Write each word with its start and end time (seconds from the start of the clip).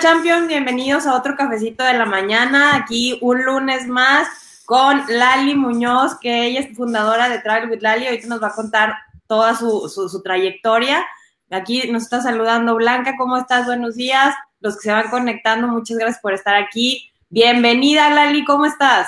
Champion, 0.00 0.48
bienvenidos 0.48 1.06
a 1.06 1.14
otro 1.14 1.36
cafecito 1.36 1.84
de 1.84 1.92
la 1.92 2.06
mañana. 2.06 2.74
Aquí 2.74 3.18
un 3.20 3.44
lunes 3.44 3.86
más 3.86 4.62
con 4.64 5.04
Lali 5.08 5.54
Muñoz, 5.54 6.18
que 6.18 6.46
ella 6.46 6.60
es 6.60 6.74
fundadora 6.74 7.28
de 7.28 7.40
Travel 7.40 7.68
with 7.68 7.82
Lali. 7.82 8.06
Ahorita 8.06 8.26
nos 8.28 8.42
va 8.42 8.46
a 8.46 8.54
contar 8.54 8.94
toda 9.26 9.54
su, 9.54 9.90
su, 9.90 10.22
trayectoria. 10.22 11.06
Aquí 11.50 11.90
nos 11.92 12.04
está 12.04 12.22
saludando 12.22 12.76
Blanca, 12.76 13.14
¿cómo 13.18 13.36
estás? 13.36 13.66
Buenos 13.66 13.94
días. 13.94 14.34
Los 14.60 14.76
que 14.76 14.84
se 14.84 14.92
van 14.92 15.10
conectando, 15.10 15.68
muchas 15.68 15.98
gracias 15.98 16.22
por 16.22 16.32
estar 16.32 16.54
aquí. 16.54 17.12
Bienvenida 17.28 18.08
Lali, 18.08 18.42
¿cómo 18.46 18.64
estás? 18.64 19.06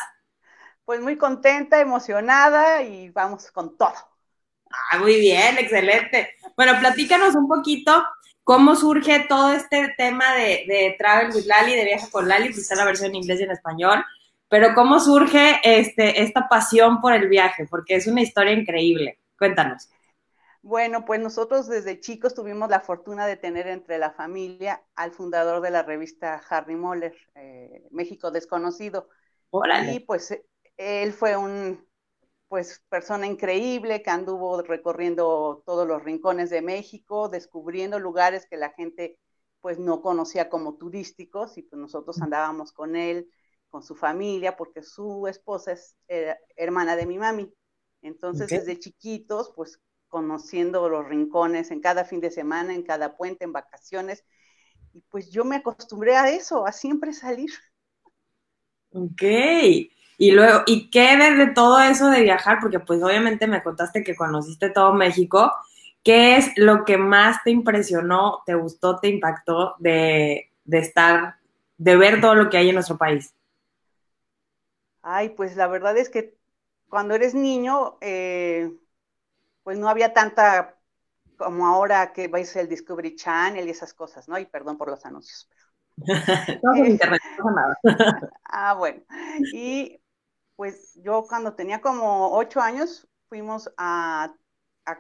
Pues 0.85 1.01
muy 1.01 1.17
contenta, 1.17 1.81
emocionada 1.81 2.83
y 2.83 3.09
vamos 3.09 3.51
con 3.51 3.79
todo. 3.79 3.95
Ah, 4.91 4.99
muy 4.99 5.19
bien, 5.19 5.57
excelente. 5.57 6.35
Bueno, 6.55 6.79
platícanos 6.79 7.35
un 7.35 7.49
poquito 7.49 8.05
¿Cómo 8.45 8.75
surge 8.75 9.27
todo 9.29 9.53
este 9.53 9.95
tema 9.97 10.35
de, 10.35 10.97
Travel 10.99 11.35
with 11.35 11.45
Lali, 11.45 11.77
de 11.77 11.85
Viaja 11.85 12.09
con 12.11 12.29
Lali? 12.29 12.49
Pues 12.49 12.59
está 12.59 12.75
la 12.75 12.85
versión 12.85 13.11
en 13.11 13.17
inglés 13.17 13.41
y 13.41 13.45
en 13.45 13.53
español. 13.53 14.05
Pero 14.49 14.75
¿cómo 14.75 14.99
surge 15.01 15.61
este, 15.63 16.23
esta 16.23 16.49
pasión 16.49 17.01
por 17.01 17.15
el 17.15 17.29
viaje? 17.29 17.67
Porque 17.71 17.95
es 17.95 18.07
una 18.07 18.21
historia 18.21 18.53
increíble. 18.53 19.21
Cuéntanos. 19.39 19.89
Bueno, 20.61 21.05
pues 21.05 21.21
nosotros 21.21 21.69
desde 21.69 22.01
chicos 22.01 22.35
tuvimos 22.35 22.69
la 22.69 22.81
fortuna 22.81 23.27
de 23.27 23.37
tener 23.37 23.67
entre 23.67 23.99
la 23.99 24.11
familia 24.11 24.83
al 24.95 25.11
fundador 25.11 25.61
de 25.61 25.71
la 25.71 25.83
revista 25.83 26.41
Harry 26.49 26.77
Moller, 26.77 27.17
eh, 27.35 27.87
México 27.91 28.31
Desconocido. 28.31 29.09
Y 29.93 30.01
pues 30.01 30.39
él 30.77 31.13
fue 31.13 31.37
un 31.37 31.85
pues 32.53 32.85
persona 32.91 33.27
increíble 33.27 34.03
que 34.03 34.11
anduvo 34.11 34.61
recorriendo 34.61 35.63
todos 35.65 35.89
los 35.89 36.05
rincones 36.05 36.51
de 36.51 36.61
México, 36.61 37.31
descubriendo 37.31 37.99
lugares 37.99 38.45
que 38.45 38.59
la 38.59 38.69
gente 38.73 39.19
pues 39.63 39.79
no 39.79 40.03
conocía 40.03 40.51
como 40.51 40.77
turísticos 40.77 41.57
y 41.57 41.63
pues 41.63 41.81
nosotros 41.81 42.21
andábamos 42.21 42.71
con 42.73 42.95
él, 42.95 43.31
con 43.71 43.83
su 43.83 43.95
familia, 43.95 44.55
porque 44.55 44.83
su 44.83 45.27
esposa 45.29 45.73
es 45.73 45.97
eh, 46.09 46.37
hermana 46.55 46.95
de 46.95 47.07
mi 47.07 47.17
mami. 47.17 47.51
Entonces 48.03 48.51
desde 48.51 48.79
chiquitos 48.79 49.55
pues 49.57 49.81
conociendo 50.09 50.91
los 50.91 51.09
rincones 51.09 51.71
en 51.71 51.81
cada 51.81 52.05
fin 52.05 52.21
de 52.21 52.31
semana, 52.31 52.75
en 52.75 52.83
cada 52.83 53.17
puente, 53.17 53.45
en 53.45 53.55
vacaciones. 53.55 54.27
Y 54.93 55.01
pues 55.09 55.31
yo 55.31 55.47
me 55.47 55.57
acostumbré 55.57 56.17
a 56.17 56.31
eso, 56.31 56.67
a 56.67 56.73
siempre 56.73 57.15
salir. 57.15 57.51
Ok. 58.91 59.23
Y 60.23 60.31
luego, 60.31 60.63
¿y 60.67 60.89
qué 60.89 61.17
de, 61.17 61.49
todo 61.49 61.81
eso 61.81 62.09
de 62.09 62.23
viajar? 62.23 62.59
Porque 62.61 62.79
pues 62.79 63.03
obviamente 63.03 63.49
me 63.49 63.61
contaste 63.61 64.05
que 64.05 64.15
conociste 64.15 64.71
todo 64.71 64.93
México. 64.93 65.53
¿Qué 66.05 66.37
es 66.37 66.53
lo 66.55 66.85
que 66.85 66.97
más 66.97 67.43
te 67.43 67.51
impresionó, 67.51 68.41
te 68.47 68.55
gustó, 68.55 69.01
te 69.01 69.09
impactó 69.09 69.75
de, 69.81 70.53
estar, 70.71 71.39
de 71.77 71.97
ver 71.97 72.21
todo 72.21 72.37
lo 72.37 72.51
que 72.51 72.57
hay 72.57 72.69
en 72.69 72.77
nuestro 72.77 72.97
país? 72.97 73.35
Ay, 75.03 75.31
pues 75.31 75.57
la 75.57 75.67
verdad 75.67 75.97
es 75.97 76.09
que 76.09 76.37
cuando 76.89 77.17
eres 77.17 77.35
niño, 77.35 77.99
eh, 78.01 78.71
pues 79.65 79.77
no 79.77 79.89
había 79.89 80.13
tanta 80.13 80.79
como 81.37 81.67
ahora 81.67 82.13
que 82.13 82.29
vais 82.29 82.55
el 82.55 82.69
Discovery 82.69 83.17
Channel 83.17 83.67
y 83.67 83.71
esas 83.71 83.93
cosas, 83.93 84.29
¿no? 84.29 84.39
Y 84.39 84.47
perdón 84.47 84.79
por 84.79 84.89
los 84.89 85.05
anuncios. 85.05 85.51
no, 86.63 86.77
internet, 86.77 87.21
no 87.39 87.51
nada. 87.51 87.79
ah, 88.45 88.75
bueno. 88.75 89.03
Y 89.53 89.99
pues 90.63 90.95
yo 91.03 91.27
cuando 91.29 91.57
tenía 91.57 91.81
como 91.81 92.37
ocho 92.37 92.61
años 92.61 93.09
fuimos 93.29 93.73
a, 93.77 94.33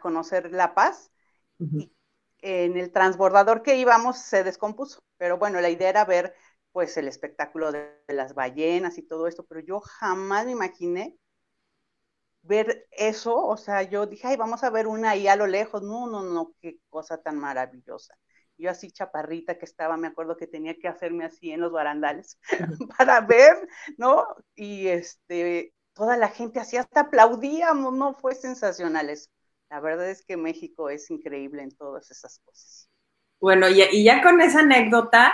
conocer 0.00 0.50
La 0.50 0.74
Paz 0.74 1.12
y 1.60 1.94
en 2.38 2.76
el 2.76 2.90
transbordador 2.90 3.62
que 3.62 3.76
íbamos 3.76 4.18
se 4.18 4.42
descompuso, 4.42 5.04
pero 5.18 5.38
bueno, 5.38 5.60
la 5.60 5.70
idea 5.70 5.88
era 5.88 6.04
ver 6.04 6.34
pues 6.72 6.96
el 6.96 7.06
espectáculo 7.06 7.70
de, 7.70 7.96
las 8.08 8.34
ballenas 8.34 8.98
y 8.98 9.02
todo 9.02 9.28
esto, 9.28 9.44
pero 9.44 9.60
yo 9.60 9.78
jamás 9.78 10.46
me 10.46 10.50
imaginé 10.50 11.16
ver 12.42 12.88
eso, 12.90 13.36
o 13.36 13.56
sea, 13.56 13.82
yo 13.82 14.06
dije, 14.06 14.26
ay, 14.26 14.36
vamos 14.36 14.64
a 14.64 14.70
ver 14.70 14.88
una 14.88 15.10
ahí 15.10 15.28
a 15.28 15.36
lo 15.36 15.46
lejos, 15.46 15.80
no, 15.80 16.08
no, 16.08 16.24
no, 16.24 16.54
qué 16.60 16.80
cosa 16.90 17.18
tan 17.18 17.38
maravillosa 17.38 18.18
yo 18.58 18.70
así 18.70 18.90
chaparrita 18.90 19.58
que 19.58 19.64
estaba, 19.64 19.96
me 19.96 20.08
acuerdo 20.08 20.36
que 20.36 20.46
tenía 20.46 20.78
que 20.78 20.88
hacerme 20.88 21.24
así 21.24 21.50
en 21.50 21.60
los 21.60 21.72
barandales 21.72 22.38
para 22.96 23.20
ver, 23.20 23.68
¿no? 23.96 24.24
Y 24.54 24.88
este, 24.88 25.74
toda 25.94 26.16
la 26.16 26.28
gente 26.28 26.60
así 26.60 26.76
hasta 26.76 27.00
aplaudíamos, 27.00 27.92
¿no? 27.92 28.14
Fue 28.14 28.34
sensacional 28.34 29.10
eso. 29.10 29.30
La 29.70 29.80
verdad 29.80 30.08
es 30.10 30.24
que 30.24 30.36
México 30.36 30.90
es 30.90 31.10
increíble 31.10 31.62
en 31.62 31.70
todas 31.70 32.10
esas 32.10 32.38
cosas. 32.40 32.88
Bueno, 33.40 33.68
y, 33.68 34.04
ya 34.04 34.22
con 34.22 34.40
esa 34.40 34.60
anécdota, 34.60 35.32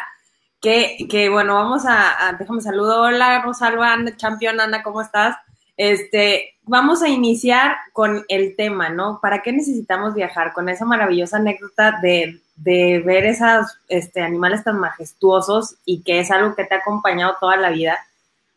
que, 0.60 0.96
que 1.10 1.28
bueno, 1.28 1.54
vamos 1.54 1.84
a, 1.86 2.28
a 2.28 2.32
déjame 2.32 2.62
saludo. 2.62 3.02
Hola, 3.02 3.42
Rosalba, 3.42 3.96
Champion, 4.16 4.60
Ana, 4.60 4.82
¿cómo 4.82 5.02
estás? 5.02 5.36
Este, 5.76 6.58
vamos 6.62 7.02
a 7.02 7.08
iniciar 7.08 7.76
con 7.92 8.24
el 8.28 8.56
tema, 8.56 8.88
¿no? 8.88 9.20
¿Para 9.20 9.42
qué 9.42 9.52
necesitamos 9.52 10.14
viajar? 10.14 10.52
Con 10.52 10.68
esa 10.68 10.84
maravillosa 10.84 11.36
anécdota 11.36 11.98
de, 12.00 12.40
ver 12.62 13.24
esos 13.24 13.78
este, 13.88 14.20
animales 14.20 14.64
tan 14.64 14.78
majestuosos 14.78 15.76
y 15.84 16.02
que 16.02 16.20
es 16.20 16.30
algo 16.30 16.54
que 16.54 16.64
te 16.64 16.74
ha 16.74 16.78
acompañado 16.78 17.36
toda 17.40 17.56
la 17.56 17.70
vida. 17.70 17.98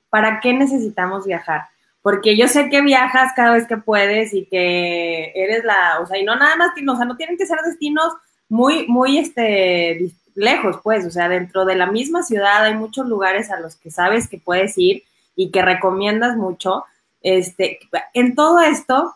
¿Para 0.10 0.40
qué 0.40 0.54
necesitamos 0.54 1.26
viajar? 1.26 1.66
Porque 2.02 2.36
yo 2.36 2.48
sé 2.48 2.70
que 2.70 2.82
viajas 2.82 3.32
cada 3.36 3.54
vez 3.54 3.68
que 3.68 3.78
puedes 3.78 4.34
y 4.34 4.46
que 4.46 5.32
eres 5.36 5.64
la, 5.64 6.00
o 6.02 6.08
sea, 6.08 6.18
y 6.18 6.24
no 6.24 6.36
nada 6.36 6.56
más, 6.56 6.72
o 6.72 6.96
sea, 6.96 7.06
no 7.06 7.16
tienen 7.16 7.38
que 7.38 7.46
ser 7.46 7.60
destinos 7.64 8.12
muy, 8.50 8.88
muy, 8.88 9.20
este, 9.20 10.12
lejos, 10.36 10.78
pues, 10.84 11.06
o 11.06 11.12
sea, 11.12 11.30
dentro 11.30 11.66
de 11.66 11.76
la 11.76 11.86
misma 11.86 12.24
ciudad 12.24 12.64
hay 12.64 12.76
muchos 12.76 13.08
lugares 13.08 13.52
a 13.52 13.60
los 13.60 13.76
que 13.76 13.92
sabes 13.92 14.28
que 14.28 14.38
puedes 14.38 14.78
ir 14.78 15.04
y 15.36 15.52
que 15.52 15.62
recomiendas 15.62 16.36
mucho 16.36 16.86
este, 17.22 17.80
en 18.14 18.36
todo 18.36 18.60
esto, 18.62 19.16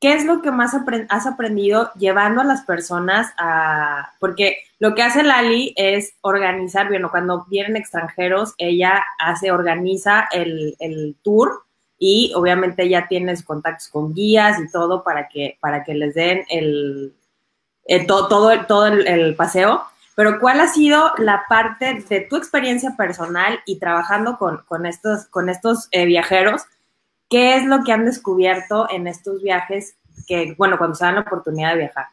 ¿qué 0.00 0.14
es 0.14 0.24
lo 0.24 0.40
que 0.40 0.50
más 0.50 0.74
has 1.08 1.26
aprendido 1.26 1.92
llevando 1.94 2.40
a 2.40 2.44
las 2.44 2.62
personas 2.62 3.32
a, 3.38 4.14
porque 4.18 4.64
lo 4.78 4.94
que 4.94 5.02
hace 5.02 5.22
Lali 5.22 5.74
es 5.76 6.14
organizar, 6.22 6.88
bueno, 6.88 7.10
cuando 7.10 7.44
vienen 7.50 7.76
extranjeros, 7.76 8.54
ella 8.56 9.04
hace, 9.18 9.52
organiza 9.52 10.26
el, 10.32 11.16
tour 11.22 11.64
y 11.98 12.32
obviamente 12.34 12.88
ya 12.88 13.08
tienes 13.08 13.42
contactos 13.42 13.88
con 13.88 14.14
guías 14.14 14.58
y 14.58 14.72
todo 14.72 15.04
para 15.04 15.28
que, 15.28 15.58
para 15.60 15.84
que 15.84 15.94
les 15.94 16.14
den 16.14 16.44
el, 16.48 17.12
todo, 18.06 18.28
todo, 18.28 18.66
todo 18.66 18.86
el, 18.86 19.36
paseo. 19.36 19.82
Pero 20.14 20.40
¿cuál 20.40 20.60
ha 20.60 20.68
sido 20.68 21.12
la 21.18 21.44
parte 21.46 22.02
de 22.08 22.22
tu 22.22 22.36
experiencia 22.36 22.94
personal 22.96 23.60
y 23.66 23.78
trabajando 23.78 24.38
con, 24.38 24.86
estos, 24.86 25.26
con 25.26 25.50
estos 25.50 25.88
eh, 25.90 26.06
viajeros? 26.06 26.62
¿Qué 27.30 27.54
es 27.54 27.64
lo 27.64 27.84
que 27.84 27.92
han 27.92 28.04
descubierto 28.04 28.90
en 28.90 29.06
estos 29.06 29.40
viajes 29.40 29.96
que, 30.26 30.54
bueno, 30.58 30.76
cuando 30.76 30.96
se 30.96 31.04
dan 31.04 31.14
la 31.14 31.20
oportunidad 31.20 31.70
de 31.70 31.78
viajar? 31.78 32.06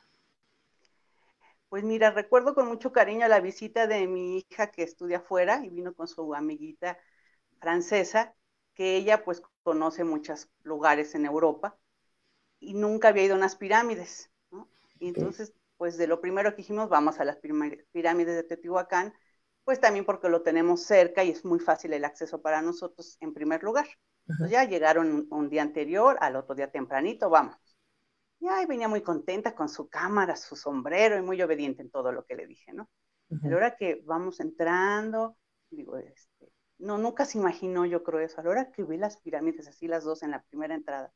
Pues 1.69 1.83
mira, 1.83 2.11
recuerdo 2.11 2.53
con 2.53 2.67
mucho 2.67 2.91
cariño 2.93 3.27
la 3.27 3.39
visita 3.39 3.87
de 3.87 4.05
mi 4.05 4.37
hija 4.37 4.67
que 4.67 4.83
estudia 4.83 5.17
afuera 5.17 5.65
y 5.65 5.69
vino 5.69 5.95
con 5.95 6.07
su 6.07 6.35
amiguita 6.35 6.99
francesa, 7.59 8.35
que 8.75 8.95
ella 8.95 9.23
pues 9.23 9.41
conoce 9.63 10.03
muchos 10.03 10.49
lugares 10.61 11.15
en 11.15 11.25
Europa 11.25 11.75
y 12.59 12.75
nunca 12.75 13.07
había 13.07 13.23
ido 13.23 13.33
a 13.33 13.37
unas 13.39 13.55
pirámides, 13.55 14.31
¿no? 14.51 14.69
Y 14.99 15.07
entonces, 15.07 15.51
pues 15.77 15.97
de 15.97 16.05
lo 16.05 16.21
primero 16.21 16.51
que 16.51 16.57
dijimos, 16.57 16.89
vamos 16.89 17.19
a 17.19 17.25
las 17.25 17.37
pirámides 17.37 18.35
de 18.35 18.43
Teotihuacán, 18.43 19.15
pues 19.63 19.79
también 19.81 20.05
porque 20.05 20.29
lo 20.29 20.43
tenemos 20.43 20.83
cerca 20.83 21.23
y 21.23 21.31
es 21.31 21.43
muy 21.43 21.59
fácil 21.59 21.93
el 21.93 22.05
acceso 22.05 22.39
para 22.41 22.61
nosotros 22.61 23.17
en 23.19 23.33
primer 23.33 23.63
lugar. 23.63 23.87
Entonces 24.27 24.51
ya 24.51 24.65
llegaron 24.65 25.27
un, 25.29 25.49
día 25.49 25.61
anterior, 25.61 26.17
al 26.19 26.35
otro 26.35 26.53
día 26.55 26.69
tempranito, 26.69 27.29
vamos. 27.29 27.55
Y 28.39 28.47
ahí 28.47 28.65
venía 28.65 28.87
muy 28.87 29.01
contenta 29.01 29.55
con 29.55 29.69
su 29.69 29.87
cámara, 29.87 30.35
su 30.35 30.55
sombrero 30.55 31.17
y 31.17 31.21
muy 31.21 31.41
obediente 31.41 31.81
en 31.81 31.89
todo 31.89 32.11
lo 32.11 32.25
que 32.25 32.35
le 32.35 32.45
dije, 32.45 32.73
¿no? 32.73 32.89
A 33.43 33.47
la 33.47 33.55
hora 33.55 33.75
que 33.75 34.01
vamos 34.05 34.39
entrando, 34.39 35.37
digo, 35.69 35.97
este, 35.97 36.51
no, 36.79 36.97
nunca 36.97 37.25
se 37.25 37.37
imaginó, 37.37 37.85
yo 37.85 38.03
creo 38.03 38.19
eso. 38.19 38.39
A 38.39 38.43
la 38.43 38.49
hora 38.49 38.71
que 38.71 38.83
vi 38.83 38.97
las 38.97 39.17
pirámides, 39.17 39.67
así 39.67 39.87
las 39.87 40.03
dos 40.03 40.23
en 40.23 40.31
la 40.31 40.43
primera 40.43 40.75
entrada, 40.75 41.11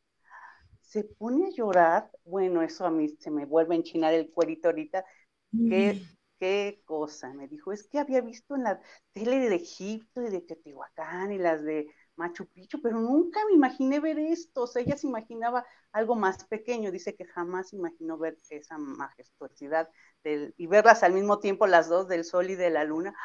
se 0.82 1.04
pone 1.04 1.48
a 1.48 1.50
llorar. 1.52 2.10
Bueno, 2.24 2.62
eso 2.62 2.86
a 2.86 2.92
mí 2.92 3.10
se 3.20 3.32
me 3.32 3.46
vuelve 3.46 3.76
a 3.76 3.78
enchinar 3.78 4.14
el 4.14 4.32
cuerito 4.32 4.70
ahorita. 4.70 5.06
Qué, 5.52 6.02
qué 6.40 6.82
cosa. 6.86 7.34
Me 7.34 7.48
dijo, 7.48 7.72
es 7.72 7.88
que 7.88 8.00
había 8.00 8.22
visto 8.22 8.56
en 8.56 8.64
la 8.64 8.82
tele 9.14 9.50
de 9.50 9.56
Egipto 9.56 10.22
y 10.22 10.30
de 10.30 10.42
Teotihuacán 10.42 11.32
y 11.32 11.38
las 11.38 11.64
de 11.64 11.88
Machu 12.16 12.46
Picchu, 12.46 12.82
pero 12.82 13.00
nunca 13.00 13.40
me 13.48 13.56
imaginé 13.56 14.00
ver 14.00 14.20
esto. 14.20 14.64
O 14.64 14.68
sea, 14.68 14.82
ella 14.82 14.98
se 14.98 15.08
imaginaba 15.08 15.66
algo 15.92 16.16
más 16.16 16.44
pequeño. 16.46 16.92
Dice 16.92 17.16
que 17.16 17.26
jamás 17.26 17.74
imaginó 17.74 18.18
ver 18.18 18.38
esa 18.50 18.78
majestuosidad 18.78 19.90
y 20.24 20.68
verlas 20.68 21.04
al 21.04 21.14
mismo 21.14 21.40
tiempo 21.40 21.68
las 21.68 21.90
dos, 21.90 22.08
del 22.08 22.24
sol 22.24 22.50
y 22.50 22.56
de 22.56 22.70
la 22.70 22.84
luna. 22.84 23.16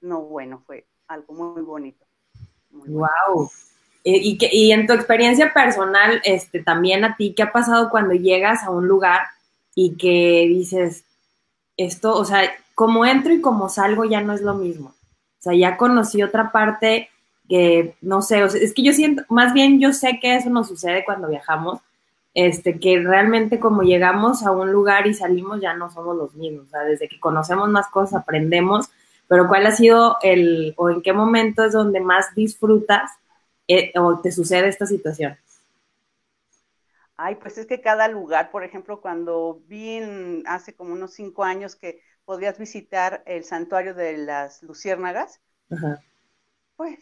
No, 0.00 0.22
bueno, 0.22 0.62
fue 0.66 0.86
algo 1.06 1.34
muy 1.34 1.62
bonito. 1.62 2.06
wow. 2.70 3.50
Y, 4.08 4.38
y, 4.52 4.70
en 4.70 4.86
tu 4.86 4.92
experiencia 4.92 5.52
personal, 5.52 6.22
este, 6.24 6.62
también 6.62 7.04
a 7.04 7.16
ti, 7.16 7.34
¿qué 7.34 7.42
ha 7.42 7.50
pasado 7.50 7.90
cuando 7.90 8.14
llegas 8.14 8.62
a 8.62 8.70
un 8.70 8.86
lugar 8.86 9.22
y 9.74 9.96
que 9.96 10.46
dices, 10.48 11.04
esto, 11.76 12.16
o 12.16 12.24
sea, 12.24 12.50
como 12.74 13.04
entro 13.04 13.32
y 13.32 13.40
como 13.40 13.68
salgo 13.68 14.04
ya 14.04 14.20
no 14.20 14.32
es 14.32 14.42
lo 14.42 14.54
mismo. 14.54 14.90
O 14.90 15.42
sea, 15.42 15.54
ya 15.54 15.76
conocí 15.76 16.22
otra 16.22 16.52
parte 16.52 17.10
que, 17.48 17.96
no 18.00 18.22
sé, 18.22 18.42
es 18.42 18.74
que 18.74 18.82
yo 18.82 18.92
siento, 18.92 19.22
más 19.28 19.52
bien 19.52 19.80
yo 19.80 19.92
sé 19.92 20.18
que 20.20 20.36
eso 20.36 20.50
nos 20.50 20.68
sucede 20.68 21.04
cuando 21.04 21.28
viajamos, 21.28 21.80
este, 22.34 22.78
que 22.78 23.00
realmente 23.00 23.58
como 23.58 23.82
llegamos 23.82 24.44
a 24.44 24.50
un 24.50 24.70
lugar 24.70 25.06
y 25.06 25.14
salimos 25.14 25.60
ya 25.60 25.74
no 25.74 25.90
somos 25.90 26.16
los 26.16 26.34
mismos, 26.34 26.66
o 26.66 26.70
sea, 26.70 26.82
desde 26.82 27.08
que 27.08 27.18
conocemos 27.18 27.68
más 27.70 27.88
cosas 27.88 28.22
aprendemos, 28.22 28.90
pero 29.28 29.48
¿cuál 29.48 29.66
ha 29.66 29.72
sido 29.72 30.16
el, 30.22 30.74
o 30.76 30.90
en 30.90 31.02
qué 31.02 31.12
momento 31.12 31.64
es 31.64 31.72
donde 31.72 32.00
más 32.00 32.34
disfrutas 32.34 33.10
eh, 33.68 33.92
o 33.98 34.20
te 34.20 34.30
sucede 34.32 34.68
esta 34.68 34.86
situación? 34.86 35.36
Ay, 37.16 37.36
pues 37.36 37.56
es 37.56 37.66
que 37.66 37.80
cada 37.80 38.08
lugar, 38.08 38.50
por 38.50 38.62
ejemplo, 38.62 39.00
cuando 39.00 39.62
vi 39.66 40.00
hace 40.46 40.74
como 40.74 40.92
unos 40.92 41.14
cinco 41.14 41.44
años 41.44 41.74
que 41.74 42.02
podías 42.26 42.58
visitar 42.58 43.22
el 43.24 43.44
santuario 43.44 43.94
de 43.94 44.18
las 44.18 44.62
luciérnagas, 44.62 45.40
pues 46.76 46.98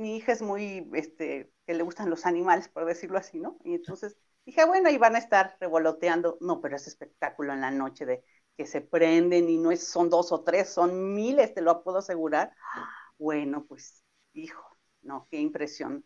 mi 0.00 0.16
hija 0.16 0.32
es 0.32 0.42
muy, 0.42 0.88
este, 0.94 1.52
que 1.66 1.74
le 1.74 1.82
gustan 1.82 2.10
los 2.10 2.24
animales, 2.26 2.68
por 2.68 2.86
decirlo 2.86 3.18
así, 3.18 3.38
¿no? 3.38 3.58
Y 3.64 3.74
entonces 3.74 4.16
dije, 4.46 4.64
bueno, 4.64 4.88
ahí 4.88 4.98
van 4.98 5.14
a 5.14 5.18
estar 5.18 5.56
revoloteando, 5.60 6.38
no, 6.40 6.60
pero 6.60 6.76
es 6.76 6.86
espectáculo 6.86 7.52
en 7.52 7.60
la 7.60 7.70
noche 7.70 8.06
de 8.06 8.24
que 8.56 8.66
se 8.66 8.80
prenden 8.80 9.48
y 9.50 9.58
no 9.58 9.70
es, 9.70 9.86
son 9.86 10.08
dos 10.10 10.32
o 10.32 10.42
tres, 10.42 10.70
son 10.70 11.14
miles, 11.14 11.54
te 11.54 11.60
lo 11.60 11.82
puedo 11.82 11.98
asegurar. 11.98 12.52
Bueno, 13.18 13.66
pues, 13.66 14.02
hijo, 14.32 14.64
no, 15.02 15.28
qué 15.30 15.38
impresión. 15.38 16.04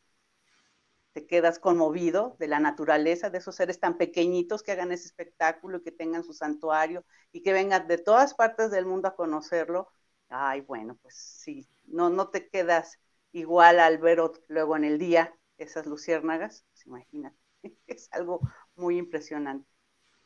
Te 1.13 1.27
quedas 1.29 1.61
conmovido 1.61 2.37
de 2.41 2.49
la 2.49 2.59
naturaleza, 2.59 3.31
de 3.31 3.39
esos 3.39 3.55
seres 3.55 3.79
tan 3.79 3.97
pequeñitos 3.97 4.65
que 4.65 4.73
hagan 4.73 4.91
ese 4.91 5.07
espectáculo 5.07 5.83
que 5.83 5.93
tengan 5.93 6.25
su 6.25 6.33
santuario 6.33 7.05
y 7.31 7.43
que 7.43 7.53
vengan 7.53 7.87
de 7.87 7.99
todas 7.99 8.35
partes 8.35 8.73
del 8.73 8.87
mundo 8.87 9.07
a 9.07 9.15
conocerlo. 9.15 9.89
Ay, 10.29 10.63
bueno, 10.63 10.99
pues 11.01 11.15
sí, 11.15 11.69
no, 11.85 12.11
no 12.11 12.31
te 12.31 12.49
quedas 12.49 12.99
igual 13.35 13.81
al 13.81 13.99
ver 13.99 14.21
luego 14.49 14.77
en 14.77 14.85
el 14.85 14.99
día 14.99 15.35
esas 15.59 15.87
luciérnagas, 15.87 16.65
pues 16.71 16.87
imagínate, 16.87 17.37
es 17.87 18.09
algo 18.13 18.41
muy 18.77 18.97
impresionante. 18.97 19.69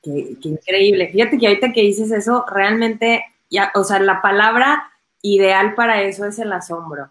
Qué, 0.02 0.37
increíble. 0.43 1.08
Fíjate 1.08 1.38
que 1.38 1.49
ahorita 1.49 1.72
que 1.72 1.81
dices 1.82 2.12
eso, 2.12 2.44
realmente, 2.49 3.25
ya, 3.50 3.72
o 3.75 3.82
sea, 3.82 3.99
la 3.99 4.22
palabra 4.22 4.90
ideal 5.22 5.75
para 5.75 6.02
eso 6.02 6.25
es 6.25 6.38
el 6.38 6.52
asombro. 6.52 7.10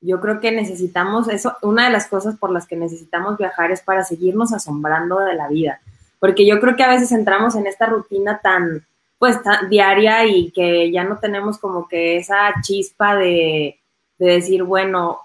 Yo 0.00 0.20
creo 0.20 0.40
que 0.40 0.50
necesitamos 0.50 1.28
eso, 1.28 1.56
una 1.62 1.84
de 1.86 1.92
las 1.92 2.08
cosas 2.08 2.36
por 2.36 2.50
las 2.50 2.66
que 2.66 2.76
necesitamos 2.76 3.38
viajar 3.38 3.70
es 3.70 3.80
para 3.80 4.02
seguirnos 4.02 4.52
asombrando 4.52 5.20
de 5.20 5.34
la 5.34 5.48
vida, 5.48 5.80
porque 6.18 6.46
yo 6.46 6.60
creo 6.60 6.76
que 6.76 6.82
a 6.82 6.88
veces 6.88 7.12
entramos 7.12 7.54
en 7.54 7.66
esta 7.66 7.86
rutina 7.86 8.40
tan, 8.42 8.84
pues, 9.18 9.40
tan 9.42 9.70
diaria 9.70 10.26
y 10.26 10.50
que 10.50 10.90
ya 10.90 11.04
no 11.04 11.18
tenemos 11.18 11.58
como 11.58 11.86
que 11.88 12.16
esa 12.16 12.52
chispa 12.62 13.14
de, 13.14 13.78
de 14.18 14.26
decir, 14.26 14.64
bueno, 14.64 15.20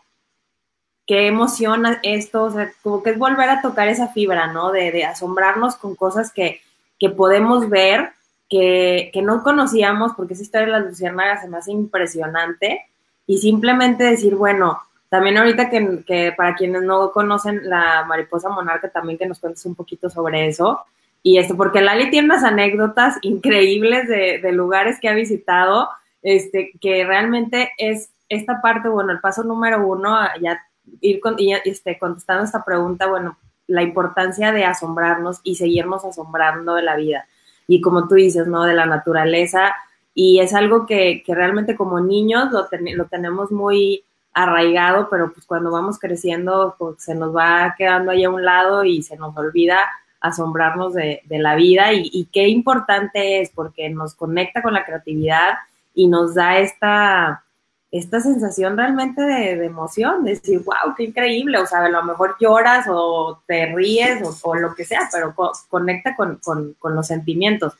qué 1.09 1.25
emociona 1.25 1.99
esto, 2.03 2.43
o 2.43 2.51
sea, 2.51 2.71
como 2.83 3.01
que 3.01 3.09
es 3.09 3.17
volver 3.17 3.49
a 3.49 3.63
tocar 3.63 3.87
esa 3.87 4.09
fibra, 4.09 4.45
¿no? 4.53 4.71
De, 4.71 4.91
de 4.91 5.05
asombrarnos 5.05 5.75
con 5.75 5.95
cosas 5.95 6.31
que, 6.31 6.61
que 6.99 7.09
podemos 7.09 7.67
ver 7.67 8.11
que, 8.47 9.11
no 9.23 9.41
conocíamos, 9.41 10.13
porque 10.15 10.35
esa 10.35 10.43
historia 10.43 10.67
de 10.67 10.73
las 10.73 10.85
luciérnagas 10.85 11.41
se 11.41 11.49
me 11.49 11.57
hace 11.57 11.71
impresionante, 11.71 12.85
y 13.25 13.39
simplemente 13.39 14.03
decir, 14.03 14.35
bueno, 14.35 14.79
también 15.09 15.39
ahorita 15.39 15.71
que, 15.71 16.33
para 16.37 16.53
quienes 16.53 16.83
no 16.83 17.11
conocen 17.11 17.67
la 17.67 18.05
mariposa 18.07 18.49
monarca, 18.49 18.89
también 18.89 19.17
que 19.17 19.25
nos 19.25 19.39
cuentes 19.39 19.65
un 19.65 19.73
poquito 19.73 20.11
sobre 20.11 20.47
eso, 20.47 20.79
y 21.23 21.39
esto, 21.39 21.57
porque 21.57 21.81
Lali 21.81 22.11
tiene 22.11 22.25
unas 22.25 22.43
anécdotas 22.43 23.17
increíbles 23.23 24.07
de, 24.07 24.51
lugares 24.51 24.99
que 25.01 25.09
ha 25.09 25.15
visitado, 25.15 25.89
este, 26.21 26.71
que 26.79 27.03
realmente 27.03 27.71
es 27.79 28.11
esta 28.29 28.61
parte, 28.61 28.89
bueno, 28.89 29.11
el 29.11 29.19
paso 29.21 29.43
número 29.43 29.87
uno, 29.87 30.15
ya 30.39 30.61
ir 31.01 31.19
con, 31.19 31.35
este, 31.39 31.97
contestando 31.97 32.43
esta 32.43 32.63
pregunta, 32.63 33.07
bueno, 33.07 33.37
la 33.67 33.83
importancia 33.83 34.51
de 34.51 34.65
asombrarnos 34.65 35.39
y 35.43 35.55
seguirnos 35.55 36.03
asombrando 36.03 36.75
de 36.75 36.83
la 36.83 36.95
vida. 36.95 37.27
Y 37.67 37.81
como 37.81 38.07
tú 38.07 38.15
dices, 38.15 38.47
¿no? 38.47 38.63
De 38.63 38.73
la 38.73 38.85
naturaleza. 38.85 39.75
Y 40.13 40.39
es 40.39 40.53
algo 40.53 40.85
que, 40.85 41.23
realmente 41.27 41.75
como 41.75 41.99
niños 41.99 42.51
lo, 42.51 42.67
lo 42.95 43.05
tenemos 43.05 43.51
muy 43.51 44.03
arraigado, 44.33 45.07
pero 45.09 45.31
pues 45.31 45.45
cuando 45.45 45.71
vamos 45.71 45.99
creciendo 45.99 46.75
pues, 46.77 47.01
se 47.03 47.15
nos 47.15 47.35
va 47.35 47.75
quedando 47.77 48.11
ahí 48.11 48.23
a 48.23 48.29
un 48.29 48.43
lado 48.45 48.83
y 48.83 49.01
se 49.01 49.17
nos 49.17 49.35
olvida 49.35 49.79
asombrarnos 50.21 50.93
de, 50.93 51.21
la 51.29 51.55
vida 51.55 51.93
y, 51.93 52.09
y, 52.11 52.25
qué 52.25 52.47
importante 52.47 53.41
es 53.41 53.51
porque 53.51 53.89
nos 53.89 54.15
conecta 54.15 54.61
con 54.61 54.73
la 54.73 54.85
creatividad 54.85 55.53
y 55.93 56.07
nos 56.07 56.35
da 56.35 56.59
esta, 56.59 57.43
esta 57.91 58.19
sensación 58.19 58.77
realmente 58.77 59.21
de, 59.21 59.65
emoción, 59.65 60.23
de 60.23 60.31
decir, 60.31 60.59
wow, 60.63 60.93
qué 60.95 61.05
increíble, 61.05 61.57
o 61.57 61.65
sea, 61.65 61.85
a 61.85 61.89
lo 61.89 62.03
mejor 62.03 62.35
lloras 62.39 62.85
o 62.87 63.41
te 63.47 63.65
ríes 63.73 64.21
o, 64.43 64.55
lo 64.55 64.75
que 64.75 64.85
sea, 64.85 65.09
pero 65.11 65.33
conecta 65.67 66.15
con, 66.15 66.39
los 66.83 67.07
sentimientos. 67.07 67.73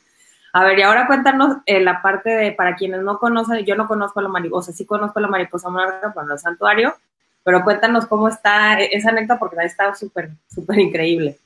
A 0.52 0.64
ver, 0.64 0.80
y 0.80 0.82
ahora 0.82 1.06
cuéntanos 1.06 1.58
eh, 1.64 1.80
la 1.80 2.02
parte 2.02 2.30
de, 2.30 2.50
para 2.52 2.74
quienes 2.74 3.02
no 3.02 3.20
conocen, 3.20 3.64
yo 3.64 3.76
no 3.76 3.86
conozco 3.86 4.20
la 4.20 4.28
mariposa, 4.28 4.72
sí 4.72 4.84
conozco 4.84 5.20
la 5.20 5.28
mariposa 5.28 5.68
monarca, 5.68 6.12
no 6.24 6.32
el 6.32 6.38
santuario, 6.40 6.96
pero 7.44 7.62
cuéntanos 7.62 8.06
cómo 8.06 8.26
está 8.26 8.80
e, 8.80 8.90
esa 8.92 9.10
anécdota 9.10 9.38
porque 9.38 9.56
está 9.64 9.94
súper, 9.94 10.30
súper 10.52 10.80
increíble. 10.80 11.38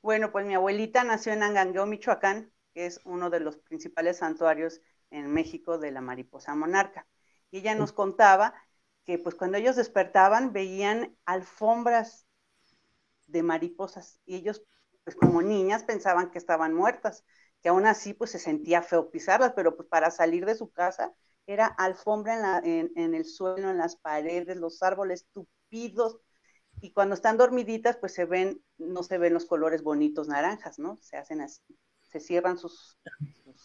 Bueno, 0.00 0.32
pues 0.32 0.46
mi 0.46 0.54
abuelita 0.54 1.04
nació 1.04 1.34
en 1.34 1.42
Angangueo, 1.42 1.84
Michoacán, 1.84 2.50
que 2.72 2.86
es 2.86 3.00
uno 3.04 3.28
de 3.28 3.40
los 3.40 3.58
principales 3.58 4.18
santuarios 4.18 4.80
en 5.10 5.30
México 5.32 5.76
de 5.78 5.90
la 5.90 6.00
mariposa 6.00 6.54
monarca. 6.54 7.04
Y 7.50 7.58
ella 7.58 7.74
nos 7.74 7.92
contaba 7.92 8.54
que 9.04 9.18
pues 9.18 9.34
cuando 9.34 9.58
ellos 9.58 9.76
despertaban 9.76 10.52
veían 10.52 11.16
alfombras 11.24 12.26
de 13.26 13.42
mariposas 13.42 14.20
y 14.24 14.36
ellos 14.36 14.62
pues 15.04 15.16
como 15.16 15.42
niñas 15.42 15.84
pensaban 15.84 16.30
que 16.30 16.38
estaban 16.38 16.74
muertas, 16.74 17.24
que 17.62 17.68
aún 17.68 17.86
así 17.86 18.12
pues 18.14 18.30
se 18.32 18.38
sentía 18.40 18.82
feo 18.82 19.10
pisarlas, 19.10 19.52
pero 19.54 19.76
pues 19.76 19.88
para 19.88 20.10
salir 20.10 20.44
de 20.46 20.56
su 20.56 20.70
casa 20.70 21.14
era 21.46 21.66
alfombra 21.66 22.60
en, 22.64 22.90
en 22.96 23.14
el 23.14 23.24
suelo, 23.24 23.70
en 23.70 23.78
las 23.78 23.96
paredes, 23.96 24.56
los 24.56 24.82
árboles 24.82 25.26
tupidos, 25.32 26.18
y 26.80 26.92
cuando 26.92 27.14
están 27.14 27.38
dormiditas, 27.38 27.96
pues 27.96 28.12
se 28.12 28.24
ven, 28.26 28.62
no 28.78 29.02
se 29.02 29.16
ven 29.18 29.32
los 29.32 29.46
colores 29.46 29.82
bonitos 29.82 30.28
naranjas, 30.28 30.78
¿no? 30.78 30.96
Se 30.96 31.16
hacen 31.16 31.40
así 31.40 31.62
se 32.10 32.20
cierran 32.20 32.58
sus, 32.58 32.98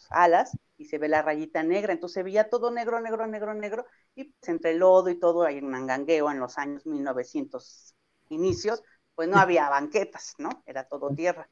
alas 0.10 0.58
y 0.82 0.86
se 0.86 0.98
ve 0.98 1.08
la 1.08 1.22
rayita 1.22 1.64
negra. 1.64 1.94
Entonces 1.94 2.16
se 2.16 2.24
veía 2.24 2.50
todo 2.50 2.72
negro, 2.72 3.00
negro, 3.00 3.28
negro, 3.28 3.54
negro, 3.54 3.86
y 4.16 4.26
pues 4.26 4.50
entre 4.50 4.76
lodo 4.76 5.10
y 5.10 5.20
todo, 5.20 5.44
ahí 5.44 5.58
en 5.58 5.70
Mangangueo 5.70 6.32
en 6.32 6.40
los 6.40 6.58
años 6.58 6.86
1900 6.86 7.96
inicios, 8.30 8.82
pues 9.16 9.30
no 9.30 9.38
había 9.38 9.70
banquetas, 9.70 10.34
¿no? 10.38 10.64
Era 10.66 10.88
todo 10.88 11.14
tierra. 11.14 11.50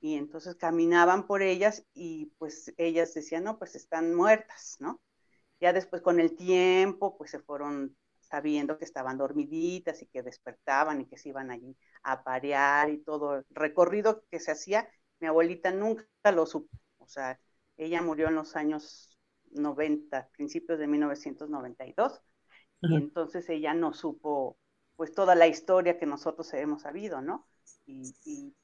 Y 0.00 0.16
entonces 0.16 0.56
caminaban 0.56 1.26
por 1.26 1.42
ellas 1.42 1.84
y 1.94 2.32
pues 2.38 2.72
ellas 2.76 3.14
decían, 3.14 3.44
no, 3.44 3.58
pues 3.58 3.74
están 3.74 4.14
muertas, 4.14 4.76
¿no? 4.80 5.00
Ya 5.60 5.72
después 5.72 6.02
con 6.02 6.20
el 6.20 6.36
tiempo, 6.36 7.16
pues 7.16 7.30
se 7.30 7.40
fueron 7.40 7.96
sabiendo 8.20 8.78
que 8.78 8.84
estaban 8.84 9.18
dormiditas 9.18 10.02
y 10.02 10.06
que 10.06 10.22
despertaban 10.22 11.00
y 11.00 11.06
que 11.06 11.18
se 11.18 11.30
iban 11.30 11.50
allí 11.50 11.76
a 12.02 12.22
parear 12.22 12.90
y 12.90 12.98
todo 12.98 13.36
el 13.36 13.46
recorrido 13.50 14.24
que 14.30 14.38
se 14.38 14.52
hacía 14.52 14.88
mi 15.20 15.26
abuelita 15.26 15.70
nunca 15.72 16.06
lo 16.32 16.46
supo, 16.46 16.68
o 16.98 17.08
sea, 17.08 17.40
ella 17.78 18.02
murió 18.02 18.28
en 18.28 18.34
los 18.34 18.56
años 18.56 19.18
90, 19.52 20.28
principios 20.36 20.78
de 20.78 20.86
1992, 20.86 22.20
y 22.82 22.96
entonces 22.96 23.48
ella 23.48 23.74
no 23.74 23.92
supo 23.92 24.58
pues 24.96 25.12
toda 25.12 25.34
la 25.34 25.46
historia 25.46 25.98
que 25.98 26.06
nosotros 26.06 26.52
hemos 26.54 26.82
sabido, 26.82 27.20
¿no? 27.22 27.46
Y, 27.86 28.54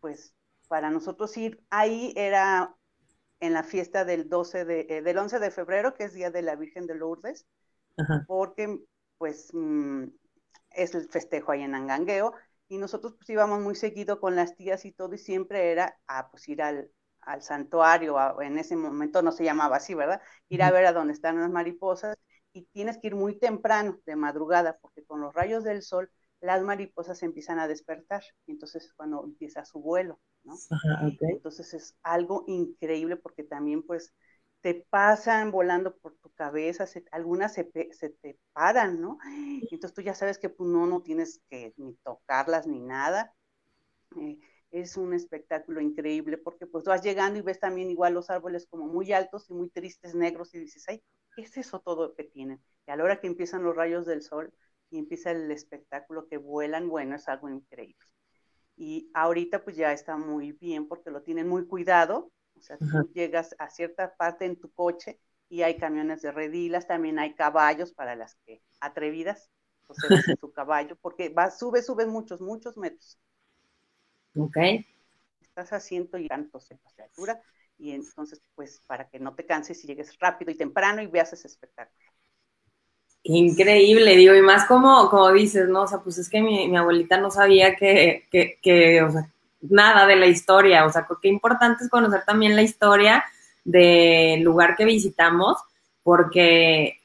pues 0.00 0.34
para 0.68 0.90
nosotros 0.90 1.36
ir 1.36 1.64
ahí 1.70 2.12
era 2.16 2.76
en 3.40 3.52
la 3.52 3.62
fiesta 3.62 4.04
del 4.04 4.28
12 4.28 4.64
de, 4.64 4.86
eh, 4.90 5.02
del 5.02 5.18
11 5.18 5.38
de 5.38 5.50
febrero, 5.50 5.94
que 5.94 6.04
es 6.04 6.12
Día 6.12 6.30
de 6.30 6.42
la 6.42 6.56
Virgen 6.56 6.86
de 6.86 6.94
Lourdes, 6.94 7.46
porque 8.26 8.80
pues 9.18 9.50
mm, 9.54 10.04
es 10.70 10.94
el 10.94 11.08
festejo 11.08 11.52
ahí 11.52 11.62
en 11.62 11.74
Angangueo, 11.74 12.34
y 12.68 12.78
nosotros 12.78 13.14
pues 13.14 13.30
íbamos 13.30 13.60
muy 13.60 13.74
seguido 13.74 14.20
con 14.20 14.36
las 14.36 14.56
tías 14.56 14.84
y 14.84 14.92
todo 14.92 15.14
y 15.14 15.18
siempre 15.18 15.70
era 15.70 15.98
a 16.06 16.18
ah, 16.18 16.30
pues 16.30 16.48
ir 16.48 16.62
al, 16.62 16.90
al 17.26 17.42
santuario, 17.42 18.40
en 18.40 18.58
ese 18.58 18.76
momento 18.76 19.22
no 19.22 19.32
se 19.32 19.44
llamaba 19.44 19.76
así, 19.76 19.94
¿verdad? 19.94 20.20
Ir 20.48 20.62
a 20.62 20.70
ver 20.70 20.86
a 20.86 20.92
dónde 20.92 21.12
están 21.12 21.40
las 21.40 21.50
mariposas 21.50 22.16
y 22.52 22.66
tienes 22.72 22.98
que 22.98 23.08
ir 23.08 23.16
muy 23.16 23.38
temprano, 23.38 23.98
de 24.06 24.16
madrugada, 24.16 24.78
porque 24.80 25.04
con 25.04 25.20
los 25.20 25.34
rayos 25.34 25.64
del 25.64 25.82
sol 25.82 26.10
las 26.40 26.62
mariposas 26.62 27.22
empiezan 27.22 27.58
a 27.58 27.68
despertar 27.68 28.22
y 28.46 28.52
entonces 28.52 28.84
es 28.84 28.92
cuando 28.92 29.24
empieza 29.24 29.64
su 29.64 29.80
vuelo, 29.80 30.20
¿no? 30.42 30.54
Entonces 31.20 31.74
es 31.74 31.96
algo 32.02 32.44
increíble 32.46 33.16
porque 33.16 33.44
también 33.44 33.82
pues 33.82 34.14
te 34.60 34.86
pasan 34.88 35.50
volando 35.50 35.96
por 35.96 36.14
tu 36.16 36.30
cabeza, 36.32 36.86
algunas 37.12 37.54
se, 37.54 37.64
te 37.64 38.38
paran, 38.52 39.00
¿no? 39.00 39.18
Entonces 39.70 39.94
tú 39.94 40.02
ya 40.02 40.14
sabes 40.14 40.38
que 40.38 40.48
pues, 40.48 40.68
no, 40.68 40.86
no 40.86 41.02
tienes 41.02 41.40
que 41.50 41.74
ni 41.76 41.94
tocarlas 41.96 42.66
ni 42.66 42.80
nada. 42.80 43.34
Eh, 44.20 44.38
es 44.74 44.96
un 44.96 45.14
espectáculo 45.14 45.80
increíble 45.80 46.36
porque 46.36 46.66
pues 46.66 46.84
vas 46.84 47.00
llegando 47.00 47.38
y 47.38 47.42
ves 47.42 47.60
también 47.60 47.90
igual 47.90 48.14
los 48.14 48.28
árboles 48.28 48.66
como 48.66 48.86
muy 48.88 49.12
altos 49.12 49.48
y 49.48 49.54
muy 49.54 49.70
tristes, 49.70 50.16
negros 50.16 50.52
y 50.52 50.58
dices, 50.58 50.84
ay, 50.88 51.00
¿qué 51.36 51.42
es 51.42 51.56
eso 51.56 51.78
todo 51.80 52.14
que 52.14 52.24
tienen? 52.24 52.60
Y 52.84 52.90
a 52.90 52.96
la 52.96 53.04
hora 53.04 53.20
que 53.20 53.28
empiezan 53.28 53.62
los 53.62 53.76
rayos 53.76 54.04
del 54.04 54.22
sol 54.22 54.52
y 54.90 54.98
empieza 54.98 55.30
el 55.30 55.48
espectáculo 55.52 56.26
que 56.26 56.38
vuelan, 56.38 56.88
bueno, 56.88 57.14
es 57.14 57.28
algo 57.28 57.48
increíble. 57.48 58.04
Y 58.76 59.10
ahorita 59.14 59.62
pues 59.62 59.76
ya 59.76 59.92
está 59.92 60.16
muy 60.16 60.50
bien 60.50 60.88
porque 60.88 61.12
lo 61.12 61.22
tienen 61.22 61.48
muy 61.48 61.66
cuidado, 61.66 62.32
o 62.56 62.60
sea, 62.60 62.76
tú 62.76 63.12
llegas 63.14 63.54
a 63.60 63.70
cierta 63.70 64.16
parte 64.16 64.44
en 64.44 64.58
tu 64.58 64.72
coche 64.72 65.20
y 65.48 65.62
hay 65.62 65.76
camiones 65.76 66.22
de 66.22 66.32
redilas, 66.32 66.88
también 66.88 67.20
hay 67.20 67.34
caballos 67.34 67.92
para 67.92 68.16
las 68.16 68.34
que 68.44 68.60
atrevidas, 68.80 69.50
pues 69.86 70.00
se 70.24 70.36
su 70.36 70.52
caballo, 70.52 70.96
porque 71.00 71.28
va, 71.28 71.52
sube, 71.52 71.80
sube 71.80 72.06
muchos, 72.06 72.40
muchos 72.40 72.76
metros. 72.76 73.20
Ok. 74.36 74.56
Estás 75.40 75.72
a 75.72 75.80
ciento 75.80 76.18
y 76.18 76.26
tantos 76.26 76.68
de 76.68 77.02
altura, 77.02 77.40
y 77.78 77.92
entonces, 77.92 78.42
pues, 78.54 78.80
para 78.86 79.08
que 79.08 79.18
no 79.18 79.34
te 79.34 79.46
canses 79.46 79.82
y 79.84 79.86
llegues 79.86 80.18
rápido 80.18 80.50
y 80.50 80.56
temprano 80.56 81.02
y 81.02 81.06
veas 81.06 81.32
ese 81.32 81.48
espectáculo. 81.48 81.98
Increíble, 83.22 84.16
digo, 84.16 84.34
y 84.34 84.42
más 84.42 84.66
como, 84.66 85.08
como 85.08 85.32
dices, 85.32 85.68
¿no? 85.68 85.82
O 85.82 85.86
sea, 85.86 86.00
pues 86.00 86.18
es 86.18 86.28
que 86.28 86.42
mi, 86.42 86.76
abuelita 86.76 87.16
no 87.18 87.30
sabía 87.30 87.74
que, 87.74 88.26
que, 88.30 88.58
que, 88.60 89.02
o 89.02 89.10
sea, 89.10 89.32
nada 89.62 90.06
de 90.06 90.16
la 90.16 90.26
historia, 90.26 90.84
o 90.84 90.92
sea, 90.92 91.06
qué 91.22 91.28
importante 91.28 91.84
es 91.84 91.90
conocer 91.90 92.22
también 92.26 92.54
la 92.54 92.62
historia 92.62 93.24
del 93.64 94.42
lugar 94.42 94.76
que 94.76 94.84
visitamos, 94.84 95.56
porque 96.02 97.00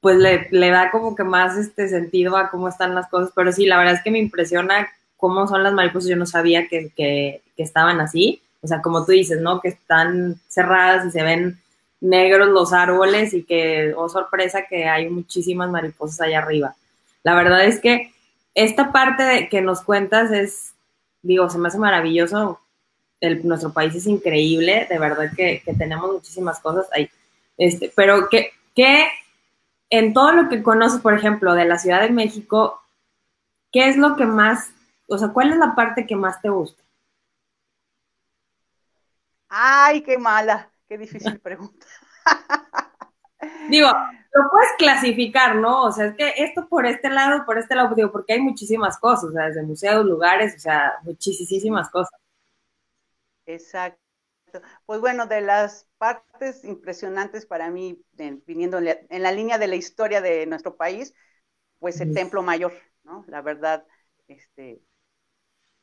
pues 0.00 0.16
le, 0.18 0.48
le, 0.52 0.70
da 0.70 0.92
como 0.92 1.16
que 1.16 1.24
más 1.24 1.56
este 1.56 1.88
sentido 1.88 2.36
a 2.36 2.48
cómo 2.50 2.68
están 2.68 2.94
las 2.94 3.08
cosas, 3.08 3.32
pero 3.34 3.50
sí, 3.50 3.66
la 3.66 3.78
verdad 3.78 3.94
es 3.94 4.02
que 4.02 4.12
me 4.12 4.20
impresiona 4.20 4.88
cómo 5.16 5.46
son 5.46 5.62
las 5.62 5.72
mariposas, 5.72 6.10
yo 6.10 6.16
no 6.16 6.26
sabía 6.26 6.68
que, 6.68 6.90
que, 6.96 7.42
que 7.56 7.62
estaban 7.62 8.00
así, 8.00 8.42
o 8.62 8.66
sea, 8.66 8.82
como 8.82 9.04
tú 9.04 9.12
dices, 9.12 9.40
¿no? 9.40 9.60
Que 9.60 9.68
están 9.68 10.40
cerradas 10.48 11.06
y 11.06 11.10
se 11.10 11.22
ven 11.22 11.60
negros 12.00 12.48
los 12.48 12.72
árboles 12.72 13.32
y 13.34 13.44
que, 13.44 13.94
oh 13.96 14.08
sorpresa, 14.08 14.66
que 14.68 14.86
hay 14.86 15.08
muchísimas 15.08 15.70
mariposas 15.70 16.20
allá 16.20 16.38
arriba. 16.38 16.74
La 17.22 17.34
verdad 17.34 17.64
es 17.64 17.80
que 17.80 18.12
esta 18.54 18.92
parte 18.92 19.22
de, 19.22 19.48
que 19.48 19.60
nos 19.60 19.82
cuentas 19.82 20.32
es, 20.32 20.74
digo, 21.22 21.48
se 21.50 21.58
me 21.58 21.68
hace 21.68 21.78
maravilloso. 21.78 22.60
Nuestro 23.44 23.72
país 23.72 23.94
es 23.94 24.06
increíble, 24.06 24.86
de 24.88 24.98
verdad 24.98 25.30
que, 25.34 25.62
tenemos 25.78 26.12
muchísimas 26.12 26.60
cosas 26.60 26.86
ahí. 26.92 27.08
Este, 27.56 27.92
pero 27.94 28.28
que, 28.28 28.50
que 28.74 29.06
en 29.90 30.12
todo 30.12 30.32
lo 30.32 30.48
que 30.48 30.62
conoces, 30.62 31.00
por 31.00 31.14
ejemplo, 31.14 31.54
de 31.54 31.64
la 31.64 31.78
Ciudad 31.78 32.02
de 32.02 32.10
México, 32.10 32.80
¿qué 33.72 33.88
es 33.88 33.96
lo 33.96 34.16
que 34.16 34.26
más, 34.26 34.70
o 35.08 35.18
sea, 35.18 35.28
cuál 35.28 35.52
es 35.52 35.58
la 35.58 35.74
parte 35.74 36.06
que 36.06 36.16
más 36.16 36.40
te 36.40 36.48
gusta? 36.48 36.82
Ay, 39.48 40.02
qué 40.02 40.18
mala. 40.18 40.70
Qué 40.88 40.98
difícil 40.98 41.40
pregunta. 41.40 41.86
Digo, 43.68 43.88
lo 43.88 44.50
puedes 44.50 44.72
clasificar, 44.78 45.56
¿no? 45.56 45.84
O 45.84 45.92
sea, 45.92 46.06
es 46.06 46.16
que 46.16 46.34
esto 46.36 46.68
por 46.68 46.86
este 46.86 47.10
lado, 47.10 47.44
por 47.44 47.58
este 47.58 47.74
lado, 47.74 47.94
digo, 47.94 48.12
porque 48.12 48.34
hay 48.34 48.40
muchísimas 48.40 48.98
cosas, 48.98 49.24
o 49.24 49.32
sea, 49.32 49.46
desde 49.46 49.62
museos, 49.62 50.04
lugares, 50.04 50.54
o 50.56 50.58
sea, 50.58 50.94
muchísimas 51.02 51.90
cosas. 51.90 52.18
Exacto. 53.46 54.00
Pues 54.86 55.00
bueno, 55.00 55.26
de 55.26 55.40
las 55.40 55.86
partes 55.98 56.64
impresionantes 56.64 57.46
para 57.46 57.70
mí, 57.70 58.02
viniendo 58.46 58.78
en 58.78 59.22
la, 59.22 59.32
línea 59.32 59.58
de 59.58 59.66
la 59.66 59.76
historia 59.76 60.20
de 60.20 60.46
nuestro 60.46 60.76
país, 60.76 61.14
pues 61.78 62.00
el 62.00 62.14
Templo 62.14 62.42
Mayor, 62.42 62.72
¿no? 63.04 63.24
La 63.28 63.42
verdad, 63.42 63.86
este, 64.28 64.80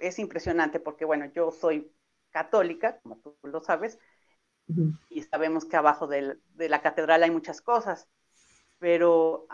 es 0.08 0.20
impresionante 0.20 0.80
porque, 0.80 1.06
bueno, 1.06 1.26
yo 1.34 1.52
soy 1.52 1.92
católica, 2.30 3.00
como 3.00 3.18
tú 3.20 3.38
lo 3.44 3.62
sabes, 3.62 4.00
y 5.10 5.24
sabemos 5.24 5.66
que 5.66 5.76
abajo 5.76 6.08
de, 6.08 6.38
la 6.58 6.82
catedral 6.82 7.24
hay 7.24 7.32
muchas 7.32 7.62
cosas, 7.62 8.08
pero 8.80 9.48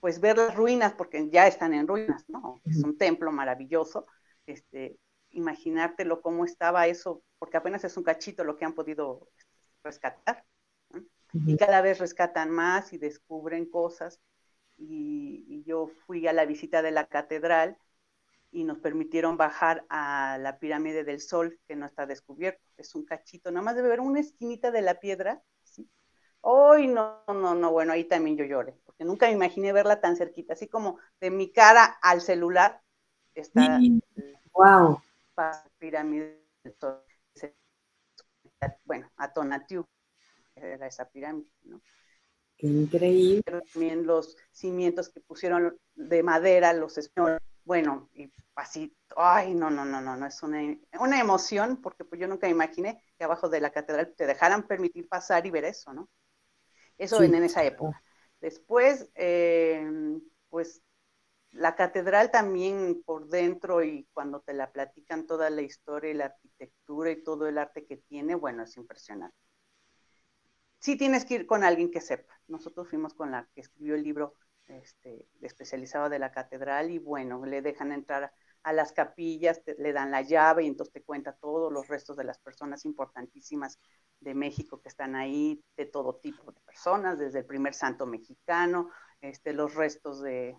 pues 0.00 0.20
ver 0.20 0.36
las 0.36 0.54
ruinas, 0.54 0.94
porque 0.94 1.28
ya 1.30 1.46
están 1.46 1.74
en 1.74 1.86
ruinas, 1.86 2.24
¿no? 2.28 2.60
Es 2.64 2.82
un 2.82 2.96
templo 2.96 3.32
maravilloso, 3.32 4.06
este, 4.46 4.98
imaginártelo 5.30 6.20
cómo 6.20 6.44
estaba 6.44 6.86
eso, 6.86 7.22
porque 7.38 7.56
apenas 7.56 7.84
es 7.84 7.96
un 7.96 8.04
cachito 8.04 8.44
lo 8.44 8.56
que 8.56 8.64
han 8.64 8.74
podido 8.74 9.28
rescatar, 9.84 10.44
y 11.46 11.56
cada 11.56 11.80
vez 11.80 11.98
rescatan 11.98 12.50
más 12.50 12.92
y 12.92 12.98
descubren 12.98 13.66
cosas, 13.66 14.20
y 14.76 15.62
yo 15.64 15.88
fui 16.06 16.26
a 16.26 16.32
la 16.32 16.44
visita 16.44 16.82
de 16.82 16.90
la 16.90 17.06
catedral, 17.06 17.78
y 18.52 18.64
nos 18.64 18.78
permitieron 18.78 19.38
bajar 19.38 19.84
a 19.88 20.36
la 20.38 20.58
pirámide 20.58 21.04
del 21.04 21.20
Sol, 21.20 21.58
que 21.66 21.74
no 21.74 21.86
está 21.86 22.06
descubierto. 22.06 22.62
Es 22.76 22.94
un 22.94 23.04
cachito, 23.04 23.50
nada 23.50 23.64
más 23.64 23.74
de 23.74 23.82
ver 23.82 24.00
una 24.00 24.20
esquinita 24.20 24.70
de 24.70 24.82
la 24.82 25.00
piedra. 25.00 25.42
¿sí? 25.62 25.90
Hoy 26.42 26.86
no, 26.86 27.24
no, 27.28 27.54
no, 27.54 27.72
bueno, 27.72 27.92
ahí 27.94 28.04
también 28.04 28.36
yo 28.36 28.44
lloré, 28.44 28.78
porque 28.84 29.04
nunca 29.04 29.26
me 29.26 29.32
imaginé 29.32 29.72
verla 29.72 30.00
tan 30.00 30.16
cerquita, 30.16 30.52
así 30.52 30.68
como 30.68 30.98
de 31.18 31.30
mi 31.30 31.50
cara 31.50 31.84
al 32.02 32.20
celular 32.20 32.82
está 33.34 33.80
wow. 34.52 35.00
la 35.36 35.64
pirámide 35.78 36.44
del 36.62 36.74
Sol. 36.78 37.02
Bueno, 38.84 39.10
a 39.16 39.32
Tonatiuh 39.32 39.84
era 40.54 40.86
esa 40.86 41.08
pirámide, 41.08 41.48
¿no? 41.64 41.80
Qué 42.56 42.66
increíble. 42.66 43.42
Pero 43.44 43.62
también 43.72 44.06
los 44.06 44.36
cimientos 44.52 45.08
que 45.08 45.20
pusieron 45.20 45.76
de 45.94 46.22
madera 46.22 46.72
los 46.72 46.96
españoles 46.98 47.40
bueno, 47.64 48.10
y 48.14 48.32
así, 48.54 48.96
ay, 49.16 49.54
no, 49.54 49.70
no, 49.70 49.84
no, 49.84 50.00
no, 50.00 50.16
no, 50.16 50.26
es 50.26 50.42
una, 50.42 50.60
una 50.98 51.20
emoción, 51.20 51.80
porque 51.80 52.04
pues 52.04 52.20
yo 52.20 52.26
nunca 52.26 52.48
imaginé 52.48 53.02
que 53.16 53.24
abajo 53.24 53.48
de 53.48 53.60
la 53.60 53.70
catedral 53.70 54.14
te 54.16 54.26
dejaran 54.26 54.66
permitir 54.66 55.08
pasar 55.08 55.46
y 55.46 55.50
ver 55.50 55.64
eso, 55.64 55.92
¿no? 55.92 56.08
Eso 56.98 57.22
en, 57.22 57.34
esa 57.34 57.64
época. 57.64 58.02
Después, 58.40 59.10
eh, 59.14 59.84
pues 60.48 60.82
la 61.52 61.74
catedral 61.74 62.30
también 62.30 63.02
por 63.04 63.28
dentro 63.28 63.82
y 63.82 64.08
cuando 64.12 64.40
te 64.40 64.54
la 64.54 64.72
platican 64.72 65.26
toda 65.26 65.50
la 65.50 65.62
historia 65.62 66.10
y 66.10 66.14
la 66.14 66.26
arquitectura 66.26 67.10
y 67.10 67.22
todo 67.22 67.46
el 67.46 67.58
arte 67.58 67.84
que 67.84 67.98
tiene, 67.98 68.34
bueno, 68.34 68.62
es 68.62 68.76
impresionante. 68.76 69.36
Sí 70.78 70.96
tienes 70.96 71.24
que 71.24 71.34
ir 71.34 71.46
con 71.46 71.62
alguien 71.62 71.90
que 71.90 72.00
sepa. 72.00 72.40
Nosotros 72.48 72.88
fuimos 72.88 73.14
con 73.14 73.30
la 73.30 73.48
que 73.54 73.60
escribió 73.60 73.94
el 73.94 74.02
libro 74.02 74.34
este, 74.78 75.26
especializado 75.40 76.08
de 76.08 76.18
la 76.18 76.32
catedral 76.32 76.90
y 76.90 76.98
bueno, 76.98 77.44
le 77.44 77.62
dejan 77.62 77.92
entrar 77.92 78.32
a 78.62 78.72
las 78.72 78.92
capillas, 78.92 79.60
le 79.78 79.92
dan 79.92 80.10
la 80.10 80.22
llave 80.22 80.64
y 80.64 80.68
entonces 80.68 80.92
te 80.92 81.02
cuenta 81.02 81.32
todos 81.32 81.72
los 81.72 81.88
restos 81.88 82.16
de 82.16 82.24
las 82.24 82.38
personas 82.38 82.84
importantísimas 82.84 83.78
de 84.20 84.34
México 84.34 84.80
que 84.80 84.88
están 84.88 85.16
ahí, 85.16 85.62
de 85.76 85.86
todo 85.86 86.16
tipo 86.16 86.52
de 86.52 86.60
personas, 86.60 87.18
desde 87.18 87.40
el 87.40 87.46
primer 87.46 87.74
santo 87.74 88.06
mexicano, 88.06 88.90
este, 89.20 89.52
los 89.52 89.74
restos 89.74 90.22
de 90.22 90.56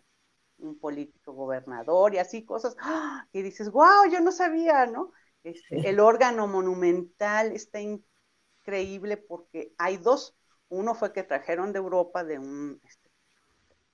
un 0.58 0.79
político 0.79 1.34
gobernador 1.34 2.13
y 2.13 2.17
así 2.17 2.46
cosas, 2.46 2.75
¡ah! 2.79 3.27
y 3.32 3.41
dices, 3.41 3.72
wow, 3.72 4.10
yo 4.12 4.20
no 4.22 4.32
sabía, 4.32 4.86
¿no? 4.86 5.12
Este, 5.43 5.89
el 5.89 6.00
órgano 6.00 6.48
monumental 6.48 7.51
está 7.51 7.79
increíble 7.82 9.17
porque 9.17 9.74
hay 9.77 9.98
dos, 9.98 10.36
uno 10.70 10.96
fue 10.96 11.13
que 11.13 11.24
trajeron 11.24 11.74
de 11.74 11.79
Europa 11.79 12.24
de 12.24 12.39
un 12.39 12.79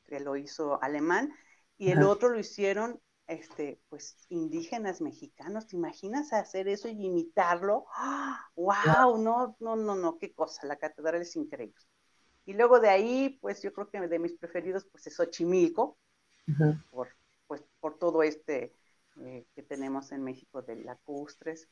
este, 0.10 0.20
lo 0.20 0.36
hizo 0.36 0.82
alemán, 0.82 1.34
y 1.78 1.92
el 1.92 2.04
otro 2.04 2.30
lo 2.30 2.40
hicieron 2.40 3.00
este, 3.28 3.80
pues 3.90 4.18
indígenas 4.30 5.02
mexicanos, 5.02 5.68
¿te 5.68 5.76
imaginas 5.76 6.34
hacer 6.34 6.68
eso 6.68 6.88
y 6.88 7.06
imitarlo? 7.06 7.86
¡Wow! 8.56 9.18
No, 9.20 9.56
no, 9.60 9.76
no, 9.76 9.96
no, 9.96 10.18
qué 10.18 10.34
cosa, 10.34 10.66
la 10.66 10.78
catedral 10.78 11.22
es 11.22 11.36
increíble. 11.36 11.80
Y 12.46 12.54
luego 12.54 12.80
de 12.80 12.90
ahí, 12.90 13.38
pues 13.40 13.62
yo 13.62 13.72
creo 13.72 13.90
que 13.90 14.02
de 14.08 14.20
mis 14.20 14.34
preferidos, 14.34 14.86
pues 14.92 15.06
es 15.06 15.16
Xochimilco, 15.16 15.98
por, 16.90 17.10
pues, 17.46 17.64
por 17.80 18.00
todo 18.00 18.24
este 18.24 18.74
eh, 19.22 19.46
que 19.54 19.62
tenemos 19.62 20.12
en 20.12 20.24
México 20.24 20.64
de 20.64 20.78
lacustres. 20.78 21.70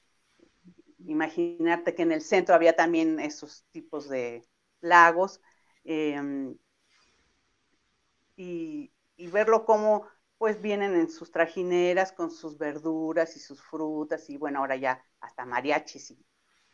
Imagínate 0.99 1.95
que 1.95 2.03
en 2.03 2.11
el 2.11 2.21
centro 2.21 2.53
había 2.53 2.75
también 2.75 3.19
esos 3.19 3.65
tipos 3.71 4.07
de 4.07 4.47
lagos. 4.79 5.41
Eh, 5.83 6.55
y, 8.37 8.91
verlo 9.31 9.65
como 9.65 10.07
pues 10.37 10.61
vienen 10.61 10.95
en 10.95 11.09
sus 11.09 11.31
trajineras 11.31 12.11
con 12.11 12.29
sus 12.29 12.57
verduras 12.57 13.35
y 13.35 13.39
sus 13.39 13.61
frutas 13.61 14.29
y 14.29 14.37
bueno, 14.37 14.59
ahora 14.59 14.75
ya 14.75 15.03
hasta 15.19 15.45
mariachis 15.45 16.11
y 16.11 16.25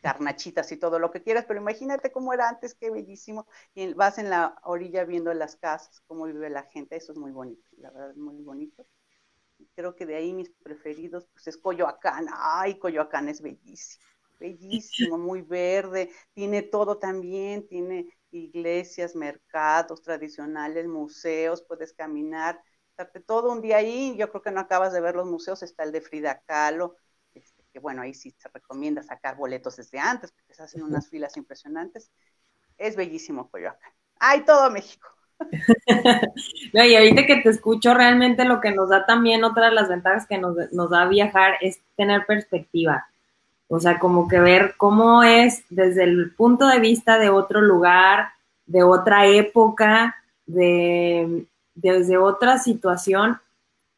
carnachitas 0.02 0.70
y 0.74 0.78
todo 0.78 1.00
lo 1.00 1.12
que 1.12 1.24
quieras, 1.24 1.46
pero 1.48 1.62
imagínate 1.62 2.12
cómo 2.12 2.34
era 2.34 2.50
antes, 2.50 2.76
qué 2.76 2.92
bellísimo. 2.92 3.48
Y 3.74 3.94
vas 3.94 4.18
en 4.18 4.30
la 4.30 4.60
orilla 4.64 5.06
viendo 5.06 5.34
las 5.34 5.56
casas, 5.56 6.02
cómo 6.08 6.26
vive 6.26 6.50
la 6.50 6.64
gente, 6.64 6.98
eso 6.98 7.14
es 7.14 7.18
muy 7.18 7.32
bonito, 7.32 7.64
la 7.78 7.90
verdad 7.90 8.12
es 8.12 8.18
muy 8.18 8.44
bonito. 8.44 8.86
Creo 9.76 9.96
que 9.96 10.06
de 10.06 10.16
ahí 10.16 10.34
mis 10.34 10.50
preferidos, 10.50 11.26
pues 11.32 11.48
es 11.48 11.58
Coyoacán, 11.58 12.28
ay, 12.34 12.78
Coyoacán 12.80 13.30
es 13.30 13.42
bellísimo, 13.42 14.04
bellísimo, 14.42 15.18
muy 15.18 15.42
verde, 15.42 16.12
tiene 16.34 16.64
todo 16.64 16.98
también, 16.98 17.66
tiene 17.70 18.10
iglesias, 18.34 19.16
mercados 19.16 20.02
tradicionales, 20.02 20.88
museos, 20.88 21.64
puedes 21.64 21.94
caminar, 21.94 22.62
estarte 22.90 23.20
todo 23.20 23.52
un 23.52 23.62
día 23.62 23.78
ahí, 23.78 24.16
yo 24.18 24.30
creo 24.30 24.42
que 24.42 24.52
no 24.52 24.60
acabas 24.60 24.94
de 24.94 25.02
ver 25.02 25.16
los 25.16 25.28
museos, 25.28 25.64
está 25.64 25.84
el 25.84 25.92
de 25.92 26.02
Frida 26.02 26.42
Kahlo, 26.46 26.98
este, 27.34 27.64
que 27.72 27.80
bueno, 27.80 28.02
ahí 28.02 28.14
sí 28.14 28.36
se 28.38 28.50
recomienda 28.50 29.02
sacar 29.02 29.36
boletos 29.36 29.78
desde 29.78 30.00
antes, 30.00 30.32
porque 30.32 30.54
se 30.54 30.64
hacen 30.64 30.84
unas 30.84 31.10
filas 31.10 31.36
impresionantes. 31.38 32.12
Es 32.78 32.96
bellísimo 32.96 33.50
Coyoacán. 33.50 33.92
¡Ay, 34.20 34.46
todo 34.46 34.70
México! 34.70 35.08
no, 36.74 36.86
y 36.86 36.96
ahorita 36.96 37.26
que 37.26 37.38
te 37.38 37.50
escucho, 37.50 37.94
realmente 37.94 38.46
lo 38.46 38.62
que 38.62 38.72
nos 38.72 38.90
da 38.90 39.06
también, 39.06 39.44
otra 39.44 39.70
de 39.70 39.76
las 39.76 39.90
ventajas 39.90 40.28
que 40.28 40.38
nos, 40.38 40.56
nos 40.72 40.90
da 40.90 41.08
viajar 41.08 41.56
es 41.62 41.82
tener 41.96 42.26
perspectiva. 42.26 43.08
O 43.76 43.80
sea, 43.80 43.98
como 43.98 44.28
que 44.28 44.40
ver 44.40 44.76
cómo 44.78 45.24
es 45.24 45.64
desde 45.72 46.04
el 46.04 46.30
punto 46.36 46.68
de 46.68 46.80
vista 46.80 47.18
de 47.18 47.32
otro 47.32 47.60
lugar, 47.60 48.28
de 48.68 48.84
otra 48.84 49.26
época, 49.26 50.16
de, 50.46 51.48
desde 51.74 52.20
otra 52.20 52.60
situación, 52.60 53.40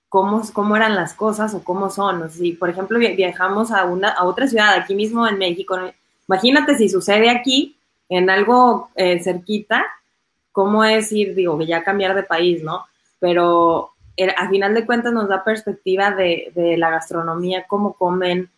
cómo, 0.08 0.44
cómo 0.54 0.78
eran 0.78 0.96
las 0.96 1.14
cosas 1.14 1.54
o 1.54 1.62
cómo 1.62 1.90
son. 1.90 2.30
si, 2.30 2.54
por 2.54 2.70
ejemplo, 2.70 2.98
viajamos 2.98 3.74
a, 3.74 3.84
una, 3.84 4.12
a 4.12 4.24
otra 4.24 4.48
ciudad, 4.48 4.76
aquí 4.76 4.96
mismo 4.96 5.28
en 5.28 5.38
México, 5.38 5.78
imagínate 6.26 6.78
si 6.78 6.88
sucede 6.88 7.30
aquí, 7.30 7.76
en 8.08 8.30
algo 8.30 8.92
eh, 8.96 9.22
cerquita, 9.22 9.86
cómo 10.54 10.86
es 10.86 11.12
ir, 11.12 11.36
digo, 11.36 11.62
ya 11.64 11.84
cambiar 11.84 12.16
de 12.16 12.24
país, 12.24 12.64
¿no? 12.64 12.86
Pero 13.20 13.92
a 14.38 14.48
final 14.48 14.74
de 14.74 14.86
cuentas 14.86 15.12
nos 15.12 15.28
da 15.28 15.44
perspectiva 15.44 16.12
de, 16.12 16.54
de 16.56 16.78
la 16.78 16.92
gastronomía, 16.92 17.66
cómo 17.68 17.92
comen, 17.92 18.50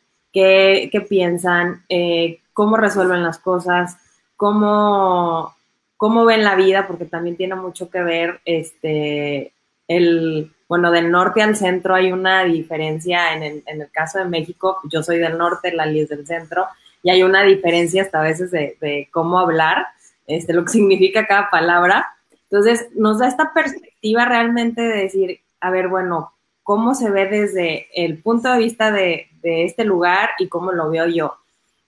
qué, 0.91 1.05
piensan, 1.07 1.83
eh, 1.89 2.41
cómo 2.53 2.77
resuelven 2.77 3.23
las 3.23 3.39
cosas, 3.39 3.97
cómo, 4.35 5.55
cómo 5.95 6.25
ven 6.25 6.43
la 6.43 6.55
vida, 6.55 6.85
porque 6.87 7.05
también 7.05 7.37
tiene 7.37 7.55
mucho 7.55 7.89
que 7.89 8.03
ver, 8.03 8.39
este, 8.45 9.53
el, 9.87 10.51
bueno, 10.67 10.91
del 10.91 11.09
norte 11.09 11.41
al 11.41 11.55
centro 11.55 11.95
hay 11.95 12.11
una 12.11 12.43
diferencia 12.43 13.33
en 13.33 13.43
el, 13.43 13.63
en 13.65 13.81
el 13.81 13.91
caso 13.91 14.19
de 14.19 14.25
México, 14.25 14.77
yo 14.91 15.01
soy 15.01 15.17
del 15.17 15.37
norte, 15.37 15.73
Lali 15.73 16.01
es 16.01 16.09
del 16.09 16.27
centro, 16.27 16.67
y 17.01 17.09
hay 17.09 17.23
una 17.23 17.43
diferencia 17.43 18.03
hasta 18.03 18.19
a 18.19 18.23
veces 18.23 18.51
de, 18.51 18.77
de 18.79 19.09
cómo 19.11 19.39
hablar, 19.39 19.87
este, 20.27 20.53
lo 20.53 20.65
que 20.65 20.71
significa 20.73 21.25
cada 21.25 21.49
palabra. 21.49 22.09
Entonces, 22.49 22.89
nos 22.95 23.19
da 23.19 23.27
esta 23.27 23.53
perspectiva 23.53 24.25
realmente 24.25 24.81
de 24.81 25.01
decir, 25.01 25.39
a 25.59 25.71
ver, 25.71 25.87
bueno, 25.87 26.31
cómo 26.61 26.93
se 26.93 27.09
ve 27.09 27.25
desde 27.27 27.87
el 27.95 28.21
punto 28.21 28.51
de 28.51 28.59
vista 28.59 28.91
de, 28.91 29.29
de 29.49 29.65
este 29.65 29.83
lugar 29.83 30.29
y 30.39 30.47
cómo 30.47 30.71
lo 30.71 30.89
veo 30.89 31.07
yo. 31.07 31.37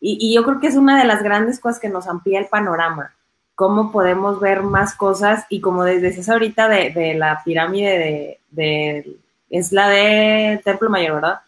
Y, 0.02 0.18
y, 0.22 0.34
yo 0.34 0.44
creo 0.44 0.60
que 0.60 0.68
es 0.68 0.76
una 0.76 0.98
de 0.98 1.06
las 1.06 1.24
grandes 1.24 1.60
cosas 1.60 1.80
que 1.80 1.90
nos 1.90 2.08
amplía 2.08 2.40
el 2.40 2.48
panorama 2.48 3.14
cómo 3.60 3.92
podemos 3.92 4.40
ver 4.40 4.64
más 4.64 4.96
cosas 4.96 5.46
y 5.50 5.60
como 5.60 5.84
decías 5.84 6.30
ahorita 6.30 6.70
de, 6.70 6.92
de 6.92 7.16
la 7.16 7.42
pirámide 7.44 8.40
de, 8.52 9.18
es 9.50 9.74
la 9.74 9.90
de 9.90 10.62
Templo 10.64 10.90
Mayor, 10.90 11.16
¿verdad? 11.16 11.42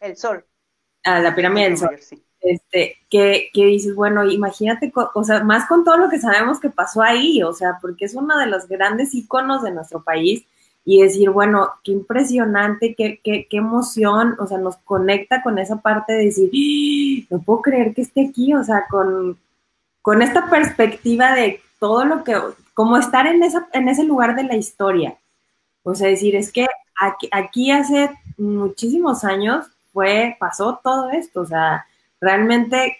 El 0.00 0.16
Sol. 0.16 0.44
Ah, 1.04 1.20
la 1.20 1.32
pirámide 1.36 1.68
del 1.68 1.78
Sol. 1.78 1.96
Este, 2.40 2.96
que, 3.08 3.50
que, 3.54 3.64
dices, 3.66 3.94
bueno, 3.94 4.28
imagínate, 4.28 4.92
o 5.14 5.22
sea, 5.22 5.44
más 5.44 5.68
con 5.68 5.84
todo 5.84 5.98
lo 5.98 6.08
que 6.08 6.18
sabemos 6.18 6.58
que 6.58 6.68
pasó 6.68 7.00
ahí, 7.00 7.40
o 7.44 7.52
sea, 7.52 7.78
porque 7.80 8.06
es 8.06 8.14
uno 8.14 8.36
de 8.38 8.46
los 8.46 8.66
grandes 8.66 9.14
iconos 9.14 9.62
de 9.62 9.70
nuestro 9.70 10.02
país 10.02 10.44
y 10.84 11.02
decir, 11.02 11.30
bueno, 11.30 11.70
qué 11.84 11.92
impresionante, 11.92 12.94
qué, 12.96 13.20
qué, 13.22 13.46
qué 13.48 13.56
emoción, 13.58 14.34
o 14.38 14.46
sea, 14.46 14.58
nos 14.58 14.76
conecta 14.78 15.42
con 15.42 15.58
esa 15.58 15.80
parte 15.80 16.12
de 16.12 16.24
decir, 16.24 16.50
¡Ah! 16.52 17.26
no 17.30 17.42
puedo 17.42 17.62
creer 17.62 17.94
que 17.94 18.02
esté 18.02 18.28
aquí, 18.28 18.52
o 18.54 18.64
sea, 18.64 18.86
con, 18.90 19.38
con 20.00 20.22
esta 20.22 20.50
perspectiva 20.50 21.34
de 21.34 21.60
todo 21.78 22.04
lo 22.04 22.24
que, 22.24 22.36
como 22.74 22.96
estar 22.96 23.26
en, 23.26 23.42
esa, 23.42 23.68
en 23.72 23.88
ese 23.88 24.04
lugar 24.04 24.34
de 24.34 24.44
la 24.44 24.56
historia. 24.56 25.16
O 25.84 25.94
sea, 25.94 26.08
decir, 26.08 26.34
es 26.36 26.52
que 26.52 26.66
aquí, 27.30 27.70
hace 27.70 28.10
muchísimos 28.36 29.24
años 29.24 29.66
fue, 29.92 30.36
pasó 30.38 30.80
todo 30.82 31.10
esto, 31.10 31.40
o 31.42 31.46
sea, 31.46 31.86
realmente 32.20 32.96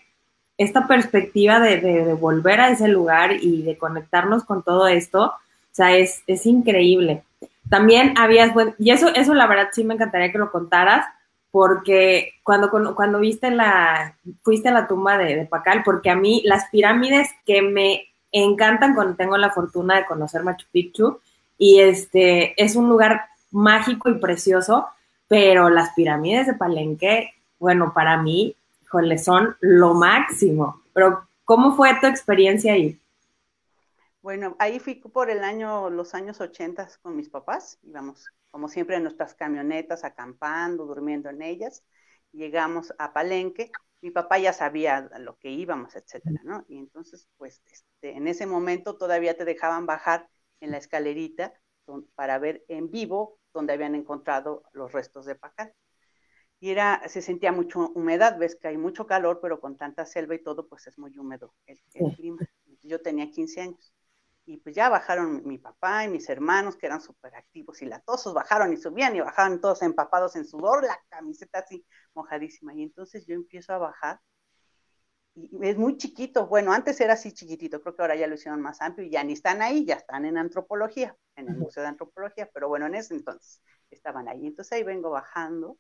esta 0.58 0.86
perspectiva 0.86 1.58
de, 1.58 1.80
de, 1.80 2.14
volver 2.14 2.60
a 2.60 2.70
ese 2.70 2.86
lugar 2.88 3.32
y 3.32 3.62
de 3.62 3.78
conectarnos 3.78 4.44
con 4.44 4.62
todo 4.62 4.86
esto, 4.86 5.26
o 5.26 5.74
sea, 5.74 5.96
es, 5.96 6.22
es 6.26 6.46
increíble. 6.46 7.22
También 7.72 8.12
habías, 8.18 8.52
y 8.78 8.90
eso, 8.90 9.08
eso 9.14 9.32
la 9.32 9.46
verdad 9.46 9.70
sí 9.72 9.82
me 9.82 9.94
encantaría 9.94 10.30
que 10.30 10.36
lo 10.36 10.52
contaras, 10.52 11.06
porque 11.50 12.34
cuando, 12.42 12.70
cuando 12.94 13.18
viste 13.18 13.50
la, 13.50 14.14
fuiste 14.42 14.68
a 14.68 14.72
la 14.72 14.86
tumba 14.86 15.16
de, 15.16 15.36
de, 15.36 15.46
Pacal, 15.46 15.80
porque 15.82 16.10
a 16.10 16.14
mí 16.14 16.42
las 16.44 16.68
pirámides 16.68 17.30
que 17.46 17.62
me 17.62 18.08
encantan 18.30 18.94
cuando 18.94 19.16
tengo 19.16 19.38
la 19.38 19.52
fortuna 19.52 19.96
de 19.96 20.04
conocer 20.04 20.42
Machu 20.42 20.66
Picchu, 20.70 21.18
y 21.56 21.80
este 21.80 22.52
es 22.62 22.76
un 22.76 22.90
lugar 22.90 23.24
mágico 23.52 24.10
y 24.10 24.18
precioso, 24.18 24.88
pero 25.26 25.70
las 25.70 25.94
pirámides 25.94 26.48
de 26.48 26.52
Palenque, 26.52 27.32
bueno, 27.58 27.94
para 27.94 28.18
mí, 28.18 28.54
híjole, 28.82 29.16
son 29.16 29.56
lo 29.60 29.94
máximo. 29.94 30.82
Pero, 30.92 31.22
¿cómo 31.46 31.74
fue 31.74 31.98
tu 32.02 32.06
experiencia 32.06 32.74
ahí? 32.74 32.98
Bueno, 34.22 34.56
ahí 34.60 34.78
fui 34.78 34.94
por 34.96 35.30
el 35.30 35.42
año, 35.42 35.90
los 35.90 36.14
años 36.14 36.40
80 36.40 36.88
con 37.02 37.16
mis 37.16 37.28
papás, 37.28 37.78
íbamos 37.82 38.26
como 38.50 38.68
siempre 38.68 38.96
en 38.96 39.02
nuestras 39.02 39.34
camionetas, 39.34 40.04
acampando, 40.04 40.86
durmiendo 40.86 41.28
en 41.30 41.42
ellas. 41.42 41.82
Llegamos 42.32 42.94
a 42.98 43.12
Palenque, 43.12 43.72
mi 44.00 44.10
papá 44.10 44.38
ya 44.38 44.52
sabía 44.52 45.10
lo 45.18 45.36
que 45.38 45.50
íbamos, 45.50 45.96
etcétera, 45.96 46.40
¿no? 46.44 46.64
Y 46.68 46.78
entonces, 46.78 47.28
pues, 47.36 47.62
este, 47.66 48.16
en 48.16 48.28
ese 48.28 48.46
momento 48.46 48.96
todavía 48.96 49.36
te 49.36 49.44
dejaban 49.44 49.86
bajar 49.86 50.28
en 50.60 50.70
la 50.70 50.78
escalerita 50.78 51.52
para 52.14 52.38
ver 52.38 52.64
en 52.68 52.90
vivo 52.90 53.38
donde 53.52 53.72
habían 53.72 53.94
encontrado 53.96 54.62
los 54.72 54.92
restos 54.92 55.26
de 55.26 55.34
Pacal. 55.34 55.74
Y 56.60 56.70
era, 56.70 57.02
se 57.08 57.22
sentía 57.22 57.52
mucha 57.52 57.80
humedad, 57.80 58.38
ves 58.38 58.56
que 58.56 58.68
hay 58.68 58.78
mucho 58.78 59.06
calor, 59.06 59.40
pero 59.42 59.60
con 59.60 59.76
tanta 59.76 60.06
selva 60.06 60.34
y 60.36 60.42
todo, 60.42 60.68
pues 60.68 60.86
es 60.86 60.98
muy 60.98 61.16
húmedo 61.18 61.54
el, 61.66 61.80
el 61.94 62.10
clima. 62.12 62.46
Yo 62.82 63.02
tenía 63.02 63.30
15 63.30 63.60
años. 63.62 63.91
Y 64.44 64.56
pues 64.58 64.74
ya 64.74 64.88
bajaron 64.88 65.46
mi 65.46 65.58
papá 65.58 66.04
y 66.04 66.08
mis 66.08 66.28
hermanos, 66.28 66.76
que 66.76 66.86
eran 66.86 67.00
súper 67.00 67.34
activos 67.36 67.80
y 67.82 67.86
latosos, 67.86 68.34
bajaron 68.34 68.72
y 68.72 68.76
subían 68.76 69.14
y 69.14 69.20
bajaban 69.20 69.60
todos 69.60 69.82
empapados 69.82 70.34
en 70.36 70.44
sudor, 70.44 70.84
la 70.84 70.98
camiseta 71.08 71.60
así 71.60 71.86
mojadísima. 72.14 72.74
Y 72.74 72.82
entonces 72.82 73.24
yo 73.26 73.34
empiezo 73.34 73.72
a 73.72 73.78
bajar 73.78 74.20
y 75.34 75.50
es 75.66 75.78
muy 75.78 75.96
chiquito. 75.96 76.46
Bueno, 76.46 76.72
antes 76.72 77.00
era 77.00 77.14
así 77.14 77.32
chiquitito, 77.32 77.80
creo 77.80 77.96
que 77.96 78.02
ahora 78.02 78.16
ya 78.16 78.26
lo 78.26 78.34
hicieron 78.34 78.60
más 78.60 78.80
amplio 78.80 79.06
y 79.06 79.10
ya 79.10 79.24
ni 79.24 79.32
están 79.32 79.62
ahí, 79.62 79.84
ya 79.84 79.94
están 79.94 80.26
en 80.26 80.36
antropología, 80.36 81.16
en 81.36 81.48
el 81.48 81.56
Museo 81.56 81.82
de 81.82 81.88
Antropología, 81.88 82.50
pero 82.52 82.68
bueno, 82.68 82.86
en 82.86 82.96
ese 82.96 83.14
entonces 83.14 83.62
estaban 83.90 84.28
ahí. 84.28 84.46
Entonces 84.46 84.72
ahí 84.72 84.82
vengo 84.82 85.10
bajando 85.10 85.78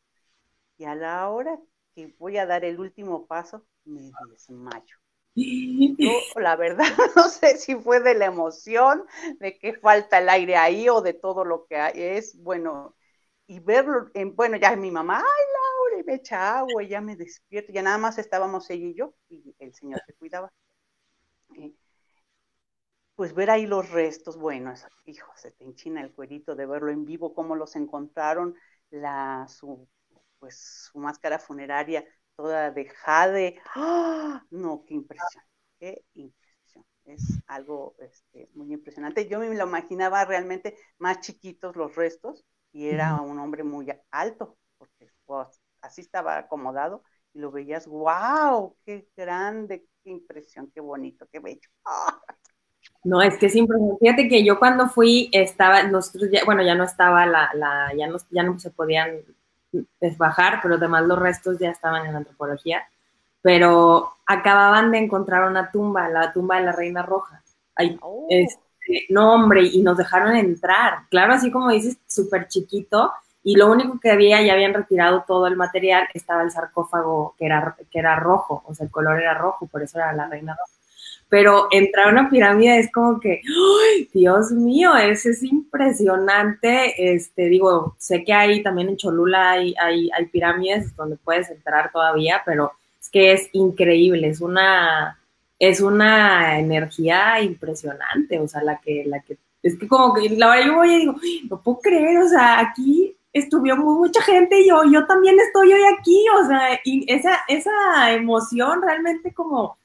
y 0.78 0.84
a 0.84 0.94
la 0.94 1.28
hora 1.28 1.58
que 1.94 2.14
voy 2.18 2.38
a 2.38 2.46
dar 2.46 2.64
el 2.64 2.80
último 2.80 3.26
paso, 3.26 3.66
me 3.84 4.10
desmayo. 4.30 5.01
Yo, 5.34 6.10
la 6.36 6.56
verdad, 6.56 6.84
no 7.16 7.28
sé 7.28 7.56
si 7.58 7.74
fue 7.76 8.00
de 8.00 8.14
la 8.14 8.26
emoción, 8.26 9.04
de 9.40 9.58
que 9.58 9.74
falta 9.74 10.18
el 10.18 10.28
aire 10.28 10.56
ahí 10.56 10.88
o 10.88 11.00
de 11.00 11.14
todo 11.14 11.44
lo 11.44 11.66
que. 11.66 11.76
Es 11.94 12.36
bueno, 12.42 12.96
y 13.46 13.60
verlo, 13.60 14.10
en, 14.14 14.34
bueno, 14.36 14.56
ya 14.56 14.76
mi 14.76 14.90
mamá, 14.90 15.18
ay, 15.18 15.44
Laura, 15.54 16.00
y 16.02 16.04
me 16.04 16.14
echa 16.16 16.58
agua, 16.58 16.82
y 16.82 16.88
ya 16.88 17.00
me 17.00 17.16
despierto, 17.16 17.72
ya 17.72 17.82
nada 17.82 17.98
más 17.98 18.18
estábamos 18.18 18.68
ella 18.70 18.86
y 18.86 18.94
yo, 18.94 19.14
y 19.28 19.54
el 19.58 19.74
señor 19.74 20.00
se 20.06 20.14
cuidaba. 20.14 20.52
pues 23.14 23.34
ver 23.34 23.50
ahí 23.50 23.66
los 23.66 23.90
restos, 23.90 24.36
bueno, 24.36 24.72
hijo, 25.06 25.30
se 25.36 25.50
te 25.52 25.64
enchina 25.64 26.00
el 26.02 26.12
cuerito 26.12 26.54
de 26.56 26.66
verlo 26.66 26.90
en 26.90 27.04
vivo, 27.04 27.34
cómo 27.34 27.54
los 27.56 27.76
encontraron, 27.76 28.56
la, 28.90 29.46
su, 29.48 29.88
pues, 30.38 30.88
su 30.92 30.98
máscara 30.98 31.38
funeraria 31.38 32.04
toda 32.36 32.70
de 32.70 32.88
jade. 32.88 33.60
¡Ah! 33.74 34.44
No, 34.50 34.84
qué 34.86 34.94
impresión, 34.94 35.44
qué 35.78 36.04
impresión. 36.14 36.84
Es 37.04 37.40
algo 37.46 37.96
este, 37.98 38.48
muy 38.54 38.72
impresionante. 38.72 39.28
Yo 39.28 39.38
me 39.38 39.54
lo 39.54 39.66
imaginaba 39.66 40.24
realmente 40.24 40.76
más 40.98 41.20
chiquitos 41.20 41.76
los 41.76 41.94
restos 41.96 42.44
y 42.72 42.88
era 42.88 43.20
un 43.20 43.38
hombre 43.38 43.64
muy 43.64 43.92
alto, 44.10 44.56
porque 44.78 45.10
así 45.80 46.00
estaba 46.00 46.38
acomodado 46.38 47.02
y 47.34 47.40
lo 47.40 47.50
veías, 47.50 47.86
wow, 47.86 48.76
qué 48.84 49.08
grande, 49.16 49.86
qué 50.02 50.10
impresión, 50.10 50.70
qué 50.74 50.80
bonito, 50.80 51.26
qué 51.30 51.40
bello. 51.40 51.68
No, 53.04 53.20
es 53.20 53.36
que 53.36 53.46
es 53.46 53.56
impresionante. 53.56 53.98
Fíjate 54.00 54.28
que 54.28 54.44
yo 54.44 54.58
cuando 54.58 54.88
fui 54.88 55.28
estaba, 55.32 55.82
nosotros 55.84 56.30
ya, 56.32 56.44
bueno, 56.44 56.62
ya 56.62 56.74
no 56.74 56.84
estaba 56.84 57.26
la, 57.26 57.50
la 57.54 57.92
ya 57.96 58.06
no, 58.06 58.18
ya 58.30 58.42
no 58.42 58.58
se 58.58 58.70
podían 58.70 59.24
bajar, 60.16 60.60
pero 60.62 60.76
además 60.76 61.04
los 61.04 61.18
restos 61.18 61.58
ya 61.58 61.70
estaban 61.70 62.06
en 62.06 62.12
la 62.12 62.18
antropología. 62.18 62.82
Pero 63.40 64.14
acababan 64.26 64.92
de 64.92 64.98
encontrar 64.98 65.48
una 65.48 65.70
tumba, 65.70 66.08
la 66.08 66.32
tumba 66.32 66.58
de 66.58 66.64
la 66.66 66.72
Reina 66.72 67.02
Roja. 67.02 67.42
Ahí, 67.74 67.98
oh. 68.00 68.26
este, 68.30 69.06
no, 69.08 69.34
hombre, 69.34 69.62
y 69.64 69.82
nos 69.82 69.96
dejaron 69.96 70.36
entrar. 70.36 71.08
Claro, 71.10 71.34
así 71.34 71.50
como 71.50 71.70
dices, 71.70 71.98
súper 72.06 72.48
chiquito. 72.48 73.12
Y 73.44 73.56
lo 73.56 73.70
único 73.70 73.98
que 73.98 74.10
había, 74.10 74.40
ya 74.42 74.52
habían 74.52 74.74
retirado 74.74 75.24
todo 75.26 75.48
el 75.48 75.56
material, 75.56 76.06
estaba 76.14 76.42
el 76.42 76.52
sarcófago 76.52 77.34
que 77.36 77.46
era, 77.46 77.76
que 77.90 77.98
era 77.98 78.14
rojo, 78.16 78.62
o 78.66 78.74
sea, 78.74 78.86
el 78.86 78.92
color 78.92 79.20
era 79.20 79.34
rojo, 79.34 79.66
por 79.66 79.82
eso 79.82 79.98
era 79.98 80.12
la 80.12 80.28
Reina 80.28 80.56
Roja. 80.56 80.81
Pero 81.32 81.68
entrar 81.70 82.08
a 82.08 82.12
una 82.12 82.28
pirámide 82.28 82.78
es 82.78 82.92
como 82.92 83.18
que, 83.18 83.40
¡ay, 83.40 84.06
Dios 84.12 84.52
mío! 84.52 84.94
Es, 84.96 85.24
es 85.24 85.42
impresionante. 85.42 87.14
Este, 87.14 87.48
digo, 87.48 87.96
sé 87.96 88.22
que 88.22 88.34
hay 88.34 88.62
también 88.62 88.90
en 88.90 88.98
Cholula 88.98 89.52
hay, 89.52 89.74
hay, 89.80 90.26
pirámides 90.30 90.94
donde 90.94 91.16
puedes 91.16 91.48
entrar 91.48 91.90
todavía, 91.90 92.42
pero 92.44 92.72
es 93.00 93.08
que 93.08 93.32
es 93.32 93.48
increíble, 93.52 94.28
es 94.28 94.42
una, 94.42 95.18
es 95.58 95.80
una 95.80 96.58
energía 96.58 97.40
impresionante, 97.40 98.38
o 98.38 98.46
sea, 98.46 98.62
la 98.62 98.78
que, 98.78 99.04
la 99.06 99.20
que, 99.20 99.38
es 99.62 99.78
que 99.78 99.88
como 99.88 100.12
que 100.12 100.28
la 100.36 100.50
verdad 100.50 100.66
yo 100.66 100.74
voy 100.74 100.92
y 100.92 100.98
digo, 100.98 101.14
no 101.48 101.62
puedo 101.62 101.78
creer, 101.78 102.18
o 102.18 102.28
sea, 102.28 102.60
aquí 102.60 103.16
estuvo 103.32 103.74
mucha 103.74 104.20
gente 104.20 104.60
y 104.60 104.68
yo, 104.68 104.82
yo 104.84 105.06
también 105.06 105.40
estoy 105.40 105.72
hoy 105.72 105.82
aquí, 105.98 106.26
o 106.38 106.46
sea, 106.46 106.78
esa, 106.84 107.40
esa 107.48 108.12
emoción 108.12 108.82
realmente 108.82 109.32
como 109.32 109.78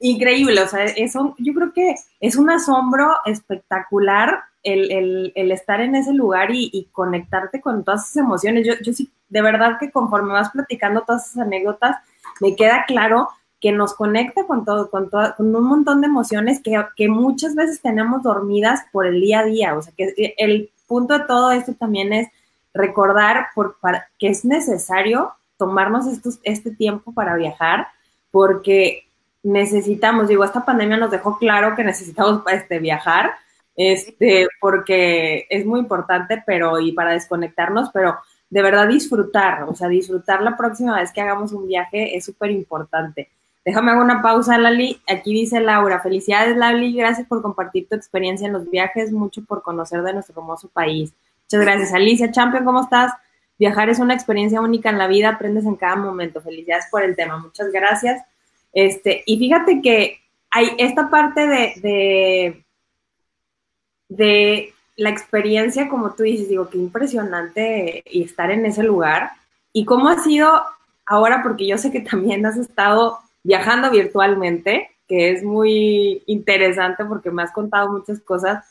increíble, 0.00 0.62
o 0.62 0.68
sea, 0.68 0.84
eso 0.84 1.34
yo 1.38 1.54
creo 1.54 1.72
que 1.72 1.94
es 2.20 2.36
un 2.36 2.50
asombro 2.50 3.14
espectacular 3.24 4.44
el, 4.62 5.32
estar 5.34 5.80
en 5.80 5.94
ese 5.94 6.12
lugar 6.12 6.48
y, 6.52 6.88
conectarte 6.92 7.60
con 7.60 7.84
todas 7.84 8.04
esas 8.04 8.16
emociones. 8.16 8.66
Yo, 8.66 8.74
yo 8.82 8.92
sí, 8.92 9.10
de 9.28 9.42
verdad 9.42 9.78
que 9.78 9.90
conforme 9.90 10.32
vas 10.32 10.50
platicando 10.50 11.02
todas 11.02 11.26
esas 11.26 11.46
anécdotas, 11.46 11.96
me 12.40 12.56
queda 12.56 12.84
claro 12.86 13.28
que 13.60 13.72
nos 13.72 13.94
conecta 13.94 14.46
con 14.46 14.64
todo, 14.64 14.90
con 14.90 15.10
todo, 15.10 15.34
con 15.36 15.54
un 15.54 15.64
montón 15.64 16.00
de 16.00 16.06
emociones 16.06 16.60
que, 16.62 16.82
que 16.96 17.08
muchas 17.08 17.54
veces 17.54 17.80
tenemos 17.80 18.22
dormidas 18.22 18.82
por 18.92 19.06
el 19.06 19.20
día 19.20 19.40
a 19.40 19.44
día. 19.44 19.74
O 19.74 19.82
sea, 19.82 19.92
que 19.96 20.34
el 20.36 20.70
punto 20.86 21.18
de 21.18 21.24
todo 21.24 21.50
esto 21.52 21.74
también 21.74 22.12
es 22.12 22.28
recordar 22.74 23.46
por, 23.54 23.76
que 24.18 24.28
es 24.28 24.44
necesario 24.44 25.32
tomarnos 25.56 26.06
estos, 26.06 26.40
este 26.42 26.72
tiempo 26.72 27.12
para 27.12 27.36
viajar, 27.36 27.88
porque 28.30 29.06
necesitamos, 29.44 30.26
digo, 30.26 30.42
esta 30.42 30.64
pandemia 30.64 30.96
nos 30.96 31.10
dejó 31.10 31.38
claro 31.38 31.76
que 31.76 31.84
necesitamos 31.84 32.42
este, 32.50 32.78
viajar, 32.80 33.32
este, 33.76 34.48
porque 34.60 35.46
es 35.50 35.64
muy 35.64 35.80
importante, 35.80 36.42
pero 36.44 36.80
y 36.80 36.92
para 36.92 37.12
desconectarnos, 37.12 37.90
pero 37.92 38.16
de 38.50 38.62
verdad 38.62 38.88
disfrutar, 38.88 39.64
o 39.64 39.74
sea, 39.74 39.88
disfrutar 39.88 40.42
la 40.42 40.56
próxima 40.56 40.98
vez 40.98 41.12
que 41.12 41.20
hagamos 41.20 41.52
un 41.52 41.66
viaje 41.66 42.16
es 42.16 42.24
súper 42.24 42.50
importante. 42.50 43.28
Déjame 43.64 43.92
hacer 43.92 44.02
una 44.02 44.22
pausa, 44.22 44.58
Lali. 44.58 45.00
Aquí 45.08 45.32
dice 45.32 45.60
Laura, 45.60 46.00
felicidades, 46.00 46.56
Lali, 46.56 46.94
gracias 46.94 47.26
por 47.26 47.40
compartir 47.40 47.88
tu 47.88 47.94
experiencia 47.94 48.46
en 48.46 48.52
los 48.52 48.70
viajes, 48.70 49.12
mucho 49.12 49.44
por 49.44 49.62
conocer 49.62 50.02
de 50.02 50.12
nuestro 50.12 50.40
hermoso 50.40 50.68
país. 50.68 51.12
Muchas 51.44 51.60
gracias, 51.60 51.92
Alicia. 51.94 52.30
Champion, 52.30 52.64
¿cómo 52.64 52.82
estás? 52.82 53.12
Viajar 53.58 53.88
es 53.88 53.98
una 53.98 54.14
experiencia 54.14 54.60
única 54.60 54.90
en 54.90 54.98
la 54.98 55.06
vida, 55.06 55.30
aprendes 55.30 55.64
en 55.64 55.76
cada 55.76 55.96
momento. 55.96 56.40
Felicidades 56.40 56.86
por 56.90 57.02
el 57.02 57.16
tema, 57.16 57.38
muchas 57.38 57.70
gracias. 57.70 58.22
Este, 58.74 59.22
y 59.24 59.38
fíjate 59.38 59.80
que 59.80 60.20
hay 60.50 60.68
esta 60.78 61.08
parte 61.08 61.46
de, 61.46 62.64
de, 64.08 64.74
la 64.96 65.10
experiencia, 65.10 65.88
como 65.88 66.14
tú 66.14 66.22
dices, 66.22 66.48
digo, 66.48 66.68
qué 66.68 66.78
impresionante 66.78 68.02
y 68.06 68.22
estar 68.22 68.50
en 68.50 68.66
ese 68.66 68.82
lugar. 68.84 69.30
¿Y 69.72 69.84
cómo 69.84 70.08
ha 70.08 70.22
sido 70.22 70.62
ahora? 71.06 71.42
Porque 71.42 71.66
yo 71.66 71.78
sé 71.78 71.90
que 71.90 72.00
también 72.00 72.46
has 72.46 72.56
estado 72.56 73.18
viajando 73.42 73.90
virtualmente, 73.90 74.90
que 75.08 75.32
es 75.32 75.42
muy 75.42 76.22
interesante 76.26 77.04
porque 77.04 77.32
me 77.32 77.42
has 77.42 77.52
contado 77.52 77.90
muchas 77.90 78.20
cosas. 78.20 78.64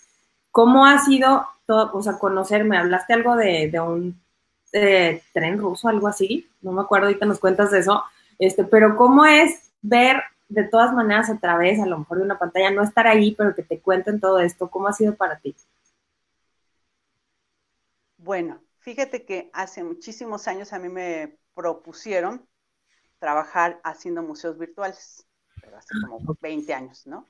¿Cómo 0.51 0.85
ha 0.85 0.99
sido 0.99 1.45
todo, 1.65 1.91
o 1.93 2.01
sea, 2.01 2.17
conocerme? 2.19 2.77
Hablaste 2.77 3.13
algo 3.13 3.35
de, 3.35 3.69
un 3.81 4.17
eh, 4.71 5.21
tren 5.33 5.59
ruso, 5.59 5.89
algo 5.89 6.07
así, 6.07 6.47
no 6.61 6.71
me 6.71 6.81
acuerdo, 6.81 7.07
ahorita 7.07 7.25
nos 7.25 7.39
cuentas 7.39 7.71
de 7.71 7.79
eso, 7.79 8.03
este, 8.39 8.63
pero 8.63 8.95
¿cómo 8.95 9.25
es 9.25 9.72
ver 9.83 10.23
de 10.49 10.63
todas 10.63 10.93
maneras 10.93 11.29
a 11.29 11.37
través, 11.37 11.79
a 11.79 11.85
lo 11.85 11.99
mejor 11.99 12.17
de 12.17 12.23
una 12.23 12.39
pantalla, 12.39 12.71
no 12.71 12.81
estar 12.83 13.05
ahí, 13.05 13.35
pero 13.35 13.53
que 13.53 13.63
te 13.63 13.79
cuenten 13.79 14.19
todo 14.19 14.39
esto? 14.39 14.69
¿Cómo 14.71 14.87
ha 14.87 14.93
sido 14.93 15.15
para 15.15 15.37
ti? 15.39 15.55
Bueno, 18.17 18.63
fíjate 18.79 19.25
que 19.25 19.51
hace 19.53 19.83
muchísimos 19.83 20.47
años 20.47 20.73
a 20.73 20.79
mí 20.79 20.89
me 20.89 21.37
propusieron 21.53 22.47
trabajar 23.19 23.79
haciendo 23.83 24.23
museos 24.23 24.57
virtuales 24.57 25.27
hace 25.77 25.93
como 26.01 26.37
20 26.41 26.73
años, 26.73 27.07
¿no? 27.07 27.29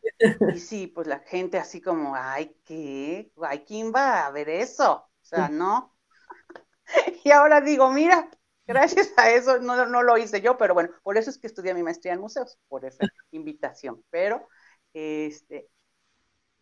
Y 0.53 0.59
sí, 0.59 0.87
pues 0.87 1.07
la 1.07 1.19
gente 1.19 1.57
así 1.57 1.81
como, 1.81 2.15
ay, 2.15 2.55
¿qué? 2.65 3.31
Ay, 3.41 3.63
¿quién 3.65 3.93
va 3.93 4.25
a 4.25 4.31
ver 4.31 4.49
eso? 4.49 4.93
O 4.93 5.25
sea, 5.25 5.49
¿no? 5.49 5.95
Y 7.23 7.31
ahora 7.31 7.61
digo, 7.61 7.89
mira, 7.91 8.29
gracias 8.67 9.11
a 9.17 9.29
eso 9.31 9.59
no, 9.59 9.85
no 9.85 10.03
lo 10.03 10.17
hice 10.17 10.41
yo, 10.41 10.57
pero 10.57 10.73
bueno, 10.73 10.89
por 11.03 11.17
eso 11.17 11.29
es 11.29 11.37
que 11.37 11.47
estudié 11.47 11.73
mi 11.73 11.83
maestría 11.83 12.13
en 12.13 12.21
museos, 12.21 12.57
por 12.67 12.85
esa 12.85 13.03
invitación. 13.31 14.03
Pero, 14.09 14.47
este, 14.93 15.69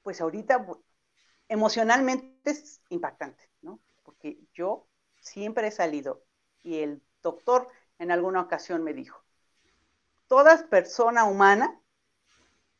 pues 0.03 0.21
ahorita 0.21 0.65
emocionalmente 1.49 2.51
es 2.51 2.81
impactante, 2.89 3.49
¿no? 3.61 3.79
Porque 4.03 4.39
yo 4.53 4.87
siempre 5.21 5.67
he 5.67 5.71
salido 5.71 6.23
y 6.63 6.79
el 6.79 7.03
doctor 7.21 7.67
en 7.99 8.11
alguna 8.11 8.41
ocasión 8.41 8.83
me 8.83 8.93
dijo, 8.93 9.23
toda 10.27 10.67
persona 10.69 11.25
humana, 11.25 11.79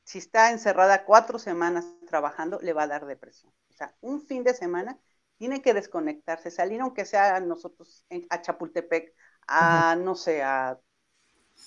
si 0.03 0.17
está 0.19 0.51
encerrada 0.51 1.05
cuatro 1.05 1.39
semanas 1.39 1.86
trabajando, 2.07 2.60
le 2.62 2.73
va 2.73 2.84
a 2.84 2.88
dar 2.88 3.05
depresión. 3.05 3.51
O 3.69 3.73
sea, 3.73 3.95
un 4.01 4.21
fin 4.21 4.43
de 4.43 4.53
semana 4.53 4.99
tiene 5.41 5.63
que 5.63 5.73
desconectarse, 5.73 6.51
salir 6.51 6.82
aunque 6.82 7.04
sea 7.04 7.39
nosotros 7.39 8.06
a 8.30 8.41
Chapultepec, 8.43 9.12
a, 9.47 9.95
no 9.95 10.13
sé, 10.13 10.43
a 10.43 10.80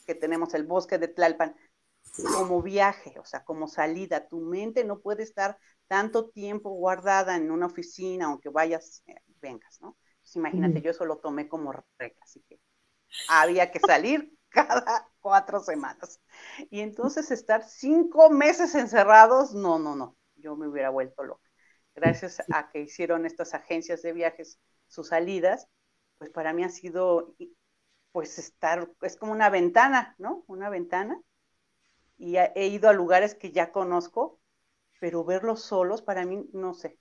que 0.07 0.15
tenemos 0.15 0.55
el 0.55 0.63
bosque 0.63 0.97
de 0.97 1.09
Tlalpan, 1.09 1.57
como 2.37 2.63
viaje, 2.63 3.19
o 3.19 3.25
sea, 3.25 3.43
como 3.43 3.67
salida. 3.67 4.29
Tu 4.29 4.39
mente 4.39 4.85
no 4.85 5.01
puede 5.01 5.25
estar 5.25 5.59
tanto 5.89 6.31
tiempo 6.31 6.71
guardada 6.71 7.35
en 7.35 7.51
una 7.51 7.67
oficina, 7.67 8.27
aunque 8.27 8.49
vayas, 8.49 9.03
eh, 9.07 9.17
vengas, 9.41 9.81
¿no? 9.81 9.97
Pues 10.21 10.37
imagínate, 10.37 10.81
yo 10.81 10.93
eso 10.93 11.05
lo 11.05 11.17
tomé 11.17 11.49
como 11.49 11.73
regla, 11.73 12.21
así 12.23 12.45
que 12.49 12.61
había 13.29 13.73
que 13.73 13.81
salir 13.81 14.39
cada 14.51 15.11
cuatro 15.19 15.59
semanas. 15.59 16.21
Y 16.71 16.79
entonces 16.79 17.33
estar 17.33 17.65
cinco 17.65 18.31
meses 18.31 18.77
encerrados, 18.77 19.53
no, 19.53 19.81
no, 19.81 19.97
no, 19.97 20.17
yo 20.37 20.55
me 20.55 20.69
hubiera 20.69 20.91
vuelto 20.91 21.25
loca. 21.25 21.44
Gracias 21.95 22.43
a 22.53 22.71
que 22.71 22.81
hicieron 22.81 23.25
estas 23.25 23.55
agencias 23.55 24.03
de 24.03 24.13
viajes 24.13 24.59
sus 24.89 25.09
salidas, 25.09 25.69
pues 26.19 26.31
para 26.31 26.53
mí 26.53 26.65
ha 26.65 26.69
sido, 26.69 27.35
pues 28.13 28.39
estar, 28.39 28.91
es 29.03 29.17
como 29.17 29.33
una 29.33 29.51
ventana, 29.51 30.15
¿no? 30.19 30.45
Una 30.47 30.69
ventana. 30.71 31.21
Y 32.17 32.37
he 32.37 32.67
ido 32.67 32.89
a 32.89 32.93
lugares 32.93 33.35
que 33.35 33.53
ya 33.53 33.73
conozco, 33.73 34.41
pero 35.01 35.25
verlos 35.25 35.63
solos, 35.63 36.03
para 36.03 36.25
mí, 36.25 36.49
no 36.53 36.75
sé, 36.75 36.99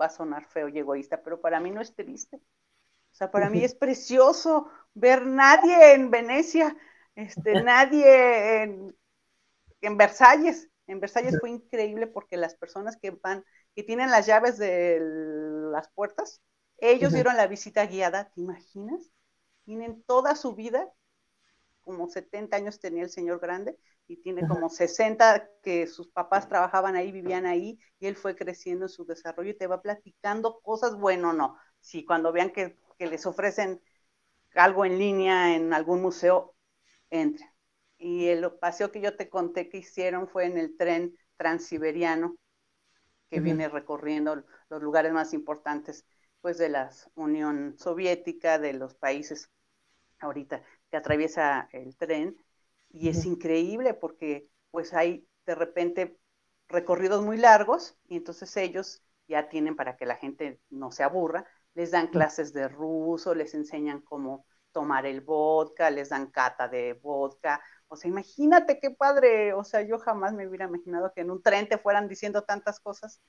va 0.00 0.06
a 0.06 0.10
sonar 0.10 0.44
feo 0.46 0.68
y 0.68 0.78
egoísta, 0.78 1.22
pero 1.22 1.40
para 1.40 1.60
mí 1.60 1.70
no 1.70 1.80
es 1.80 1.94
triste. 1.94 2.36
O 2.36 3.16
sea, 3.16 3.30
para 3.30 3.48
mí 3.48 3.62
es 3.62 3.76
precioso 3.76 4.68
ver 4.92 5.24
nadie 5.24 5.92
en 5.92 6.10
Venecia, 6.10 6.76
este, 7.14 7.54
nadie 7.64 8.62
en, 8.62 9.96
Versalles. 9.96 10.68
En 10.88 10.98
Versalles 10.98 11.38
fue 11.38 11.50
increíble 11.50 12.08
porque 12.08 12.36
las 12.36 12.56
personas 12.56 12.96
que 12.96 13.10
van, 13.10 13.44
que 13.74 13.82
tienen 13.82 14.10
las 14.10 14.26
llaves 14.26 14.58
de 14.58 15.00
las 15.72 15.88
puertas, 15.90 16.42
ellos 16.78 17.12
dieron 17.12 17.36
la 17.36 17.46
visita 17.46 17.86
guiada, 17.86 18.30
¿te 18.30 18.40
imaginas? 18.40 19.10
Tienen 19.64 20.02
toda 20.04 20.36
su 20.36 20.54
vida, 20.54 20.92
como 21.82 22.08
70 22.08 22.56
años 22.56 22.80
tenía 22.80 23.02
el 23.04 23.10
señor 23.10 23.40
grande, 23.40 23.78
y 24.06 24.16
tiene 24.18 24.46
como 24.46 24.68
60 24.68 25.48
que 25.62 25.86
sus 25.86 26.08
papás 26.08 26.48
trabajaban 26.48 26.94
ahí, 26.96 27.10
vivían 27.12 27.46
ahí, 27.46 27.78
y 27.98 28.06
él 28.06 28.16
fue 28.16 28.36
creciendo 28.36 28.86
en 28.86 28.90
su 28.90 29.04
desarrollo 29.06 29.50
y 29.50 29.58
te 29.58 29.66
va 29.66 29.82
platicando 29.82 30.60
cosas, 30.60 30.96
bueno, 30.98 31.32
no. 31.32 31.56
Si 31.80 32.04
cuando 32.04 32.32
vean 32.32 32.50
que, 32.50 32.78
que 32.98 33.06
les 33.06 33.26
ofrecen 33.26 33.80
algo 34.54 34.84
en 34.84 34.98
línea 34.98 35.56
en 35.56 35.72
algún 35.72 36.02
museo, 36.02 36.54
entre. 37.10 37.46
Y 37.98 38.28
el 38.28 38.50
paseo 38.60 38.92
que 38.92 39.00
yo 39.00 39.16
te 39.16 39.28
conté 39.30 39.68
que 39.68 39.78
hicieron 39.78 40.28
fue 40.28 40.46
en 40.46 40.58
el 40.58 40.76
tren 40.76 41.16
transiberiano 41.36 42.36
que 43.30 43.40
viene 43.40 43.68
recorriendo 43.68 44.44
los 44.68 44.82
lugares 44.82 45.12
más 45.12 45.32
importantes 45.32 46.06
pues 46.40 46.58
de 46.58 46.68
la 46.68 46.90
Unión 47.14 47.76
Soviética, 47.78 48.58
de 48.58 48.74
los 48.74 48.94
países 48.94 49.50
ahorita 50.20 50.62
que 50.90 50.96
atraviesa 50.96 51.68
el 51.72 51.96
tren. 51.96 52.36
Y 52.90 53.08
es 53.08 53.24
increíble 53.24 53.94
porque 53.94 54.48
pues 54.70 54.92
hay 54.94 55.26
de 55.46 55.54
repente 55.54 56.18
recorridos 56.68 57.24
muy 57.24 57.36
largos 57.36 57.96
y 58.06 58.16
entonces 58.16 58.56
ellos 58.56 59.02
ya 59.26 59.48
tienen 59.48 59.76
para 59.76 59.96
que 59.96 60.06
la 60.06 60.16
gente 60.16 60.60
no 60.70 60.90
se 60.90 61.02
aburra, 61.02 61.46
les 61.74 61.90
dan 61.90 62.08
clases 62.08 62.52
de 62.52 62.68
ruso, 62.68 63.34
les 63.34 63.54
enseñan 63.54 64.00
cómo 64.00 64.46
tomar 64.72 65.06
el 65.06 65.20
vodka, 65.20 65.90
les 65.90 66.10
dan 66.10 66.30
cata 66.30 66.68
de 66.68 66.94
vodka. 66.94 67.62
O 67.94 67.96
sea, 67.96 68.10
imagínate 68.10 68.80
qué 68.80 68.90
padre. 68.90 69.54
O 69.54 69.64
sea, 69.64 69.82
yo 69.82 69.98
jamás 69.98 70.34
me 70.34 70.46
hubiera 70.48 70.66
imaginado 70.66 71.12
que 71.14 71.22
en 71.22 71.30
un 71.30 71.42
tren 71.42 71.68
te 71.68 71.78
fueran 71.78 72.08
diciendo 72.08 72.42
tantas 72.44 72.80
cosas 72.80 73.20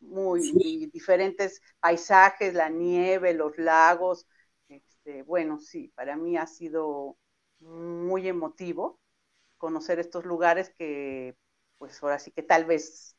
muy 0.00 0.88
diferentes 0.92 1.62
paisajes, 1.80 2.54
la 2.54 2.68
nieve, 2.70 3.34
los 3.34 3.58
lagos. 3.58 4.26
Este, 4.68 5.22
bueno, 5.24 5.60
sí, 5.60 5.92
para 5.94 6.16
mí 6.16 6.36
ha 6.36 6.46
sido 6.46 7.18
muy 7.60 8.28
emotivo 8.28 9.00
conocer 9.58 10.00
estos 10.00 10.24
lugares 10.24 10.70
que 10.78 11.36
pues 11.78 12.02
ahora 12.02 12.18
sí 12.18 12.30
que 12.32 12.42
tal 12.42 12.64
vez 12.66 13.16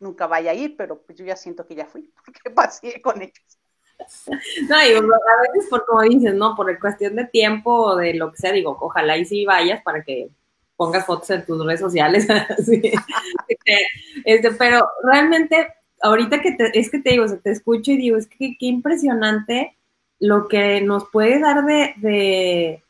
nunca 0.00 0.26
vaya 0.28 0.52
a 0.52 0.54
ir, 0.54 0.76
pero 0.76 1.02
pues 1.04 1.18
yo 1.18 1.24
ya 1.24 1.36
siento 1.36 1.66
que 1.66 1.76
ya 1.76 1.86
fui, 1.86 2.12
porque 2.24 2.50
pasé 2.50 3.02
con 3.02 3.22
ellos. 3.22 3.59
No, 4.68 4.76
y 4.76 4.92
a 4.94 5.00
veces 5.00 5.68
por 5.68 5.84
como 5.84 6.02
dices, 6.02 6.34
¿no? 6.34 6.54
Por 6.54 6.78
cuestión 6.78 7.16
de 7.16 7.26
tiempo 7.26 7.72
o 7.72 7.96
de 7.96 8.14
lo 8.14 8.30
que 8.30 8.38
sea, 8.38 8.52
digo, 8.52 8.76
ojalá 8.80 9.16
y 9.16 9.24
sí 9.24 9.44
vayas 9.44 9.82
para 9.82 10.02
que 10.02 10.28
pongas 10.76 11.04
fotos 11.04 11.28
en 11.30 11.44
tus 11.44 11.64
redes 11.64 11.80
sociales. 11.80 12.26
este, 14.24 14.50
pero 14.52 14.88
realmente, 15.02 15.68
ahorita 16.00 16.40
que 16.40 16.52
te, 16.52 16.78
es 16.78 16.90
que 16.90 17.00
te 17.00 17.10
digo, 17.10 17.26
te 17.38 17.50
escucho 17.50 17.92
y 17.92 17.98
digo, 17.98 18.16
es 18.16 18.26
que 18.26 18.56
qué 18.58 18.66
impresionante 18.66 19.76
lo 20.18 20.48
que 20.48 20.80
nos 20.80 21.08
puede 21.10 21.38
dar 21.38 21.64
de, 21.64 22.82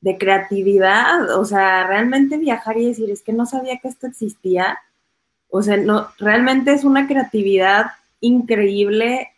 de 0.00 0.18
creatividad, 0.18 1.36
o 1.36 1.44
sea, 1.44 1.86
realmente 1.86 2.36
viajar 2.36 2.76
y 2.76 2.86
decir, 2.86 3.10
es 3.10 3.22
que 3.22 3.32
no 3.32 3.46
sabía 3.46 3.78
que 3.78 3.88
esto 3.88 4.06
existía. 4.06 4.78
O 5.48 5.62
sea, 5.62 5.76
no, 5.76 6.08
realmente 6.18 6.72
es 6.72 6.84
una 6.84 7.06
creatividad 7.06 7.86
increíble 8.20 9.31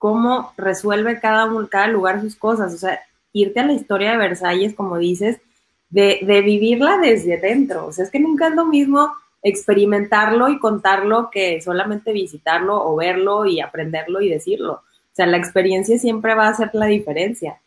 cómo 0.00 0.54
resuelve 0.56 1.20
cada, 1.20 1.46
cada 1.68 1.86
lugar 1.88 2.22
sus 2.22 2.34
cosas. 2.34 2.72
O 2.72 2.78
sea, 2.78 2.98
irte 3.34 3.60
a 3.60 3.66
la 3.66 3.74
historia 3.74 4.12
de 4.12 4.16
Versalles, 4.16 4.74
como 4.74 4.96
dices, 4.96 5.40
de, 5.90 6.20
de, 6.22 6.40
vivirla 6.40 6.96
desde 6.96 7.36
dentro. 7.36 7.86
O 7.86 7.92
sea, 7.92 8.06
es 8.06 8.10
que 8.10 8.18
nunca 8.18 8.48
es 8.48 8.54
lo 8.54 8.64
mismo 8.64 9.12
experimentarlo 9.42 10.48
y 10.48 10.58
contarlo 10.58 11.28
que 11.30 11.60
solamente 11.60 12.14
visitarlo 12.14 12.82
o 12.82 12.96
verlo 12.96 13.44
y 13.44 13.60
aprenderlo 13.60 14.22
y 14.22 14.30
decirlo. 14.30 14.72
O 14.72 15.12
sea, 15.12 15.26
la 15.26 15.36
experiencia 15.36 15.98
siempre 15.98 16.34
va 16.34 16.46
a 16.46 16.52
hacer 16.52 16.70
la 16.72 16.86
diferencia. 16.86 17.60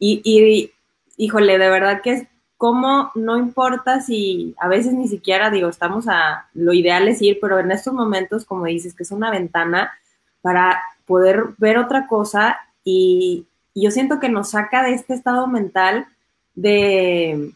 Y, 0.00 0.20
y 0.24 0.72
híjole, 1.16 1.56
de 1.56 1.70
verdad 1.70 2.02
que 2.02 2.10
es 2.10 2.26
como 2.56 3.12
no 3.14 3.38
importa 3.38 4.00
si 4.00 4.56
a 4.58 4.66
veces 4.66 4.92
ni 4.92 5.06
siquiera 5.06 5.50
digo, 5.50 5.68
estamos 5.68 6.08
a, 6.08 6.48
lo 6.54 6.72
ideal 6.72 7.06
es 7.06 7.22
ir, 7.22 7.38
pero 7.40 7.60
en 7.60 7.70
estos 7.70 7.94
momentos, 7.94 8.44
como 8.44 8.64
dices, 8.64 8.92
que 8.92 9.04
es 9.04 9.12
una 9.12 9.30
ventana 9.30 9.92
para 10.40 10.82
poder 11.06 11.54
ver 11.58 11.78
otra 11.78 12.06
cosa 12.06 12.58
y, 12.84 13.46
yo 13.78 13.90
siento 13.90 14.18
que 14.20 14.30
nos 14.30 14.52
saca 14.52 14.82
de 14.82 14.94
este 14.94 15.12
estado 15.12 15.46
mental 15.46 16.06
de 16.54 17.50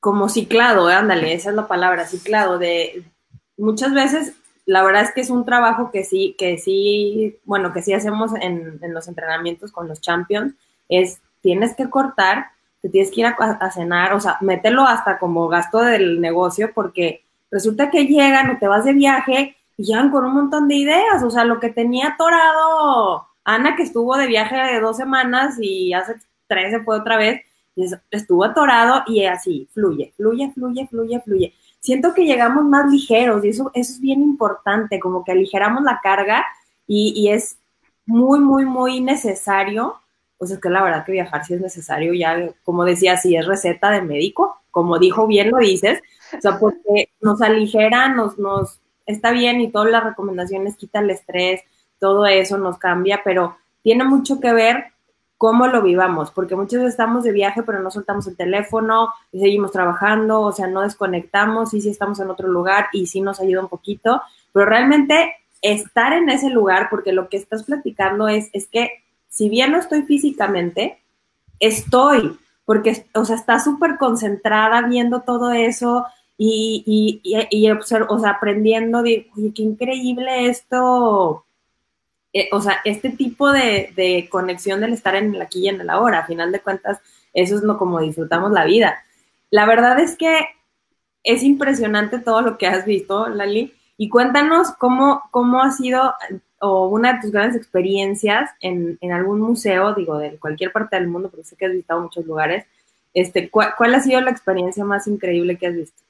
como 0.00 0.28
ciclado, 0.28 0.90
¿eh? 0.90 0.94
ándale, 0.94 1.34
esa 1.34 1.50
es 1.50 1.54
la 1.54 1.68
palabra, 1.68 2.04
ciclado, 2.04 2.58
de 2.58 3.04
muchas 3.56 3.94
veces 3.94 4.34
la 4.66 4.82
verdad 4.82 5.02
es 5.02 5.12
que 5.12 5.20
es 5.20 5.30
un 5.30 5.44
trabajo 5.44 5.90
que 5.90 6.04
sí, 6.04 6.34
que 6.38 6.58
sí, 6.58 7.38
bueno, 7.44 7.72
que 7.72 7.82
sí 7.82 7.92
hacemos 7.92 8.32
en, 8.40 8.80
los 8.92 9.08
entrenamientos 9.08 9.72
con 9.72 9.88
los 9.88 10.00
champions, 10.00 10.54
es 10.88 11.20
tienes 11.42 11.74
que 11.74 11.90
cortar, 11.90 12.46
te 12.80 12.88
tienes 12.88 13.10
que 13.10 13.20
ir 13.20 13.26
a, 13.26 13.70
cenar, 13.70 14.14
o 14.14 14.20
sea, 14.20 14.38
mételo 14.40 14.82
hasta 14.82 15.18
como 15.18 15.48
gasto 15.48 15.78
del 15.78 16.20
negocio 16.20 16.72
porque 16.74 17.24
resulta 17.50 17.90
que 17.90 18.06
llegan 18.06 18.50
o 18.50 18.58
te 18.58 18.66
vas 18.66 18.84
de 18.84 18.94
viaje 18.94 19.56
llegan 19.76 20.10
con 20.10 20.24
un 20.24 20.34
montón 20.34 20.68
de 20.68 20.76
ideas, 20.76 21.22
o 21.22 21.30
sea, 21.30 21.44
lo 21.44 21.60
que 21.60 21.70
tenía 21.70 22.08
atorado 22.08 23.26
Ana 23.44 23.76
que 23.76 23.82
estuvo 23.82 24.16
de 24.16 24.26
viaje 24.26 24.56
de 24.56 24.80
dos 24.80 24.96
semanas 24.96 25.56
y 25.60 25.92
hace 25.92 26.14
tres 26.46 26.72
se 26.72 26.80
fue 26.80 26.98
otra 26.98 27.16
vez, 27.16 27.42
estuvo 28.10 28.44
atorado 28.44 29.02
y 29.06 29.24
así, 29.24 29.68
fluye, 29.72 30.14
fluye, 30.16 30.50
fluye, 30.52 30.86
fluye, 30.86 31.20
fluye. 31.20 31.54
Siento 31.80 32.14
que 32.14 32.24
llegamos 32.24 32.64
más 32.64 32.90
ligeros 32.90 33.44
y 33.44 33.50
eso, 33.50 33.70
eso 33.74 33.92
es 33.92 34.00
bien 34.00 34.22
importante, 34.22 34.98
como 34.98 35.24
que 35.24 35.32
aligeramos 35.32 35.82
la 35.82 36.00
carga 36.02 36.44
y, 36.86 37.12
y 37.16 37.30
es 37.30 37.58
muy, 38.06 38.40
muy, 38.40 38.64
muy 38.64 39.00
necesario 39.00 39.96
pues 40.38 40.50
es 40.50 40.60
que 40.60 40.68
la 40.68 40.82
verdad 40.82 41.04
que 41.04 41.12
viajar 41.12 41.44
sí 41.44 41.54
es 41.54 41.60
necesario, 41.60 42.12
ya 42.12 42.50
como 42.64 42.84
decía, 42.84 43.16
si 43.16 43.36
es 43.36 43.46
receta 43.46 43.90
de 43.90 44.02
médico, 44.02 44.60
como 44.70 44.98
dijo 44.98 45.26
bien 45.26 45.50
lo 45.50 45.58
dices, 45.58 46.02
o 46.36 46.40
sea, 46.40 46.58
porque 46.58 47.10
nos 47.20 47.40
aligera, 47.40 48.08
nos, 48.08 48.38
nos 48.38 48.80
está 49.06 49.30
bien 49.30 49.60
y 49.60 49.70
todas 49.70 49.90
las 49.90 50.04
recomendaciones 50.04 50.76
quita 50.76 51.00
el 51.00 51.10
estrés, 51.10 51.62
todo 51.98 52.26
eso 52.26 52.58
nos 52.58 52.78
cambia, 52.78 53.22
pero 53.24 53.56
tiene 53.82 54.04
mucho 54.04 54.40
que 54.40 54.52
ver 54.52 54.94
cómo 55.36 55.66
lo 55.66 55.82
vivamos, 55.82 56.30
porque 56.30 56.56
muchas 56.56 56.80
veces 56.80 56.94
estamos 56.94 57.24
de 57.24 57.32
viaje, 57.32 57.62
pero 57.62 57.80
no 57.80 57.90
soltamos 57.90 58.26
el 58.26 58.36
teléfono 58.36 59.08
seguimos 59.30 59.72
trabajando, 59.72 60.40
o 60.40 60.52
sea, 60.52 60.66
no 60.68 60.82
desconectamos 60.82 61.74
y 61.74 61.80
sí 61.80 61.90
estamos 61.90 62.18
en 62.20 62.30
otro 62.30 62.48
lugar 62.48 62.86
y 62.92 63.06
sí 63.06 63.20
nos 63.20 63.40
ayuda 63.40 63.62
un 63.62 63.68
poquito, 63.68 64.22
pero 64.52 64.66
realmente 64.66 65.34
estar 65.60 66.12
en 66.12 66.28
ese 66.28 66.50
lugar, 66.50 66.88
porque 66.88 67.12
lo 67.12 67.28
que 67.28 67.36
estás 67.36 67.64
platicando 67.64 68.28
es, 68.28 68.48
es 68.52 68.68
que 68.68 69.02
si 69.28 69.48
bien 69.48 69.72
no 69.72 69.78
estoy 69.78 70.02
físicamente, 70.02 71.02
estoy, 71.58 72.38
porque, 72.64 73.06
o 73.14 73.24
sea, 73.24 73.36
está 73.36 73.58
súper 73.58 73.98
concentrada 73.98 74.82
viendo 74.82 75.22
todo 75.22 75.50
eso 75.52 76.06
y, 76.36 77.20
y, 77.22 77.48
y, 77.50 77.70
o 77.70 77.82
sea, 77.82 78.30
aprendiendo 78.30 79.02
de, 79.02 79.30
oye, 79.36 79.52
qué 79.54 79.62
increíble 79.62 80.48
esto, 80.48 81.44
eh, 82.32 82.48
o 82.52 82.60
sea, 82.60 82.78
este 82.84 83.10
tipo 83.10 83.52
de, 83.52 84.28
conexión 84.30 84.80
del 84.80 84.92
estar 84.92 85.14
en 85.16 85.34
el 85.34 85.42
aquí 85.42 85.60
y 85.60 85.68
en 85.68 85.80
el 85.80 85.90
ahora, 85.90 86.20
a 86.20 86.26
final 86.26 86.52
de 86.52 86.60
cuentas, 86.60 87.00
eso 87.32 87.56
es 87.56 87.62
lo 87.62 87.78
como 87.78 88.00
disfrutamos 88.00 88.52
la 88.52 88.64
vida. 88.64 89.04
La 89.50 89.66
verdad 89.66 90.00
es 90.00 90.16
que 90.16 90.48
es 91.22 91.42
impresionante 91.42 92.18
todo 92.18 92.42
lo 92.42 92.58
que 92.58 92.66
has 92.66 92.84
visto, 92.84 93.28
Lali, 93.28 93.72
y 93.96 94.08
cuéntanos 94.08 94.72
cómo, 94.72 95.22
cómo 95.30 95.62
ha 95.62 95.70
sido 95.70 96.14
o 96.60 96.88
una 96.88 97.14
de 97.14 97.20
tus 97.20 97.30
grandes 97.30 97.56
experiencias 97.56 98.50
en, 98.60 98.98
algún 99.12 99.40
museo, 99.40 99.94
digo, 99.94 100.18
de 100.18 100.38
cualquier 100.38 100.72
parte 100.72 100.96
del 100.96 101.08
mundo, 101.08 101.28
porque 101.30 101.44
sé 101.44 101.56
que 101.56 101.66
has 101.66 101.72
visitado 101.72 102.00
muchos 102.00 102.24
lugares, 102.24 102.64
este, 103.12 103.50
¿cuál, 103.50 103.94
ha 103.94 104.00
sido 104.00 104.20
la 104.22 104.30
experiencia 104.30 104.84
más 104.84 105.06
increíble 105.06 105.58
que 105.58 105.66
has 105.66 105.74
visto? 105.74 106.02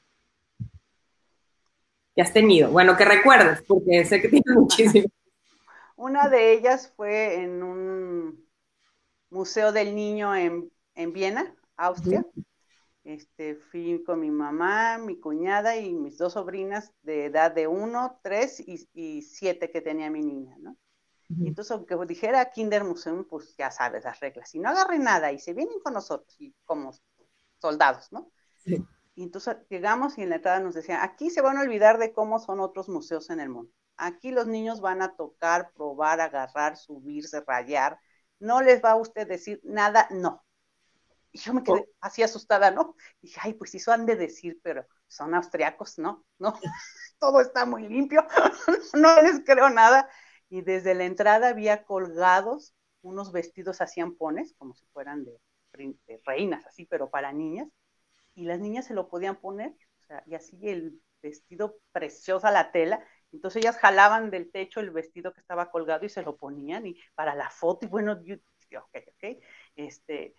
Que 2.14 2.22
has 2.22 2.32
tenido. 2.32 2.70
Bueno, 2.70 2.96
que 2.96 3.04
recuerdes, 3.04 3.62
porque 3.66 4.04
sé 4.04 4.20
que 4.20 4.28
tienes 4.28 4.54
muchísimas. 4.54 5.08
Una 5.96 6.28
de 6.28 6.52
ellas 6.52 6.92
fue 6.96 7.42
en 7.42 7.62
un 7.62 8.48
museo 9.30 9.72
del 9.72 9.94
niño 9.94 10.34
en, 10.34 10.70
Viena, 11.12 11.54
Austria. 11.76 12.24
Este, 13.04 13.56
fui 13.56 14.02
con 14.04 14.20
mi 14.20 14.30
mamá, 14.30 14.98
mi 14.98 15.18
cuñada 15.20 15.76
y 15.76 15.92
mis 15.92 16.16
dos 16.16 16.32
sobrinas 16.32 16.92
de 17.02 17.26
edad 17.26 17.52
de 17.52 17.66
uno, 17.66 18.18
tres 18.22 18.62
y, 18.66 19.22
siete 19.22 19.70
que 19.70 19.82
tenía 19.82 20.10
mi 20.10 20.22
niña, 20.22 20.56
¿no? 20.58 20.76
Entonces, 21.40 21.72
aunque 21.72 21.96
dijera 22.06 22.50
Kinder 22.50 22.84
Museum, 22.84 23.24
pues 23.24 23.56
ya 23.56 23.70
sabes 23.70 24.04
las 24.04 24.20
reglas. 24.20 24.54
Y 24.54 24.58
no 24.58 24.68
agarre 24.68 24.98
nada 24.98 25.32
y 25.32 25.38
se 25.38 25.52
vienen 25.52 25.80
con 25.80 25.94
nosotros 25.94 26.34
y 26.38 26.54
como 26.64 26.92
soldados, 27.60 28.12
¿no? 28.12 28.30
Y 29.14 29.22
entonces 29.22 29.56
llegamos 29.68 30.18
y 30.18 30.22
en 30.22 30.30
la 30.30 30.36
entrada 30.36 30.60
nos 30.60 30.74
decían, 30.74 31.00
aquí 31.02 31.30
se 31.30 31.40
van 31.40 31.56
a 31.56 31.60
olvidar 31.60 31.98
de 31.98 32.12
cómo 32.12 32.38
son 32.38 32.60
otros 32.60 32.88
museos 32.88 33.30
en 33.30 33.40
el 33.40 33.48
mundo. 33.48 33.72
Aquí 33.96 34.32
los 34.32 34.46
niños 34.46 34.80
van 34.80 35.02
a 35.02 35.14
tocar, 35.14 35.70
probar, 35.72 36.20
agarrar, 36.20 36.76
subirse, 36.76 37.40
rayar. 37.46 37.98
No 38.40 38.60
les 38.60 38.82
va 38.82 38.92
a 38.92 38.96
usted 38.96 39.28
decir 39.28 39.60
nada, 39.62 40.08
no. 40.10 40.44
Y 41.30 41.38
yo 41.38 41.52
me 41.52 41.62
quedé 41.62 41.80
oh. 41.80 41.96
así 42.00 42.22
asustada, 42.22 42.70
¿no? 42.70 42.96
Y 43.20 43.28
dije, 43.28 43.40
ay, 43.42 43.54
pues 43.54 43.74
eso 43.74 43.92
han 43.92 44.06
de 44.06 44.16
decir, 44.16 44.60
pero 44.62 44.86
son 45.06 45.34
austriacos, 45.34 45.98
¿no? 45.98 46.24
No, 46.38 46.54
todo 47.18 47.40
está 47.40 47.66
muy 47.66 47.88
limpio, 47.88 48.24
no 48.94 49.22
les 49.22 49.44
creo 49.44 49.70
nada. 49.70 50.08
Y 50.48 50.62
desde 50.62 50.94
la 50.94 51.04
entrada 51.04 51.48
había 51.48 51.84
colgados 51.84 52.74
unos 53.02 53.32
vestidos 53.32 53.80
así 53.80 54.00
ampones, 54.00 54.54
como 54.58 54.74
si 54.74 54.86
fueran 54.86 55.24
de, 55.24 55.40
reinas, 56.24 56.66
así, 56.66 56.86
pero 56.86 57.10
para 57.10 57.32
niñas. 57.32 57.68
Y 58.34 58.44
las 58.44 58.60
niñas 58.60 58.86
se 58.86 58.94
lo 58.94 59.08
podían 59.08 59.36
poner, 59.36 59.70
o 59.70 60.06
sea, 60.06 60.22
y 60.26 60.34
así 60.34 60.58
el 60.62 61.00
vestido 61.22 61.78
preciosa, 61.92 62.50
la 62.50 62.72
tela. 62.72 63.04
Entonces 63.32 63.62
ellas 63.62 63.78
jalaban 63.78 64.30
del 64.30 64.50
techo 64.50 64.80
el 64.80 64.90
vestido 64.90 65.32
que 65.32 65.40
estaba 65.40 65.70
colgado 65.70 66.04
y 66.04 66.08
se 66.08 66.22
lo 66.22 66.36
ponían 66.36 66.86
y 66.86 66.96
para 67.14 67.34
la 67.34 67.50
foto 67.50 67.86
y 67.86 67.88
bueno, 67.88 68.20
este, 69.76 70.34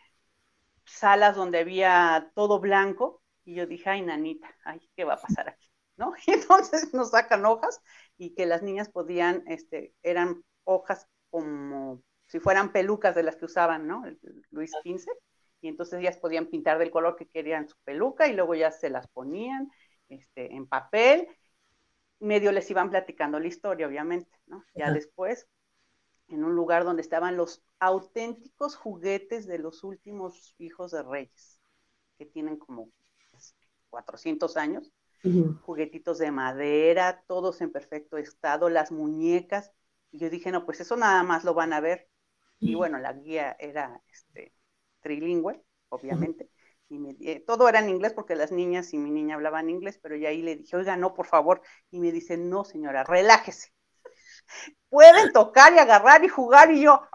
salas 0.85 1.35
donde 1.35 1.59
había 1.59 2.31
todo 2.35 2.59
blanco 2.59 3.21
y 3.43 3.55
yo 3.55 3.67
dije, 3.67 3.89
ay, 3.89 4.01
nanita, 4.01 4.55
ay, 4.63 4.89
¿qué 4.95 5.03
va 5.03 5.15
a 5.15 5.21
pasar 5.21 5.49
aquí? 5.49 5.69
¿No? 5.97 6.13
Y 6.27 6.31
entonces 6.31 6.93
nos 6.93 7.11
sacan 7.11 7.45
hojas 7.45 7.81
y 8.17 8.33
que 8.33 8.45
las 8.45 8.63
niñas 8.63 8.89
podían, 8.89 9.43
este, 9.47 9.93
eran 10.03 10.43
hojas 10.63 11.07
como 11.29 12.01
si 12.27 12.39
fueran 12.39 12.71
pelucas 12.71 13.15
de 13.15 13.23
las 13.23 13.35
que 13.35 13.45
usaban, 13.45 13.87
¿no? 13.87 14.03
Luis 14.49 14.71
XV, 14.83 15.11
y 15.65 15.67
entonces 15.67 15.99
ellas 15.99 16.17
podían 16.17 16.45
pintar 16.45 16.77
del 16.77 16.91
color 16.91 17.15
que 17.15 17.25
querían 17.25 17.67
su 17.67 17.75
peluca 17.83 18.27
y 18.27 18.33
luego 18.33 18.53
ya 18.53 18.69
se 18.69 18.91
las 18.91 19.07
ponían 19.07 19.71
este, 20.09 20.53
en 20.53 20.67
papel, 20.67 21.27
medio 22.19 22.51
les 22.51 22.69
iban 22.69 22.91
platicando 22.91 23.39
la 23.39 23.47
historia, 23.47 23.87
obviamente, 23.87 24.29
¿no? 24.45 24.63
Ya 24.75 24.91
después, 24.91 25.47
en 26.27 26.43
un 26.43 26.53
lugar 26.53 26.83
donde 26.83 27.01
estaban 27.01 27.35
los 27.35 27.63
auténticos 27.79 28.75
juguetes 28.75 29.47
de 29.47 29.57
los 29.57 29.83
últimos 29.83 30.53
hijos 30.59 30.91
de 30.91 31.01
reyes, 31.01 31.59
que 32.19 32.27
tienen 32.27 32.57
como 32.57 32.91
400 33.89 34.53
pues, 34.53 34.63
años, 34.63 34.93
juguetitos 35.63 36.19
de 36.19 36.29
madera, 36.29 37.23
todos 37.25 37.59
en 37.61 37.71
perfecto 37.71 38.19
estado, 38.19 38.69
las 38.69 38.91
muñecas. 38.91 39.71
Y 40.11 40.19
yo 40.19 40.29
dije, 40.29 40.51
no, 40.51 40.63
pues 40.63 40.79
eso 40.79 40.95
nada 40.95 41.23
más 41.23 41.43
lo 41.43 41.55
van 41.55 41.73
a 41.73 41.79
ver. 41.79 42.07
Y 42.59 42.75
bueno, 42.75 42.99
la 42.99 43.13
guía 43.13 43.57
era 43.59 44.03
este, 44.07 44.53
trilingüe, 45.05 45.61
obviamente. 45.89 46.49
y 46.89 46.97
me, 46.99 47.15
eh, 47.21 47.43
todo 47.45 47.69
era 47.69 47.79
en 47.79 47.89
inglés 47.89 48.13
porque 48.13 48.35
las 48.35 48.51
niñas 48.51 48.91
y 48.93 48.97
mi 48.97 49.11
niña 49.11 49.35
hablaban 49.35 49.69
inglés, 49.69 49.99
pero 50.01 50.15
ya 50.15 50.29
ahí 50.29 50.41
le 50.41 50.55
dije, 50.57 50.75
oiga, 50.77 50.97
no, 50.97 51.13
por 51.13 51.27
favor, 51.27 51.61
y 51.91 51.99
me 51.99 52.11
dice, 52.11 52.37
no, 52.37 52.63
señora, 52.65 53.03
relájese. 53.03 53.69
Pueden 54.89 55.31
tocar 55.33 55.73
y 55.73 55.79
agarrar 55.79 56.23
y 56.23 56.27
jugar 56.27 56.71
y 56.71 56.81
yo, 56.81 56.93
¡ah! 56.93 57.07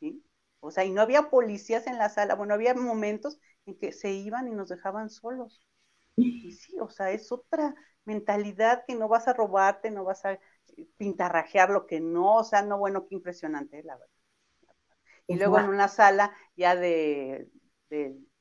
¿Sí? 0.00 0.24
O 0.60 0.70
sea, 0.70 0.84
y 0.84 0.90
no 0.90 1.02
había 1.02 1.30
policías 1.30 1.86
en 1.86 1.98
la 1.98 2.08
sala, 2.08 2.34
bueno, 2.34 2.54
había 2.54 2.74
momentos 2.74 3.38
en 3.66 3.78
que 3.78 3.92
se 3.92 4.10
iban 4.12 4.48
y 4.48 4.52
nos 4.52 4.68
dejaban 4.68 5.10
solos. 5.10 5.62
Y 6.16 6.52
sí, 6.54 6.78
o 6.80 6.90
sea, 6.90 7.12
es 7.12 7.32
otra 7.32 7.74
mentalidad 8.04 8.84
que 8.86 8.94
no 8.96 9.08
vas 9.08 9.28
a 9.28 9.34
robarte, 9.34 9.90
no 9.90 10.04
vas 10.04 10.24
a 10.24 10.38
pintarrajear 10.98 11.70
lo 11.70 11.86
que 11.86 12.00
no, 12.00 12.36
o 12.38 12.44
sea, 12.44 12.62
no, 12.62 12.78
bueno, 12.78 13.06
qué 13.06 13.16
impresionante, 13.16 13.82
la 13.84 13.96
verdad. 13.96 14.19
Y 15.30 15.36
luego 15.36 15.60
en 15.60 15.68
una 15.68 15.86
sala 15.86 16.34
ya 16.56 16.74
de, 16.74 17.48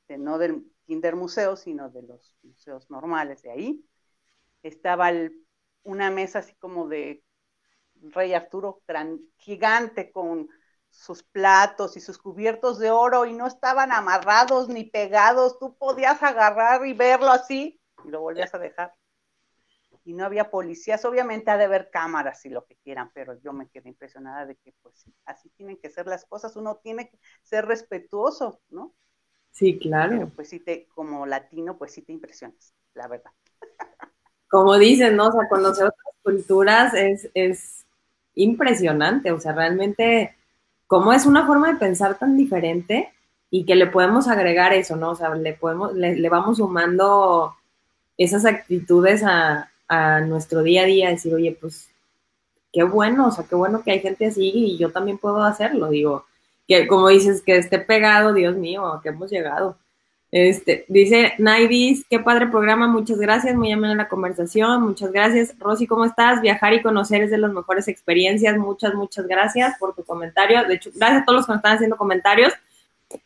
no 0.08 0.40
del 0.40 0.66
Kinder 0.88 1.16
Museo, 1.16 1.56
sino 1.56 1.92
de 1.92 2.02
los 2.02 2.36
museos 2.42 2.90
normales 2.90 3.44
de 3.44 3.52
ahí, 3.52 3.86
estaba 4.64 5.12
una 5.84 6.10
mesa 6.10 6.40
así 6.40 6.56
como 6.56 6.88
de 6.88 7.24
Rey 8.02 8.34
Arturo, 8.34 8.82
gran, 8.88 9.20
gigante, 9.38 10.12
con 10.12 10.50
sus 10.90 11.22
platos 11.22 11.96
y 11.96 12.00
sus 12.00 12.18
cubiertos 12.18 12.80
de 12.80 12.90
oro 12.90 13.28
y 13.28 13.34
no 13.34 13.46
estaban 13.46 13.92
amarrados 13.92 14.68
ni 14.68 14.84
pegados, 14.86 15.60
tú 15.60 15.78
podías 15.78 16.24
agarrar 16.24 16.88
y 16.88 16.94
verlo 16.94 17.30
así 17.30 17.80
y 18.04 18.10
lo 18.10 18.22
volvías 18.22 18.52
a 18.56 18.58
dejar 18.58 18.96
y 20.10 20.14
no 20.14 20.26
había 20.26 20.50
policías. 20.50 21.06
Obviamente 21.06 21.52
ha 21.52 21.58
de 21.58 21.66
haber 21.66 21.92
cámaras 21.92 22.44
y 22.44 22.50
lo 22.50 22.66
que 22.66 22.76
quieran, 22.78 23.12
pero 23.14 23.40
yo 23.42 23.54
me 23.54 23.70
quedé 23.70 23.90
impresionada 23.90 24.48
de 24.48 24.56
que 24.56 24.74
pues 24.82 25.06
así 25.24 25.50
tienen 25.50 25.78
que 25.78 25.92
ser 25.92 26.08
las 26.08 26.26
cosas. 26.26 26.56
Uno 26.56 26.80
tiene 26.82 27.10
que 27.10 27.20
ser 27.44 27.68
respetuoso, 27.68 28.60
¿no? 28.72 28.96
Sí, 29.52 29.78
claro. 29.78 30.32
pues 30.36 30.50
sí 30.50 30.60
te, 30.60 30.88
como 30.96 31.28
latino, 31.28 31.78
pues 31.78 31.92
sí 31.92 32.02
te 32.02 32.12
impresionas, 32.12 32.74
la 32.96 33.08
verdad. 33.08 33.30
Como 34.48 34.80
dicen, 34.80 35.16
¿no? 35.16 35.28
O 35.28 35.32
sea, 35.32 35.48
conocer 35.48 35.86
otras 35.86 36.16
culturas 36.24 36.96
es, 36.96 37.30
es 37.36 37.86
impresionante. 38.34 39.32
O 39.32 39.40
sea, 39.40 39.52
realmente, 39.52 40.36
cómo 40.88 41.14
es 41.14 41.28
una 41.28 41.46
forma 41.46 41.72
de 41.72 41.80
pensar 41.80 42.18
tan 42.18 42.36
diferente 42.36 43.14
y 43.52 43.64
que 43.64 43.76
le 43.76 43.86
podemos 43.86 44.28
agregar 44.28 44.74
eso, 44.74 44.96
¿no? 44.96 45.12
O 45.12 45.16
sea, 45.16 45.36
le 45.36 45.54
podemos, 45.54 45.94
le 45.94 46.30
vamos 46.30 46.58
sumando 46.58 47.54
esas 48.18 48.46
actitudes 48.46 49.24
a, 49.24 49.70
a 49.90 50.22
nuestro 50.22 50.64
día 50.64 50.84
a 50.84 50.86
día, 50.86 51.10
decir, 51.10 51.34
oye, 51.34 51.58
pues 51.60 51.90
qué 52.72 52.84
bueno, 52.84 53.28
o 53.28 53.32
sea, 53.32 53.46
qué 53.46 53.56
bueno 53.56 53.84
que 53.84 53.92
hay 53.92 54.00
gente 54.00 54.28
así 54.28 54.52
y 54.54 54.78
yo 54.78 54.92
también 54.92 55.18
puedo 55.18 55.44
hacerlo, 55.44 55.90
digo, 55.90 56.26
que 56.68 56.88
como 56.88 57.10
dices, 57.10 57.42
que 57.42 57.58
esté 57.58 57.80
pegado, 57.80 58.34
Dios 58.34 58.56
mío, 58.56 59.00
que 59.04 59.10
hemos 59.10 59.32
llegado. 59.32 59.78
Este, 60.32 60.86
dice 60.88 61.34
Naidis, 61.40 62.06
qué 62.08 62.20
padre 62.20 62.46
programa, 62.48 62.88
muchas 62.88 63.18
gracias, 63.18 63.56
muy 63.56 63.72
amena 63.72 63.96
la 63.96 64.08
conversación, 64.08 64.84
muchas 64.84 65.12
gracias. 65.12 65.56
Rosy, 65.58 65.88
¿cómo 65.88 66.06
estás? 66.06 66.42
Viajar 66.42 66.74
y 66.76 66.84
conocer 66.84 67.24
es 67.24 67.32
de 67.32 67.40
las 67.40 67.52
mejores 67.52 67.88
experiencias, 67.88 68.56
muchas, 68.58 68.94
muchas 68.94 69.28
gracias 69.28 69.76
por 69.80 69.96
tu 69.96 70.04
comentario. 70.04 70.64
De 70.66 70.76
hecho, 70.76 70.92
gracias 70.94 71.24
a 71.24 71.26
todos 71.26 71.38
los 71.38 71.46
que 71.48 71.54
nos 71.54 71.60
están 71.60 71.76
haciendo 71.76 71.98
comentarios. 71.98 72.54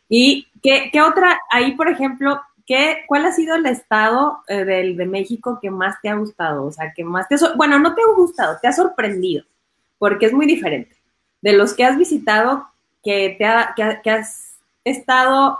¿Y 0.08 0.48
qué, 0.62 0.88
qué 0.90 1.02
otra? 1.02 1.38
Ahí, 1.50 1.72
por 1.72 1.90
ejemplo, 1.90 2.40
¿Qué, 2.66 3.04
¿Cuál 3.06 3.26
ha 3.26 3.32
sido 3.32 3.56
el 3.56 3.66
estado 3.66 4.42
eh, 4.48 4.64
del, 4.64 4.96
de 4.96 5.04
México 5.04 5.58
que 5.60 5.70
más 5.70 6.00
te 6.00 6.08
ha 6.08 6.14
gustado? 6.14 6.64
O 6.64 6.72
sea, 6.72 6.94
que 6.94 7.04
más 7.04 7.28
te... 7.28 7.36
Bueno, 7.56 7.78
no 7.78 7.94
te 7.94 8.00
ha 8.00 8.06
gustado, 8.16 8.58
te 8.60 8.68
ha 8.68 8.72
sorprendido, 8.72 9.44
porque 9.98 10.26
es 10.26 10.32
muy 10.32 10.46
diferente. 10.46 10.96
De 11.42 11.52
los 11.52 11.74
que 11.74 11.84
has 11.84 11.98
visitado, 11.98 12.66
que, 13.02 13.34
te 13.36 13.44
ha, 13.44 13.74
que, 14.02 14.10
has 14.10 14.56
estado 14.82 15.58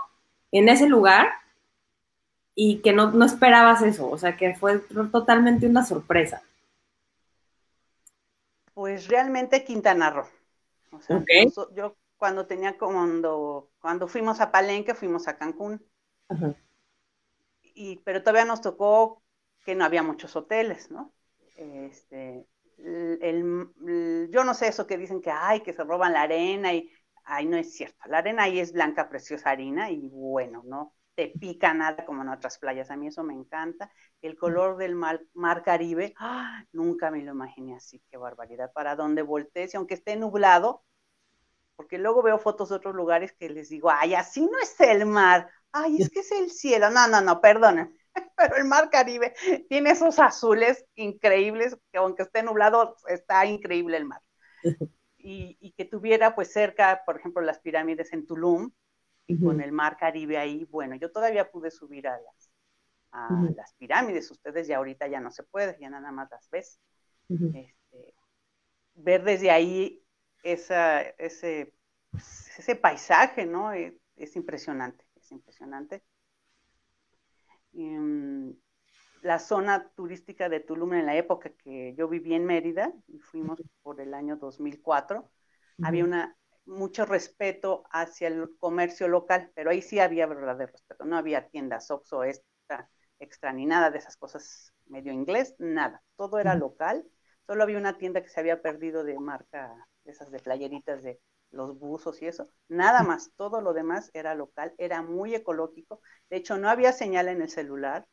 en 0.51 0.67
ese 0.67 0.87
lugar 0.87 1.29
y 2.55 2.79
que 2.79 2.91
no, 2.91 3.11
no, 3.11 3.25
esperabas 3.25 3.83
eso, 3.83 4.09
o 4.09 4.17
sea, 4.17 4.35
que 4.35 4.55
fue 4.55 4.79
totalmente 5.11 5.67
una 5.67 5.85
sorpresa. 5.85 6.41
Pues 8.73 9.07
realmente 9.07 9.63
Quintana 9.63 10.09
Roo. 10.09 10.27
O 10.91 11.01
sea, 11.01 11.23
yo, 11.75 11.95
cuando 12.17 12.47
tenía, 12.47 12.77
cuando, 12.77 13.69
cuando 13.79 14.07
fuimos 14.07 14.41
a 14.41 14.51
Palenque, 14.51 14.95
fuimos 14.95 15.27
a 15.27 15.37
Cancún. 15.37 15.79
Ajá 16.29 16.55
y, 17.75 17.97
pero 17.97 18.21
todavía 18.21 18.45
nos 18.45 18.61
tocó 18.61 19.21
que 19.63 19.75
no 19.75 19.85
había 19.85 20.01
muchos 20.01 20.35
hoteles, 20.35 20.89
¿no? 20.89 21.13
Este, 21.57 22.47
el, 22.77 24.29
yo 24.31 24.43
no 24.43 24.53
sé 24.53 24.67
eso 24.67 24.87
que 24.87 24.97
dicen 24.97 25.21
que, 25.21 25.31
ay, 25.31 25.61
que 25.61 25.73
se 25.73 25.83
roban 25.83 26.13
la 26.13 26.23
arena 26.23 26.73
y, 26.73 26.89
ay, 27.25 27.45
no 27.45 27.57
es 27.57 27.73
cierto. 27.73 28.07
La 28.07 28.19
arena 28.19 28.43
ahí 28.43 28.59
es 28.59 28.73
blanca, 28.73 29.09
preciosa 29.09 29.51
harina 29.51 29.91
y 29.91 30.07
bueno, 30.09 30.63
¿no? 30.65 30.93
Te 31.15 31.27
pica 31.27 31.73
nada 31.73 32.05
como 32.05 32.23
en 32.23 32.29
otras 32.29 32.57
playas. 32.57 32.91
A 32.91 32.97
mí 32.97 33.07
eso 33.07 33.23
me 33.23 33.33
encanta. 33.33 33.91
El 34.21 34.37
color 34.37 34.77
del 34.77 34.95
mar, 34.95 35.63
Caribe, 35.63 36.13
¡ah! 36.17 36.63
nunca 36.73 37.09
me 37.09 37.23
lo 37.23 37.31
imaginé 37.31 37.75
así, 37.75 38.01
qué 38.09 38.17
barbaridad. 38.17 38.71
Para 38.73 38.95
donde 38.95 39.21
voltees, 39.21 39.73
y 39.73 39.77
aunque 39.77 39.93
esté 39.93 40.15
nublado, 40.17 40.83
porque 41.75 41.97
luego 41.97 42.21
veo 42.21 42.37
fotos 42.37 42.69
de 42.69 42.75
otros 42.75 42.95
lugares 42.95 43.33
que 43.33 43.49
les 43.49 43.69
digo, 43.69 43.89
ay, 43.89 44.13
así 44.13 44.45
no 44.45 44.59
es 44.59 44.79
el 44.79 45.05
mar 45.05 45.49
ay, 45.75 45.97
es 46.01 46.09
que 46.09 46.21
es 46.21 46.31
el 46.31 46.49
cielo. 46.49 46.89
No, 46.89 47.07
no, 47.07 47.21
no, 47.21 47.41
perdonen. 47.41 47.95
Pero 48.37 48.55
el 48.55 48.65
mar 48.65 48.89
Caribe 48.89 49.33
tiene 49.67 49.91
esos 49.91 50.19
azules 50.19 50.85
increíbles, 50.95 51.77
que 51.91 51.97
aunque 51.97 52.23
esté 52.23 52.43
nublado, 52.43 52.95
está 53.07 53.45
increíble 53.45 53.97
el 53.97 54.05
mar. 54.05 54.21
Y, 55.27 55.73
que 55.75 55.85
tuviera 55.85 56.35
pues 56.35 56.53
cerca, 56.53 57.01
por 57.03 57.17
ejemplo, 57.17 57.41
las 57.41 57.57
pirámides 57.57 58.13
en 58.13 58.27
Tulum, 58.27 58.69
y 59.25 59.39
con 59.41 59.59
el 59.59 59.71
mar 59.71 59.97
Caribe 59.97 60.37
ahí, 60.37 60.65
bueno, 60.65 60.95
yo 60.97 61.11
todavía 61.11 61.49
pude 61.49 61.71
subir 61.71 62.07
a 62.07 62.11
las, 62.11 62.51
a 63.11 63.43
las 63.55 63.73
pirámides, 63.73 64.29
ustedes 64.29 64.67
ya 64.67 64.77
ahorita 64.77 65.07
ya 65.07 65.19
no 65.19 65.31
se 65.31 65.41
puede, 65.41 65.79
ya 65.79 65.89
nada 65.89 66.11
más 66.11 66.29
las 66.29 66.47
ves. 66.51 66.79
Este, 67.27 68.13
ver 68.93 69.23
desde 69.23 69.49
ahí 69.49 70.05
esa, 70.43 71.01
ese, 71.01 71.73
ese 72.59 72.75
paisaje, 72.75 73.47
¿no? 73.47 73.73
Eh, 73.73 73.97
es 74.17 74.35
impresionante 74.35 75.04
impresionante. 75.31 76.03
Mm, 77.73 78.51
la 79.21 79.39
zona 79.39 79.89
turística 79.95 80.49
de 80.49 80.59
Tulum 80.59 80.93
en 80.93 81.05
la 81.05 81.15
época 81.15 81.49
que 81.49 81.95
yo 81.97 82.07
viví 82.07 82.33
en 82.33 82.45
Mérida, 82.45 82.93
y 83.07 83.19
fuimos 83.19 83.59
por 83.81 83.99
el 83.99 84.13
año 84.13 84.37
2004, 84.37 85.29
había 85.81 86.03
una, 86.03 86.37
mucho 86.65 87.05
respeto 87.05 87.83
hacia 87.91 88.27
el 88.27 88.55
comercio 88.59 89.07
local, 89.07 89.51
pero 89.55 89.71
ahí 89.71 89.81
sí 89.81 89.99
había 89.99 90.27
verdadero 90.27 90.71
respeto, 90.71 91.05
no 91.05 91.17
había 91.17 91.47
tiendas 91.47 91.91
Oxxo 91.91 92.23
extra, 92.23 92.89
extra 93.19 93.53
ni 93.53 93.65
nada 93.65 93.91
de 93.91 93.97
esas 93.97 94.17
cosas 94.17 94.73
medio 94.85 95.11
inglés, 95.11 95.55
nada, 95.59 96.03
todo 96.15 96.39
era 96.39 96.55
local, 96.55 97.05
solo 97.45 97.63
había 97.63 97.77
una 97.77 97.97
tienda 97.97 98.21
que 98.21 98.29
se 98.29 98.39
había 98.39 98.61
perdido 98.61 99.03
de 99.03 99.19
marca, 99.19 99.87
esas 100.05 100.31
de 100.31 100.39
playeritas 100.39 101.03
de 101.03 101.19
los 101.55 101.79
buzos 101.79 102.21
y 102.21 102.27
eso, 102.27 102.47
nada 102.67 103.03
más, 103.03 103.31
todo 103.35 103.61
lo 103.61 103.73
demás 103.73 104.11
era 104.13 104.35
local, 104.35 104.73
era 104.77 105.01
muy 105.01 105.33
ecológico, 105.35 106.01
de 106.29 106.37
hecho 106.37 106.57
no 106.57 106.69
había 106.69 106.91
señal 106.91 107.27
en 107.29 107.41
el 107.41 107.49
celular, 107.49 108.07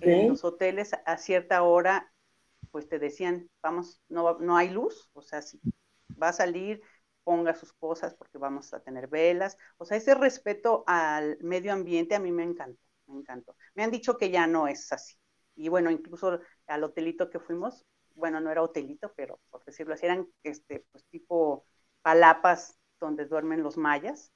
en 0.00 0.28
los 0.28 0.44
hoteles 0.44 0.92
a 1.04 1.18
cierta 1.18 1.62
hora, 1.62 2.12
pues 2.70 2.88
te 2.88 2.98
decían, 2.98 3.48
vamos, 3.62 4.00
no, 4.08 4.38
no 4.38 4.56
hay 4.56 4.70
luz, 4.70 5.10
o 5.12 5.22
sea, 5.22 5.42
si 5.42 5.60
va 6.20 6.28
a 6.28 6.32
salir, 6.32 6.80
ponga 7.24 7.54
sus 7.54 7.72
cosas 7.72 8.14
porque 8.14 8.38
vamos 8.38 8.72
a 8.72 8.80
tener 8.80 9.08
velas, 9.08 9.58
o 9.78 9.84
sea, 9.84 9.96
ese 9.96 10.14
respeto 10.14 10.84
al 10.86 11.38
medio 11.40 11.72
ambiente 11.72 12.14
a 12.14 12.20
mí 12.20 12.32
me 12.32 12.44
encantó, 12.44 12.80
me 13.06 13.18
encantó. 13.20 13.56
Me 13.74 13.82
han 13.82 13.90
dicho 13.90 14.16
que 14.16 14.30
ya 14.30 14.46
no 14.46 14.68
es 14.68 14.92
así, 14.92 15.16
y 15.56 15.68
bueno, 15.68 15.90
incluso 15.90 16.40
al 16.66 16.84
hotelito 16.84 17.30
que 17.30 17.40
fuimos, 17.40 17.84
bueno, 18.14 18.40
no 18.40 18.50
era 18.50 18.62
hotelito, 18.62 19.12
pero 19.16 19.40
por 19.50 19.64
decirlo 19.64 19.94
así, 19.94 20.06
eran 20.06 20.26
este, 20.42 20.84
pues 20.92 21.04
tipo 21.06 21.66
palapas 22.06 22.78
donde 23.00 23.24
duermen 23.24 23.64
los 23.64 23.76
mayas. 23.76 24.32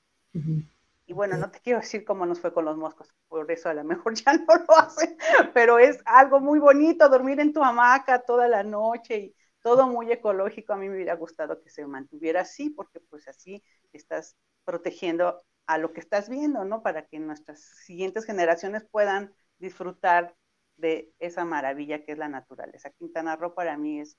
Y 1.07 1.13
bueno, 1.13 1.37
no 1.37 1.53
te 1.53 1.61
quiero 1.61 1.79
decir 1.79 2.05
cómo 2.05 2.27
nos 2.27 2.41
fue 2.41 2.53
con 2.53 2.65
los 2.65 2.77
moscos, 2.77 3.15
por 3.29 3.49
eso 3.49 3.69
a 3.69 3.75
lo 3.75 3.85
mejor 3.85 4.15
ya 4.27 4.33
no 4.33 4.57
lo 4.57 4.77
hacen, 4.77 5.17
pero 5.55 5.79
es 5.79 6.03
algo 6.05 6.41
muy 6.41 6.59
bonito 6.59 7.09
dormir 7.09 7.39
en 7.39 7.53
tu 7.53 7.63
hamaca 7.63 8.23
toda 8.23 8.49
la 8.49 8.65
noche 8.65 9.19
y 9.19 9.37
todo 9.63 9.87
muy 9.87 10.11
ecológico. 10.11 10.73
A 10.73 10.77
mí 10.77 10.89
me 10.89 10.97
hubiera 10.97 11.15
gustado 11.15 11.63
que 11.63 11.71
se 11.71 11.87
mantuviera 11.87 12.41
así, 12.41 12.71
porque 12.71 12.99
pues 12.99 13.29
así 13.29 13.63
estás 13.93 14.37
protegiendo 14.65 15.41
a 15.67 15.79
lo 15.79 15.93
que 15.93 16.01
estás 16.01 16.29
viendo, 16.29 16.65
¿no? 16.65 16.83
Para 16.83 17.07
que 17.07 17.21
nuestras 17.21 17.61
siguientes 17.61 18.25
generaciones 18.25 18.85
puedan 18.91 19.33
disfrutar 19.59 20.35
de 20.77 21.13
esa 21.21 21.45
maravilla 21.45 22.05
que 22.05 22.11
es 22.11 22.19
la 22.19 22.29
naturaleza. 22.29 22.91
Quintana 22.91 23.37
Roo 23.37 23.55
para 23.55 23.79
mí 23.79 24.01
es 24.01 24.19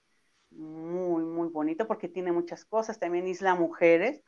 muy, 0.52 1.24
muy 1.24 1.50
bonito 1.50 1.88
porque 1.88 2.08
tiene 2.10 2.32
muchas 2.32 2.66
cosas. 2.66 3.00
También 3.00 3.28
Isla 3.28 3.56
Mujeres. 3.56 4.24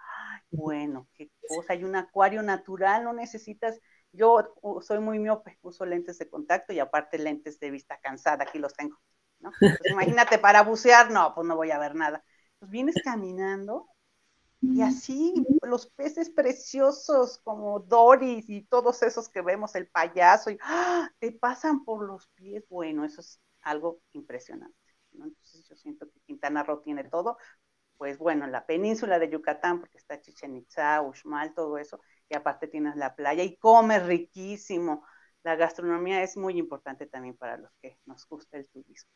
bueno, 0.52 1.08
qué 1.16 1.32
cosa. 1.48 1.74
Hay 1.74 1.84
un 1.84 1.96
acuario 1.96 2.42
natural, 2.44 3.04
no 3.04 3.14
necesitas. 3.14 3.80
Yo 4.12 4.56
soy 4.82 5.00
muy 5.00 5.20
miope, 5.20 5.58
uso 5.62 5.86
lentes 5.86 6.20
de 6.20 6.30
contacto 6.30 6.74
y 6.74 6.80
aparte 6.80 7.18
lentes 7.18 7.60
de 7.60 7.72
vista 7.72 8.00
cansada, 8.02 8.44
aquí 8.44 8.60
los 8.60 8.74
tengo. 8.76 8.98
imagínate 9.92 10.38
para 10.40 10.64
bucear, 10.64 11.12
no, 11.12 11.34
pues 11.36 11.48
no 11.48 11.56
voy 11.56 11.72
a 11.72 11.80
ver 11.80 11.96
nada. 11.96 12.24
Pues 12.60 12.72
vienes 12.72 13.02
caminando 13.04 13.90
Y 14.62 14.82
así 14.82 15.34
los 15.64 15.88
peces 15.88 16.30
preciosos 16.30 17.40
como 17.44 17.80
Doris 17.82 18.50
y 18.50 18.64
todos 18.66 19.04
esos 19.04 19.30
que 19.30 19.42
vemos, 19.42 19.76
el 19.76 19.88
payaso, 19.90 20.52
y 20.52 20.58
¡ah! 20.64 21.10
te 21.20 21.32
pasan 21.34 21.84
por 21.86 22.06
los 22.06 22.28
pies. 22.30 22.66
Bueno, 22.70 23.06
eso 23.06 23.22
es 23.22 23.42
algo 23.62 24.02
impresionante. 24.14 24.78
Entonces 25.16 25.68
yo 25.68 25.76
siento 25.76 26.10
que 26.10 26.20
Quintana 26.22 26.64
Roo 26.64 26.82
tiene 26.82 27.04
todo. 27.06 27.38
Pues 27.98 28.18
bueno, 28.18 28.48
la 28.48 28.66
península 28.66 29.20
de 29.20 29.30
Yucatán, 29.30 29.80
porque 29.80 29.98
está 29.98 30.20
Chichen 30.22 30.56
Itza, 30.58 31.02
Uxmal, 31.02 31.54
todo 31.54 31.78
eso, 31.78 32.00
y 32.30 32.36
aparte 32.36 32.68
tienes 32.68 32.96
la 32.96 33.16
playa 33.16 33.44
y 33.44 33.58
come 33.58 34.00
riquísimo. 34.00 35.06
La 35.44 35.56
gastronomía 35.56 36.24
es 36.24 36.38
muy 36.38 36.58
importante 36.58 37.06
también 37.08 37.38
para 37.38 37.58
los 37.58 37.72
que 37.82 37.98
nos 38.06 38.28
gusta 38.28 38.58
el 38.58 38.68
turismo. 38.70 39.12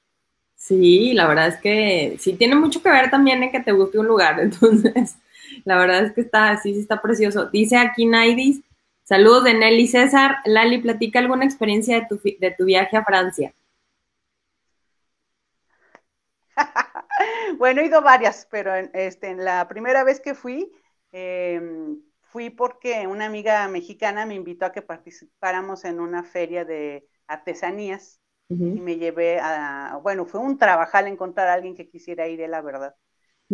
Sí, 0.55 1.13
la 1.13 1.27
verdad 1.27 1.47
es 1.49 1.57
que 1.57 2.17
sí 2.19 2.33
tiene 2.33 2.55
mucho 2.55 2.81
que 2.81 2.89
ver 2.89 3.09
también 3.11 3.43
en 3.43 3.51
que 3.51 3.59
te 3.59 3.71
guste 3.71 3.99
un 3.99 4.07
lugar, 4.07 4.39
entonces 4.41 5.17
la 5.65 5.77
verdad 5.77 6.05
es 6.05 6.13
que 6.13 6.21
está, 6.21 6.57
sí, 6.57 6.73
sí 6.73 6.79
está 6.81 7.01
precioso. 7.01 7.45
Dice 7.45 7.77
aquí 7.77 8.05
Naidis, 8.05 8.61
saludos 9.03 9.45
de 9.45 9.53
Nelly 9.53 9.87
César. 9.87 10.37
Lali, 10.45 10.79
platica 10.79 11.19
alguna 11.19 11.45
experiencia 11.45 11.99
de 11.99 12.07
tu, 12.07 12.19
de 12.39 12.51
tu 12.57 12.65
viaje 12.65 12.97
a 12.97 13.05
Francia. 13.05 13.53
Bueno, 17.58 17.82
he 17.82 17.86
ido 17.86 18.01
varias, 18.01 18.47
pero 18.49 18.76
en, 18.76 18.89
este, 18.93 19.30
en 19.30 19.43
la 19.43 19.68
primera 19.68 20.03
vez 20.03 20.20
que 20.22 20.36
fui, 20.36 20.72
em, 21.12 22.01
fui 22.22 22.49
porque 22.49 23.08
una 23.08 23.26
amiga 23.26 23.68
mexicana 23.68 24.26
me 24.26 24.36
invitó 24.36 24.66
a 24.66 24.72
que 24.72 24.82
participáramos 24.82 25.86
en 25.86 25.99
una 25.99 26.24
feria 26.24 26.66
de 26.66 27.08
artesanías 27.28 28.20
y 28.72 28.82
me 28.82 28.97
llevé 28.97 29.39
a, 29.39 29.99
bueno, 30.03 30.26
fue 30.26 30.39
un 30.41 30.58
trabajal 30.58 31.08
encontrar 31.08 31.47
a 31.47 31.53
alguien 31.53 31.76
que 31.76 31.89
quisiera 31.89 32.28
ir, 32.28 32.47
la 32.49 32.62
verdad. 32.62 32.95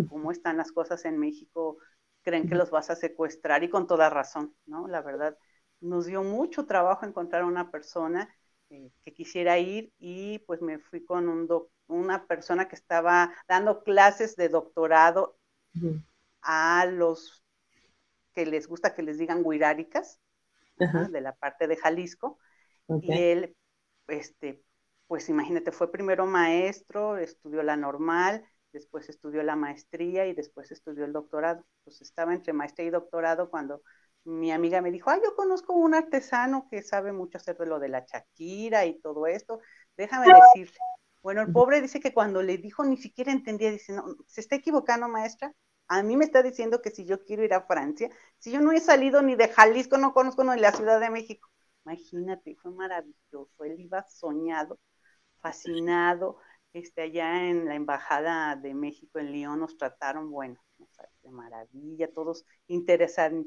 Cómo 0.07 0.31
están 0.31 0.57
las 0.57 0.71
cosas 0.71 1.05
en 1.05 1.17
México, 1.19 1.77
creen 2.23 2.47
que 2.47 2.55
los 2.55 2.71
vas 2.71 2.89
a 2.89 2.95
secuestrar 2.95 3.63
y 3.63 3.69
con 3.69 3.87
toda 3.87 4.09
razón, 4.09 4.55
¿no? 4.65 4.87
La 4.87 5.01
verdad, 5.01 5.37
nos 5.81 6.05
dio 6.05 6.23
mucho 6.23 6.65
trabajo 6.65 7.05
encontrar 7.05 7.43
una 7.43 7.71
persona 7.71 8.33
eh, 8.69 8.91
que 9.03 9.13
quisiera 9.13 9.59
ir 9.59 9.93
y 9.99 10.39
pues 10.39 10.61
me 10.61 10.79
fui 10.79 11.03
con 11.05 11.29
un 11.29 11.47
una 11.87 12.25
persona 12.25 12.67
que 12.67 12.75
estaba 12.75 13.33
dando 13.47 13.83
clases 13.83 14.35
de 14.35 14.49
doctorado 14.49 15.37
a 16.41 16.85
los 16.85 17.43
que 18.33 18.45
les 18.45 18.67
gusta 18.67 18.93
que 18.93 19.03
les 19.03 19.17
digan 19.17 19.43
guiráricas, 19.43 20.19
de 20.77 21.21
la 21.21 21.33
parte 21.35 21.67
de 21.67 21.77
Jalisco, 21.77 22.39
y 23.01 23.13
él, 23.13 23.55
este, 24.07 24.63
pues 25.07 25.29
imagínate, 25.29 25.71
fue 25.71 25.91
primero 25.91 26.25
maestro, 26.25 27.17
estudió 27.17 27.63
la 27.63 27.77
normal, 27.77 28.43
después 28.71 29.07
estudió 29.07 29.43
la 29.43 29.55
maestría 29.55 30.25
y 30.25 30.33
después 30.33 30.71
estudió 30.71 31.05
el 31.05 31.13
doctorado. 31.13 31.63
Pues 31.83 32.01
estaba 32.01 32.33
entre 32.33 32.53
maestría 32.53 32.87
y 32.87 32.91
doctorado 32.91 33.49
cuando 33.49 33.83
mi 34.25 34.51
amiga 34.51 34.81
me 34.81 34.91
dijo, 34.91 35.09
ah, 35.09 35.19
yo 35.23 35.35
conozco 35.35 35.73
un 35.73 35.93
artesano 35.93 36.67
que 36.69 36.81
sabe 36.81 37.11
mucho 37.13 37.37
hacer 37.37 37.57
de 37.57 37.65
lo 37.65 37.79
de 37.79 37.89
la 37.89 38.05
Shakira 38.05 38.85
y 38.85 38.99
todo 38.99 39.27
esto, 39.27 39.59
déjame 39.95 40.27
decirle. 40.33 40.77
Bueno, 41.23 41.41
el 41.41 41.51
pobre 41.51 41.81
dice 41.81 41.99
que 41.99 42.13
cuando 42.13 42.43
le 42.43 42.57
dijo 42.57 42.83
ni 42.83 42.97
siquiera 42.97 43.31
entendía, 43.31 43.71
dice, 43.71 43.93
no, 43.93 44.03
se 44.27 44.41
está 44.41 44.55
equivocando, 44.57 45.07
maestra. 45.07 45.53
A 45.87 46.03
mí 46.03 46.17
me 46.17 46.25
está 46.25 46.43
diciendo 46.43 46.81
que 46.81 46.91
si 46.91 47.05
yo 47.05 47.23
quiero 47.23 47.43
ir 47.43 47.53
a 47.53 47.65
Francia, 47.65 48.09
si 48.37 48.51
yo 48.51 48.61
no 48.61 48.71
he 48.71 48.79
salido 48.79 49.21
ni 49.21 49.35
de 49.35 49.47
Jalisco, 49.47 49.97
no 49.97 50.13
conozco 50.13 50.43
ni 50.43 50.59
la 50.59 50.71
Ciudad 50.73 50.99
de 50.99 51.09
México. 51.09 51.49
Imagínate, 51.85 52.55
fue 52.55 52.71
maravilloso. 52.71 53.63
Él 53.63 53.79
iba 53.79 54.05
soñado 54.09 54.79
fascinado. 55.43 56.37
Este, 56.73 57.03
allá 57.03 57.49
en 57.49 57.65
la 57.65 57.75
Embajada 57.75 58.55
de 58.55 58.73
México 58.73 59.19
en 59.19 59.31
Lyon 59.31 59.59
nos 59.59 59.77
trataron, 59.77 60.31
bueno, 60.31 60.59
de 61.21 61.31
maravilla, 61.31 62.11
todos 62.11 62.45
interesados 62.67 63.45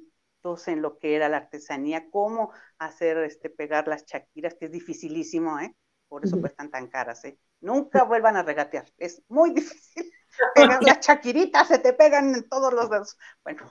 en 0.69 0.81
lo 0.81 0.99
que 0.99 1.17
era 1.17 1.29
la 1.29 1.39
artesanía, 1.39 2.09
cómo 2.11 2.53
hacer 2.79 3.19
este, 3.19 3.51
pegar 3.51 3.89
las 3.89 4.05
chaquiras, 4.05 4.55
que 4.55 4.67
es 4.67 4.71
dificilísimo, 4.71 5.59
¿eh? 5.59 5.75
Por 6.09 6.25
eso 6.25 6.41
cuestan 6.41 6.71
tan 6.71 6.87
caras, 6.87 7.25
¿eh? 7.25 7.37
Nunca 7.61 8.05
vuelvan 8.05 8.37
a 8.37 8.43
regatear, 8.43 8.87
es 8.99 9.23
muy 9.29 9.51
difícil. 9.51 10.11
Pegar 10.55 10.83
las 10.83 11.01
chaquiritas, 11.01 11.69
se 11.69 11.79
te 11.79 11.95
pegan 11.95 12.35
en 12.35 12.49
todos 12.49 12.73
los 12.73 12.91
dedos. 12.91 13.19
Bueno, 13.43 13.71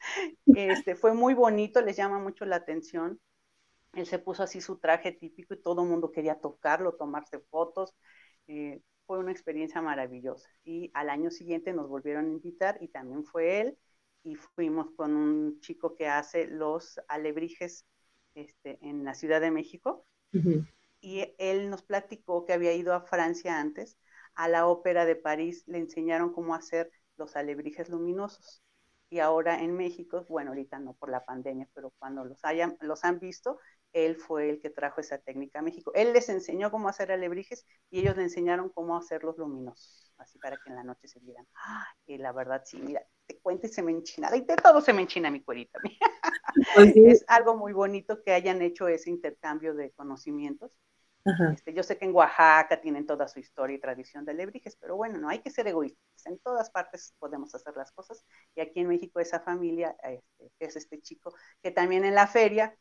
este, 0.46 0.96
fue 0.96 1.14
muy 1.14 1.34
bonito, 1.34 1.80
les 1.80 1.96
llama 1.96 2.18
mucho 2.18 2.44
la 2.44 2.56
atención 2.56 3.20
él 3.94 4.06
se 4.06 4.18
puso 4.18 4.42
así 4.42 4.60
su 4.60 4.78
traje 4.78 5.12
típico 5.12 5.54
y 5.54 5.62
todo 5.62 5.82
el 5.82 5.88
mundo 5.88 6.10
quería 6.10 6.40
tocarlo, 6.40 6.94
tomarse 6.94 7.38
fotos. 7.38 7.94
Eh, 8.46 8.82
fue 9.06 9.18
una 9.18 9.32
experiencia 9.32 9.80
maravillosa. 9.82 10.48
Y 10.64 10.90
al 10.94 11.10
año 11.10 11.30
siguiente 11.30 11.72
nos 11.72 11.88
volvieron 11.88 12.26
a 12.26 12.32
invitar 12.32 12.78
y 12.80 12.88
también 12.88 13.24
fue 13.24 13.60
él. 13.60 13.78
Y 14.22 14.36
fuimos 14.36 14.90
con 14.96 15.14
un 15.14 15.60
chico 15.60 15.94
que 15.96 16.08
hace 16.08 16.46
los 16.46 16.98
alebrijes 17.08 17.86
este, 18.34 18.78
en 18.80 19.04
la 19.04 19.14
Ciudad 19.14 19.40
de 19.40 19.50
México. 19.50 20.06
Y 21.04 21.34
él 21.36 21.68
nos 21.68 21.82
platicó 21.82 22.46
que 22.46 22.54
había 22.54 22.72
ido 22.72 22.94
a 22.94 23.02
Francia 23.02 23.60
antes, 23.60 23.98
a 24.34 24.48
la 24.48 24.66
Ópera 24.66 25.04
de 25.04 25.16
París, 25.16 25.62
le 25.66 25.76
enseñaron 25.76 26.32
cómo 26.32 26.54
hacer 26.54 26.90
los 27.18 27.36
alebrijes 27.36 27.90
luminosos. 27.90 28.62
Y 29.10 29.18
ahora 29.18 29.62
en 29.62 29.76
México, 29.76 30.24
bueno, 30.30 30.52
ahorita 30.52 30.78
no 30.78 30.94
por 30.94 31.10
la 31.10 31.22
pandemia, 31.26 31.68
pero 31.74 31.92
cuando 31.98 32.24
los, 32.24 32.42
hayan, 32.42 32.78
los 32.80 33.04
han 33.04 33.18
visto, 33.18 33.58
él 33.92 34.16
fue 34.16 34.48
el 34.48 34.60
que 34.62 34.70
trajo 34.70 35.02
esa 35.02 35.18
técnica 35.18 35.58
a 35.58 35.62
México. 35.62 35.92
Él 35.94 36.14
les 36.14 36.30
enseñó 36.30 36.70
cómo 36.70 36.88
hacer 36.88 37.12
alebrijes 37.12 37.66
y 37.90 38.00
ellos 38.00 38.16
le 38.16 38.22
enseñaron 38.22 38.70
cómo 38.70 38.96
hacerlos 38.96 39.36
luminosos, 39.36 40.10
así 40.16 40.38
para 40.38 40.56
que 40.56 40.70
en 40.70 40.76
la 40.76 40.84
noche 40.84 41.06
se 41.06 41.20
vieran. 41.20 41.46
y 42.06 42.16
la 42.16 42.32
verdad, 42.32 42.62
sí, 42.64 42.80
mira, 42.80 43.06
te 43.26 43.38
cuento 43.40 43.66
y 43.66 43.70
se 43.70 43.82
me 43.82 43.92
enchina, 43.92 44.34
y 44.34 44.40
de 44.40 44.56
todo 44.56 44.80
se 44.80 44.94
me 44.94 45.02
enchina 45.02 45.30
mi 45.30 45.42
cuerita. 45.42 45.78
Es 46.94 47.24
algo 47.28 47.56
muy 47.56 47.72
bonito 47.72 48.22
que 48.22 48.32
hayan 48.32 48.62
hecho 48.62 48.88
ese 48.88 49.10
intercambio 49.10 49.74
de 49.74 49.90
conocimientos. 49.90 50.72
Este, 51.52 51.72
yo 51.72 51.82
sé 51.82 51.98
que 51.98 52.04
en 52.04 52.14
Oaxaca 52.14 52.80
tienen 52.80 53.06
toda 53.06 53.28
su 53.28 53.38
historia 53.40 53.76
y 53.76 53.80
tradición 53.80 54.24
de 54.24 54.32
alebrijes, 54.32 54.76
pero 54.76 54.96
bueno, 54.96 55.18
no 55.18 55.28
hay 55.28 55.40
que 55.40 55.50
ser 55.50 55.66
egoístas. 55.68 56.26
En 56.26 56.38
todas 56.38 56.70
partes 56.70 57.14
podemos 57.18 57.54
hacer 57.54 57.76
las 57.76 57.92
cosas. 57.92 58.24
Y 58.54 58.60
aquí 58.60 58.80
en 58.80 58.88
México 58.88 59.20
esa 59.20 59.40
familia, 59.40 59.96
este, 60.02 60.52
es 60.58 60.76
este 60.76 61.00
chico, 61.00 61.34
que 61.62 61.70
también 61.70 62.04
en 62.04 62.14
la 62.14 62.26
feria 62.26 62.76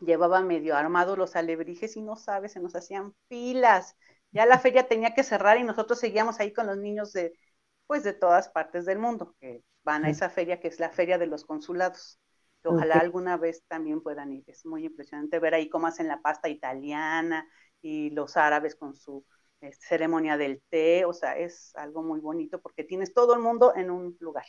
llevaba 0.00 0.40
medio 0.42 0.76
armados 0.76 1.18
los 1.18 1.36
alebrijes 1.36 1.96
y 1.96 2.02
no 2.02 2.16
sabes, 2.16 2.52
se 2.52 2.60
nos 2.60 2.74
hacían 2.74 3.14
filas. 3.28 3.96
Ya 4.32 4.46
la 4.46 4.58
feria 4.58 4.88
tenía 4.88 5.14
que 5.14 5.24
cerrar 5.24 5.58
y 5.58 5.64
nosotros 5.64 5.98
seguíamos 5.98 6.40
ahí 6.40 6.52
con 6.52 6.66
los 6.66 6.78
niños 6.78 7.12
de, 7.12 7.32
pues, 7.86 8.04
de 8.04 8.12
todas 8.12 8.48
partes 8.48 8.86
del 8.86 8.98
mundo, 8.98 9.34
que 9.40 9.62
van 9.82 10.04
a 10.04 10.10
esa 10.10 10.30
feria 10.30 10.60
que 10.60 10.68
es 10.68 10.80
la 10.80 10.90
feria 10.90 11.18
de 11.18 11.26
los 11.26 11.44
consulados. 11.44 12.20
Que 12.62 12.68
ojalá 12.68 12.96
alguna 12.96 13.38
vez 13.38 13.64
también 13.68 14.02
puedan 14.02 14.32
ir. 14.32 14.44
Es 14.46 14.66
muy 14.66 14.84
impresionante 14.84 15.38
ver 15.38 15.54
ahí 15.54 15.70
cómo 15.70 15.86
hacen 15.86 16.08
la 16.08 16.20
pasta 16.20 16.48
italiana 16.50 17.48
y 17.82 18.10
los 18.10 18.36
árabes 18.36 18.74
con 18.74 18.94
su 18.94 19.24
eh, 19.60 19.72
ceremonia 19.72 20.36
del 20.36 20.62
té. 20.68 21.04
O 21.04 21.12
sea, 21.12 21.36
es 21.36 21.74
algo 21.76 22.02
muy 22.02 22.20
bonito 22.20 22.60
porque 22.60 22.84
tienes 22.84 23.12
todo 23.14 23.34
el 23.34 23.40
mundo 23.40 23.74
en 23.76 23.90
un 23.90 24.16
lugar 24.20 24.44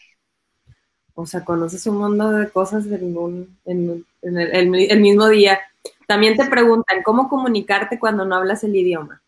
o 1.14 1.26
sea, 1.26 1.44
conoces 1.44 1.86
un 1.88 1.98
mundo 1.98 2.32
de 2.32 2.50
cosas 2.50 2.86
en, 2.86 3.56
en, 3.66 4.38
el, 4.38 5.00
mismo 5.00 5.28
día. 5.28 5.60
También 6.08 6.36
te 6.38 6.46
preguntan, 6.46 7.04
¿cómo 7.04 7.30
comunicarte 7.30 8.00
cuando 8.00 8.26
no 8.26 8.36
hablas 8.36 8.64
el 8.64 8.76
idioma? 8.76 9.22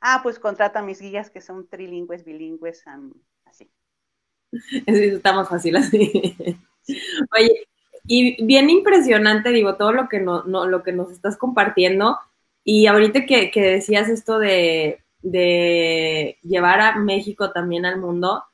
Ah, 0.00 0.20
pues 0.22 0.38
contrata 0.38 0.80
a 0.80 0.82
mis 0.82 1.00
guías 1.00 1.30
que 1.30 1.40
son 1.40 1.66
trilingües, 1.68 2.24
bilingües, 2.24 2.84
así. 3.44 3.70
Está 4.86 5.32
más 5.32 5.48
fácil 5.48 5.76
así. 5.76 6.58
Oye, 7.36 7.68
y 8.04 8.44
bien 8.44 8.70
impresionante, 8.70 9.50
digo, 9.50 9.76
todo 9.76 9.92
lo 9.92 10.08
que, 10.08 10.20
no, 10.20 10.42
lo 10.44 10.82
que 10.82 10.92
nos 10.92 11.10
estás 11.10 11.36
compartiendo. 11.36 12.18
Y 12.64 12.86
ahorita 12.86 13.26
que, 13.26 13.50
que 13.50 13.62
decías 13.62 14.08
esto 14.08 14.38
de, 14.38 15.02
llevar 15.22 16.80
a 16.80 16.96
México 16.96 17.50
también 17.52 17.86
al 17.86 17.98
mundo, 17.98 18.44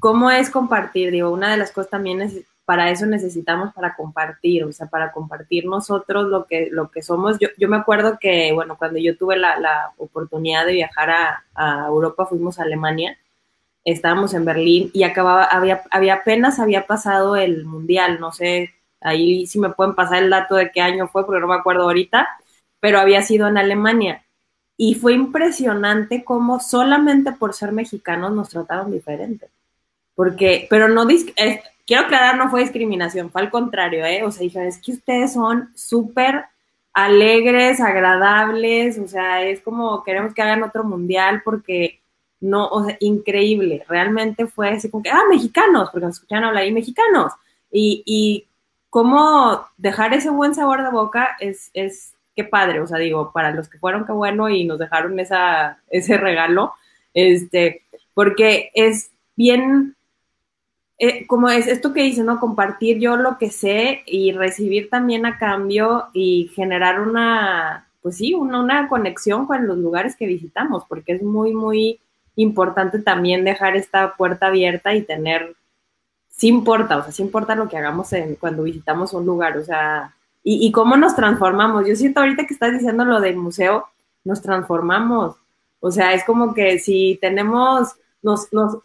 ¿Cómo 0.00 0.30
es 0.30 0.50
compartir? 0.50 1.10
Digo, 1.10 1.30
una 1.30 1.50
de 1.50 1.56
las 1.56 1.72
cosas 1.72 1.90
también 1.90 2.20
es, 2.20 2.44
para 2.64 2.90
eso 2.90 3.06
necesitamos 3.06 3.72
para 3.72 3.96
compartir, 3.96 4.64
o 4.64 4.72
sea, 4.72 4.86
para 4.86 5.10
compartir 5.12 5.64
nosotros 5.64 6.26
lo 6.28 6.44
que, 6.44 6.68
lo 6.70 6.90
que 6.90 7.02
somos. 7.02 7.38
Yo, 7.38 7.48
yo 7.56 7.68
me 7.68 7.78
acuerdo 7.78 8.18
que, 8.20 8.52
bueno, 8.52 8.76
cuando 8.76 8.98
yo 8.98 9.16
tuve 9.16 9.38
la, 9.38 9.92
oportunidad 9.96 10.66
de 10.66 10.74
viajar 10.74 11.10
a, 11.10 11.44
a, 11.54 11.86
Europa, 11.86 12.26
fuimos 12.26 12.58
a 12.58 12.64
Alemania, 12.64 13.18
estábamos 13.84 14.34
en 14.34 14.44
Berlín 14.44 14.90
y 14.92 15.04
acababa, 15.04 15.44
había, 15.44 15.82
había 15.90 16.14
apenas 16.14 16.60
había 16.60 16.86
pasado 16.86 17.36
el 17.36 17.64
mundial, 17.64 18.20
no 18.20 18.32
sé, 18.32 18.74
ahí 19.00 19.46
sí 19.46 19.58
me 19.58 19.70
pueden 19.70 19.94
pasar 19.94 20.22
el 20.22 20.30
dato 20.30 20.56
de 20.56 20.70
qué 20.70 20.82
año 20.82 21.08
fue, 21.08 21.24
porque 21.24 21.40
no 21.40 21.48
me 21.48 21.54
acuerdo 21.54 21.84
ahorita, 21.84 22.28
pero 22.80 23.00
había 23.00 23.22
sido 23.22 23.48
en 23.48 23.58
Alemania. 23.58 24.24
Y 24.76 24.94
fue 24.94 25.14
impresionante 25.14 26.24
cómo 26.24 26.60
solamente 26.60 27.32
por 27.32 27.54
ser 27.54 27.72
mexicanos 27.72 28.32
nos 28.32 28.48
trataron 28.48 28.92
diferente 28.92 29.48
porque, 30.18 30.66
pero 30.68 30.88
no, 30.88 31.06
quiero 31.86 32.02
aclarar, 32.02 32.36
no 32.36 32.50
fue 32.50 32.62
discriminación, 32.62 33.30
fue 33.30 33.40
al 33.40 33.52
contrario, 33.52 34.04
¿eh? 34.04 34.24
O 34.24 34.32
sea, 34.32 34.42
dije, 34.42 34.66
es 34.66 34.78
que 34.78 34.90
ustedes 34.90 35.32
son 35.32 35.70
súper 35.76 36.44
alegres, 36.92 37.80
agradables, 37.80 38.98
o 38.98 39.06
sea, 39.06 39.44
es 39.44 39.60
como 39.60 40.02
queremos 40.02 40.34
que 40.34 40.42
hagan 40.42 40.64
otro 40.64 40.82
mundial 40.82 41.42
porque 41.44 42.00
no, 42.40 42.66
o 42.66 42.84
sea, 42.84 42.96
increíble, 42.98 43.84
realmente 43.88 44.48
fue 44.48 44.70
así 44.70 44.90
como 44.90 45.04
que, 45.04 45.10
ah, 45.10 45.22
mexicanos, 45.30 45.90
porque 45.92 46.06
nos 46.06 46.16
escucharon 46.16 46.46
hablar 46.46 46.66
y 46.66 46.72
mexicanos, 46.72 47.32
y, 47.70 48.02
y 48.04 48.48
cómo 48.90 49.68
dejar 49.76 50.14
ese 50.14 50.30
buen 50.30 50.52
sabor 50.52 50.82
de 50.82 50.90
boca 50.90 51.36
es, 51.38 51.70
qué 52.38 52.44
padre, 52.44 52.78
o 52.80 52.86
sea, 52.86 52.98
digo, 52.98 53.32
para 53.32 53.50
los 53.50 53.68
que 53.68 53.78
fueron, 53.78 54.06
qué 54.06 54.12
bueno, 54.12 54.48
y 54.48 54.64
nos 54.64 54.78
dejaron 54.78 55.18
esa, 55.18 55.82
ese 55.90 56.16
regalo, 56.16 56.72
este, 57.12 57.82
porque 58.14 58.70
es 58.74 59.10
bien, 59.34 59.96
eh, 60.98 61.26
como 61.26 61.50
es 61.50 61.66
esto 61.66 61.92
que 61.92 62.04
dice, 62.04 62.22
¿no? 62.22 62.38
Compartir 62.38 63.00
yo 63.00 63.16
lo 63.16 63.38
que 63.38 63.50
sé 63.50 64.04
y 64.06 64.30
recibir 64.30 64.88
también 64.88 65.26
a 65.26 65.36
cambio 65.36 66.10
y 66.12 66.52
generar 66.54 67.00
una, 67.00 67.88
pues 68.02 68.18
sí, 68.18 68.34
una, 68.34 68.60
una 68.60 68.88
conexión 68.88 69.46
con 69.46 69.66
los 69.66 69.76
lugares 69.76 70.14
que 70.14 70.26
visitamos, 70.26 70.84
porque 70.88 71.14
es 71.14 71.22
muy, 71.24 71.52
muy 71.54 71.98
importante 72.36 73.00
también 73.00 73.44
dejar 73.44 73.76
esta 73.76 74.14
puerta 74.14 74.46
abierta 74.46 74.94
y 74.94 75.02
tener, 75.02 75.56
sí 76.28 76.46
importa, 76.46 76.98
o 76.98 77.02
sea, 77.02 77.10
sí 77.10 77.22
importa 77.22 77.56
lo 77.56 77.68
que 77.68 77.78
hagamos 77.78 78.12
en, 78.12 78.36
cuando 78.36 78.62
visitamos 78.62 79.12
un 79.12 79.26
lugar, 79.26 79.58
o 79.58 79.64
sea, 79.64 80.14
y, 80.42 80.72
cómo 80.72 80.96
nos 80.96 81.14
transformamos. 81.14 81.86
Yo 81.86 81.94
siento 81.94 82.20
ahorita 82.20 82.46
que 82.46 82.54
estás 82.54 82.72
diciendo 82.72 83.04
lo 83.04 83.20
del 83.20 83.36
museo, 83.36 83.86
nos 84.24 84.40
transformamos. 84.40 85.36
O 85.80 85.90
sea, 85.90 86.14
es 86.14 86.24
como 86.24 86.54
que 86.54 86.78
si 86.78 87.18
tenemos, 87.20 87.94
nos, 88.22 88.52
nos, 88.52 88.78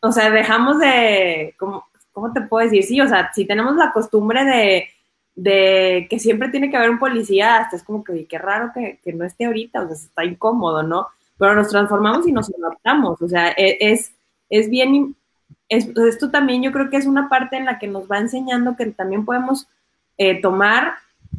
o 0.00 0.12
sea, 0.12 0.30
dejamos 0.30 0.78
de, 0.78 1.54
¿cómo, 1.58 1.86
¿cómo 2.12 2.32
te 2.32 2.42
puedo 2.42 2.64
decir? 2.64 2.84
Sí, 2.84 3.00
o 3.00 3.08
sea, 3.08 3.32
si 3.34 3.46
tenemos 3.46 3.76
la 3.76 3.92
costumbre 3.92 4.44
de, 4.44 4.88
de 5.34 6.06
que 6.08 6.18
siempre 6.18 6.48
tiene 6.48 6.70
que 6.70 6.76
haber 6.76 6.90
un 6.90 6.98
policía, 6.98 7.58
hasta 7.58 7.76
es 7.76 7.82
como 7.82 8.02
que 8.02 8.26
qué 8.26 8.38
raro 8.38 8.72
que, 8.74 9.00
que, 9.02 9.12
no 9.12 9.24
esté 9.24 9.46
ahorita, 9.46 9.82
o 9.82 9.86
sea, 9.86 9.94
está 9.94 10.24
incómodo, 10.24 10.82
¿no? 10.82 11.06
Pero 11.38 11.54
nos 11.54 11.68
transformamos 11.68 12.26
y 12.26 12.32
nos 12.32 12.50
adaptamos, 12.54 13.20
o 13.20 13.28
sea, 13.28 13.50
e, 13.56 13.76
es, 13.80 14.12
es 14.48 14.70
bien, 14.70 15.14
es, 15.68 15.88
esto 16.08 16.30
también 16.30 16.62
yo 16.62 16.72
creo 16.72 16.88
que 16.88 16.96
es 16.96 17.06
una 17.06 17.28
parte 17.28 17.56
en 17.56 17.66
la 17.66 17.78
que 17.78 17.86
nos 17.86 18.10
va 18.10 18.18
enseñando 18.18 18.76
que 18.76 18.86
también 18.86 19.24
podemos 19.24 19.68
eh, 20.18 20.40
tomar 20.40 20.94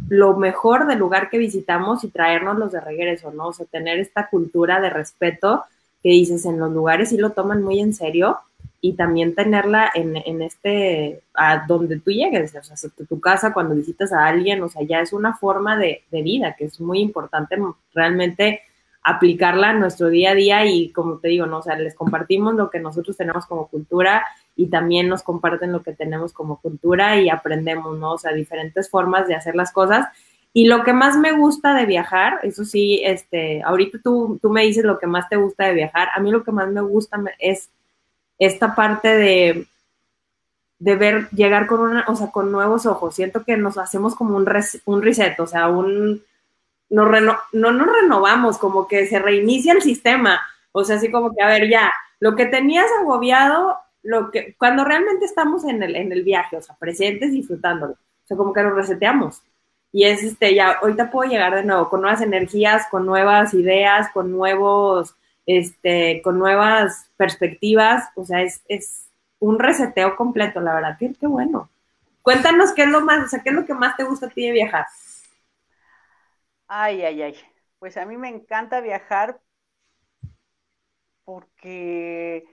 lo 0.09 0.37
mejor 0.37 0.87
del 0.87 0.99
lugar 0.99 1.29
que 1.29 1.37
visitamos 1.37 2.03
y 2.03 2.09
traernos 2.09 2.57
los 2.57 2.71
de 2.71 2.81
regreso, 2.81 3.31
¿no? 3.31 3.47
O 3.47 3.53
sea, 3.53 3.65
tener 3.65 3.99
esta 3.99 4.29
cultura 4.29 4.79
de 4.79 4.89
respeto 4.89 5.63
que 6.03 6.09
dices 6.09 6.45
en 6.45 6.59
los 6.59 6.71
lugares 6.71 7.11
y 7.11 7.17
lo 7.17 7.31
toman 7.31 7.61
muy 7.61 7.79
en 7.79 7.93
serio 7.93 8.37
y 8.79 8.93
también 8.93 9.33
tenerla 9.33 9.91
en, 9.93 10.15
en, 10.15 10.41
este, 10.41 11.21
a 11.33 11.65
donde 11.67 11.99
tú 11.99 12.11
llegues, 12.11 12.55
o 12.55 12.63
sea, 12.63 12.89
tu 13.09 13.19
casa 13.19 13.51
cuando 13.51 13.75
visitas 13.75 14.13
a 14.13 14.25
alguien, 14.25 14.61
o 14.61 14.69
sea, 14.69 14.83
ya 14.83 15.01
es 15.01 15.13
una 15.13 15.35
forma 15.35 15.77
de, 15.77 16.03
de, 16.11 16.21
vida 16.21 16.55
que 16.55 16.65
es 16.65 16.79
muy 16.79 16.99
importante 16.99 17.57
realmente 17.93 18.61
aplicarla 19.03 19.71
en 19.71 19.79
nuestro 19.79 20.09
día 20.09 20.31
a 20.31 20.35
día 20.35 20.65
y 20.65 20.91
como 20.91 21.17
te 21.17 21.29
digo, 21.29 21.47
¿no? 21.47 21.59
O 21.59 21.63
sea, 21.63 21.75
les 21.77 21.95
compartimos 21.95 22.53
lo 22.53 22.69
que 22.69 22.79
nosotros 22.79 23.17
tenemos 23.17 23.45
como 23.45 23.67
cultura 23.67 24.23
y 24.57 24.67
también 24.67 25.07
nos 25.07 25.23
comparten 25.23 25.71
lo 25.71 25.83
que 25.83 25.93
tenemos 25.93 26.33
como 26.33 26.59
cultura 26.59 27.21
y 27.21 27.29
aprendemos, 27.29 27.97
¿no? 27.97 28.13
O 28.13 28.17
sea, 28.17 28.33
diferentes 28.33 28.89
formas 28.89 29.27
de 29.27 29.35
hacer 29.35 29.55
las 29.55 29.71
cosas. 29.71 30.07
Y 30.51 30.67
lo 30.67 30.83
que 30.83 30.93
más 30.93 31.15
me 31.15 31.31
gusta 31.31 31.75
de 31.75 31.85
viajar, 31.85 32.39
eso 32.41 32.65
sí, 32.65 32.99
este, 33.03 33.61
ahorita 33.61 33.99
tú, 34.03 34.39
tú 34.41 34.49
me 34.49 34.63
dices 34.63 34.83
lo 34.83 34.97
que 34.97 35.05
más 35.05 35.29
te 35.29 35.35
gusta 35.35 35.65
de 35.65 35.75
viajar, 35.75 36.09
a 36.15 36.19
mí 36.19 36.31
lo 36.31 36.43
que 36.43 36.51
más 36.51 36.67
me 36.69 36.81
gusta 36.81 37.21
es 37.37 37.69
esta 38.39 38.73
parte 38.73 39.15
de, 39.15 39.67
de 40.79 40.95
ver, 40.95 41.29
llegar 41.29 41.67
con 41.67 41.81
una, 41.81 42.05
o 42.07 42.15
sea, 42.15 42.31
con 42.31 42.51
nuevos 42.51 42.87
ojos. 42.87 43.13
Siento 43.13 43.43
que 43.43 43.57
nos 43.57 43.77
hacemos 43.77 44.15
como 44.15 44.35
un, 44.35 44.47
res, 44.47 44.81
un 44.85 45.03
reset, 45.03 45.39
o 45.39 45.45
sea, 45.45 45.67
un, 45.67 46.23
no, 46.89 47.05
reno, 47.05 47.37
no 47.51 47.71
nos 47.71 47.87
renovamos, 47.87 48.57
como 48.57 48.87
que 48.87 49.05
se 49.05 49.19
reinicia 49.19 49.73
el 49.73 49.83
sistema. 49.83 50.41
O 50.71 50.83
sea, 50.83 50.95
así 50.95 51.11
como 51.11 51.35
que, 51.35 51.43
a 51.43 51.47
ver, 51.47 51.69
ya, 51.69 51.91
lo 52.19 52.35
que 52.35 52.47
tenías 52.47 52.87
agobiado, 52.99 53.77
lo 54.07 54.31
que, 54.31 54.55
cuando 54.57 54.83
realmente 54.83 55.25
estamos 55.25 55.65
en 55.65 55.83
el, 55.83 55.95
en 55.95 56.11
el 56.11 56.23
viaje, 56.23 56.57
o 56.57 56.61
sea, 56.61 56.75
presentes, 56.75 57.31
disfrutándolo. 57.31 57.93
O 57.93 58.27
sea, 58.27 58.37
como 58.37 58.53
que 58.53 58.63
nos 58.63 58.75
reseteamos. 58.75 59.43
Y 59.91 60.05
es 60.05 60.23
este, 60.23 60.53
ya, 60.55 60.73
ahorita 60.81 61.11
puedo 61.11 61.29
llegar 61.29 61.55
de 61.55 61.63
nuevo 61.63 61.89
con 61.89 62.01
nuevas 62.01 62.21
energías, 62.21 62.87
con 62.89 63.05
nuevas 63.05 63.53
ideas, 63.53 64.09
con 64.11 64.31
nuevos 64.31 65.15
este, 65.47 66.21
con 66.23 66.37
nuevas 66.37 67.09
perspectivas, 67.15 68.09
o 68.15 68.25
sea, 68.25 68.41
es, 68.41 68.61
es 68.67 69.09
un 69.39 69.57
reseteo 69.57 70.15
completo, 70.15 70.59
la 70.59 70.75
verdad, 70.75 70.97
qué, 70.99 71.13
qué 71.19 71.25
bueno. 71.25 71.69
Cuéntanos 72.21 72.73
qué 72.73 72.83
es 72.83 72.89
lo 72.89 73.01
más, 73.01 73.25
o 73.25 73.29
sea, 73.29 73.41
qué 73.41 73.49
es 73.49 73.55
lo 73.55 73.65
que 73.65 73.73
más 73.73 73.95
te 73.95 74.03
gusta 74.03 74.25
a 74.27 74.29
ti 74.29 74.45
de 74.45 74.51
viajar. 74.51 74.85
Ay, 76.67 77.01
ay, 77.01 77.21
ay. 77.21 77.35
Pues 77.79 77.95
a 77.95 78.05
mí 78.05 78.17
me 78.17 78.27
encanta 78.27 78.81
viajar 78.81 79.39
porque, 81.23 82.45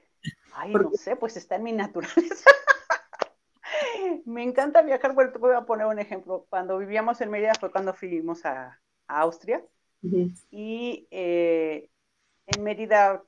ay, 0.55 0.73
no 0.73 0.91
sé, 0.93 1.17
pues 1.17 1.37
está 1.37 1.57
en 1.57 1.63
mi 1.63 1.73
naturaleza. 1.73 2.51
me 4.27 4.43
encanta 4.43 4.83
viajar, 4.83 5.15
bueno, 5.15 5.33
te 5.33 5.39
voy 5.39 5.55
a 5.55 5.63
poner 5.63 5.87
un 5.87 5.99
ejemplo. 5.99 6.47
Cuando 6.49 6.79
vivíamos 6.79 7.21
en 7.21 7.31
Mérida 7.31 7.53
fue 7.59 7.71
cuando 7.71 7.95
fuimos 7.95 8.45
a, 8.45 8.81
a 9.07 9.21
Austria 9.21 9.63
uh 10.03 10.07
-huh. 10.07 10.35
y 10.51 11.07
eh, 11.11 11.91
en 12.47 12.63
Mérida 12.63 13.23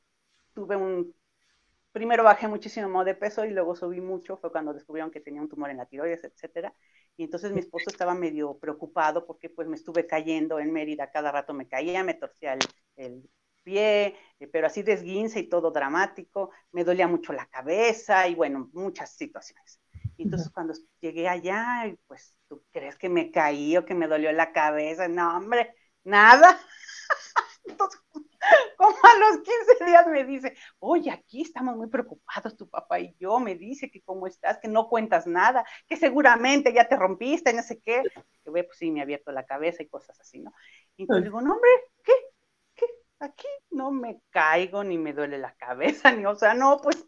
tuve 0.54 0.76
un, 0.76 1.14
primero 1.92 2.22
bajé 2.24 2.46
muchísimo 2.46 3.04
de 3.04 3.14
peso 3.14 3.44
y 3.46 3.50
luego 3.52 3.74
subí 3.74 4.02
mucho, 4.02 4.36
fue 4.36 4.52
cuando 4.52 4.74
descubrieron 4.74 5.10
que 5.10 5.20
tenía 5.20 5.40
un 5.40 5.48
tumor 5.48 5.70
en 5.70 5.78
la 5.78 5.86
tiroides, 5.86 6.24
etcétera. 6.24 6.74
Y 7.16 7.24
entonces 7.24 7.52
mi 7.52 7.60
esposo 7.60 7.88
estaba 7.88 8.14
medio 8.14 8.58
preocupado 8.58 9.24
porque 9.26 9.48
pues 9.48 9.66
me 9.66 9.76
estuve 9.76 10.06
cayendo 10.06 10.58
en 10.58 10.72
Mérida, 10.72 11.10
cada 11.10 11.32
rato 11.32 11.54
me 11.54 11.66
caía, 11.66 12.04
me 12.04 12.12
torcía 12.12 12.52
el, 12.52 12.60
el 12.96 13.30
pie, 13.66 14.14
eh, 14.38 14.46
pero 14.46 14.68
así 14.68 14.82
desguince 14.82 15.40
y 15.40 15.48
todo 15.48 15.72
dramático, 15.72 16.50
me 16.70 16.84
dolía 16.84 17.08
mucho 17.08 17.32
la 17.32 17.46
cabeza 17.46 18.28
y 18.28 18.36
bueno, 18.36 18.70
muchas 18.72 19.10
situaciones. 19.16 19.80
Entonces 20.16 20.50
cuando 20.50 20.72
llegué 21.00 21.28
allá, 21.28 21.92
pues, 22.06 22.38
¿tú 22.48 22.62
crees 22.72 22.96
que 22.96 23.08
me 23.08 23.30
caí 23.30 23.76
o 23.76 23.84
que 23.84 23.94
me 23.94 24.06
dolió 24.06 24.32
la 24.32 24.52
cabeza? 24.52 25.08
No, 25.08 25.36
hombre, 25.36 25.74
nada. 26.04 26.58
Entonces, 27.64 28.00
como 28.76 28.96
a 29.02 29.18
los 29.18 29.38
15 29.38 29.84
días 29.84 30.06
me 30.06 30.24
dice, 30.24 30.54
oye, 30.78 31.10
aquí 31.10 31.42
estamos 31.42 31.76
muy 31.76 31.88
preocupados, 31.88 32.56
tu 32.56 32.68
papá 32.68 33.00
y 33.00 33.14
yo, 33.18 33.40
me 33.40 33.56
dice 33.56 33.90
que 33.90 34.00
cómo 34.02 34.28
estás, 34.28 34.58
que 34.58 34.68
no 34.68 34.88
cuentas 34.88 35.26
nada, 35.26 35.64
que 35.88 35.96
seguramente 35.96 36.72
ya 36.72 36.88
te 36.88 36.96
rompiste, 36.96 37.52
no 37.52 37.62
sé 37.62 37.80
qué. 37.80 38.04
Que 38.44 38.50
ve, 38.50 38.62
pues 38.62 38.78
sí, 38.78 38.92
me 38.92 39.00
ha 39.00 39.02
abierto 39.02 39.32
la 39.32 39.44
cabeza 39.44 39.82
y 39.82 39.88
cosas 39.88 40.20
así, 40.20 40.38
¿no? 40.38 40.52
Y 40.96 41.02
entonces 41.02 41.24
digo, 41.24 41.40
no, 41.40 41.54
hombre, 41.54 41.70
¿qué? 42.04 42.12
Aquí 43.18 43.48
no 43.70 43.90
me 43.90 44.20
caigo, 44.30 44.84
ni 44.84 44.98
me 44.98 45.12
duele 45.12 45.38
la 45.38 45.54
cabeza, 45.54 46.12
ni, 46.12 46.26
o 46.26 46.34
sea, 46.34 46.54
no, 46.54 46.78
pues 46.82 47.06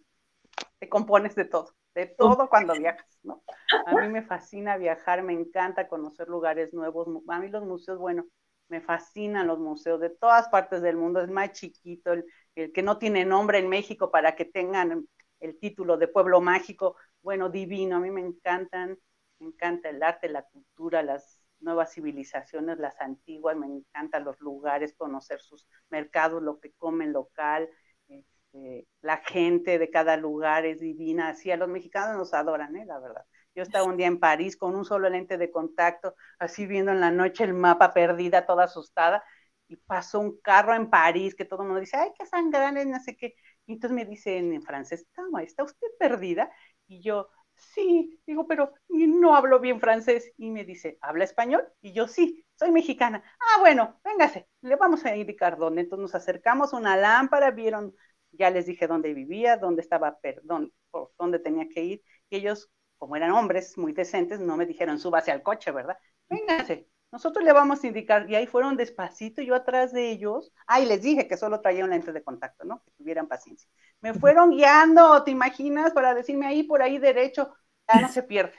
te 0.79 0.89
compones 0.89 1.35
de 1.35 1.45
todo, 1.45 1.75
de 1.95 2.07
todo 2.07 2.49
cuando 2.49 2.75
viajas, 2.75 3.19
¿no? 3.23 3.43
A 3.87 3.95
mí 3.95 4.09
me 4.09 4.23
fascina 4.23 4.77
viajar, 4.77 5.23
me 5.23 5.33
encanta 5.33 5.89
conocer 5.89 6.29
lugares 6.29 6.73
nuevos, 6.73 7.09
a 7.29 7.39
mí 7.39 7.49
los 7.49 7.65
museos, 7.65 7.99
bueno, 7.99 8.25
me 8.69 8.81
fascinan 8.81 9.47
los 9.47 9.59
museos 9.59 10.01
de 10.01 10.11
todas 10.11 10.49
partes 10.49 10.83
del 10.83 10.97
mundo, 10.97 11.21
es 11.21 11.31
más 11.31 11.53
chiquito, 11.53 12.13
el, 12.13 12.25
el, 12.55 12.73
que 12.73 12.83
no 12.83 12.99
tiene 12.99 13.25
nombre 13.25 13.59
en 13.59 13.69
México 13.69 14.11
para 14.11 14.35
que 14.35 14.45
tengan 14.45 15.07
el 15.41 15.59
título 15.59 15.97
de 15.97 16.09
pueblo 16.09 16.41
mágico, 16.41 16.97
bueno, 17.23 17.49
divino, 17.49 17.97
a 17.97 18.01
mí 18.01 18.11
me 18.11 18.21
encantan, 18.21 18.99
me 19.39 19.49
encanta 19.49 19.89
el 19.91 20.03
arte, 20.03 20.29
la 20.29 20.43
cultura, 20.43 21.03
las 21.03 21.38
nuevas 21.61 21.93
civilizaciones, 21.93 22.79
las 22.79 23.01
antiguas, 23.01 23.57
me 23.57 23.67
encantan 23.67 24.25
los 24.25 24.41
lugares, 24.41 24.95
conocer 24.95 25.41
sus 25.41 25.67
mercados, 25.91 26.43
lo 26.43 26.61
que 26.61 26.73
comen 26.73 27.13
local, 27.13 27.69
este, 28.09 28.87
la 29.03 29.19
gente 29.19 29.79
de 29.79 29.91
cada 29.91 30.17
lugar 30.17 30.65
es 30.67 30.81
divina, 30.81 31.29
así 31.29 31.51
a 31.51 31.57
los 31.57 31.69
mexicanos 31.69 32.17
nos 32.17 32.35
adoran, 32.35 32.77
¿eh? 32.77 32.85
la 32.87 32.99
verdad. 32.99 33.25
Yo 33.55 33.63
estaba 33.63 33.85
un 33.85 33.97
día 33.97 34.07
en 34.07 34.21
París 34.21 34.57
con 34.57 34.75
un 34.75 34.85
solo 34.85 35.09
lente 35.11 35.37
de 35.37 35.51
contacto, 35.51 36.15
así 36.39 36.67
viendo 36.67 36.93
en 36.93 37.01
la 37.01 37.11
noche 37.11 37.45
el 37.45 37.55
mapa 37.55 37.93
perdida, 37.93 38.47
toda 38.47 38.65
asustada, 38.65 39.25
y 39.67 39.77
pasó 39.77 40.21
un 40.21 40.41
carro 40.41 40.75
en 40.75 40.89
París 40.89 41.35
que 41.35 41.45
todo 41.45 41.63
el 41.63 41.69
mundo 41.69 41.81
dice, 41.81 41.97
ay, 41.97 42.11
qué 42.19 42.25
sangrante, 42.27 42.87
no 42.87 43.01
sé 43.01 43.17
qué. 43.17 43.35
Y 43.67 43.75
entonces 43.75 43.95
me 43.95 44.05
dice 44.05 44.39
en 44.39 44.63
francés, 44.63 45.07
¿está 45.43 45.63
usted 45.65 45.89
perdida? 45.99 46.51
Y 46.87 47.03
yo, 47.03 47.29
sí, 47.59 48.21
digo, 48.27 48.47
pero 48.47 48.73
no 48.89 49.35
hablo 49.37 49.61
bien 49.61 49.81
francés. 49.81 50.33
Y 50.37 50.51
me 50.51 50.65
dice, 50.65 50.99
¿habla 51.01 51.25
español? 51.25 51.67
Y 51.81 51.93
yo, 51.93 52.09
sí, 52.09 52.45
soy 52.57 52.71
mexicana. 52.73 53.23
Ah, 53.41 53.61
bueno, 53.61 54.01
véngase, 54.05 54.49
le 54.63 54.77
vamos 54.77 55.05
a 55.05 55.17
indicar 55.17 55.57
dónde. 55.59 55.83
Entonces 55.83 56.03
nos 56.03 56.15
acercamos 56.15 56.73
a 56.73 56.77
una 56.77 56.97
lámpara, 56.97 57.51
vieron, 57.51 57.95
ya 58.33 58.51
les 58.51 58.67
dije 58.67 58.87
dónde 58.87 59.15
vivía, 59.15 59.57
dónde 59.57 59.83
estaba, 59.83 60.19
perdón, 60.21 60.73
por 60.91 61.13
dónde 61.19 61.39
tenía 61.39 61.69
que 61.69 61.83
ir. 61.85 62.03
Y 62.31 62.37
ellos 62.37 62.71
como 62.97 63.15
eran 63.17 63.31
hombres 63.31 63.79
muy 63.79 63.93
decentes, 63.93 64.41
no 64.41 64.57
me 64.57 64.67
dijeron 64.67 64.99
súbase 64.99 65.31
al 65.31 65.43
coche, 65.43 65.71
¿verdad? 65.71 65.97
Vénganse, 66.29 66.89
nosotros 67.11 67.45
le 67.45 67.53
vamos 67.53 67.83
a 67.83 67.87
indicar, 67.87 68.31
y 68.31 68.35
ahí 68.35 68.47
fueron 68.47 68.77
despacito, 68.77 69.43
yo 69.43 69.55
atrás 69.55 69.93
de 69.93 70.11
ellos, 70.11 70.53
ay, 70.67 70.87
les 70.87 71.03
dije 71.03 71.27
que 71.27 71.37
solo 71.37 71.61
traía 71.61 71.85
un 71.85 71.91
lente 71.91 72.13
de 72.13 72.23
contacto, 72.23 72.65
¿no? 72.65 72.83
Que 72.85 72.91
tuvieran 72.93 73.29
paciencia. 73.29 73.69
Me 74.01 74.15
fueron 74.15 74.51
guiando, 74.51 75.25
¿te 75.25 75.31
imaginas? 75.31 75.93
Para 75.93 76.15
decirme 76.15 76.47
ahí, 76.47 76.63
por 76.65 76.83
ahí 76.83 76.99
derecho, 76.99 77.55
ya 77.89 78.01
no 78.01 78.09
se 78.09 78.23
pierde. 78.23 78.55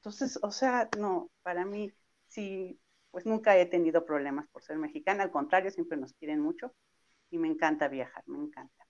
Entonces, 0.00 0.38
o 0.42 0.50
sea, 0.50 0.88
no, 0.98 1.30
para 1.42 1.64
mí, 1.64 1.92
sí, 2.28 2.80
pues 3.10 3.26
nunca 3.26 3.56
he 3.56 3.66
tenido 3.66 4.04
problemas 4.04 4.46
por 4.48 4.62
ser 4.62 4.76
mexicana, 4.78 5.24
al 5.24 5.30
contrario, 5.30 5.70
siempre 5.70 5.98
nos 5.98 6.12
quieren 6.14 6.40
mucho 6.40 6.74
y 7.30 7.38
me 7.38 7.48
encanta 7.48 7.88
viajar, 7.88 8.22
me 8.26 8.38
encanta. 8.38 8.87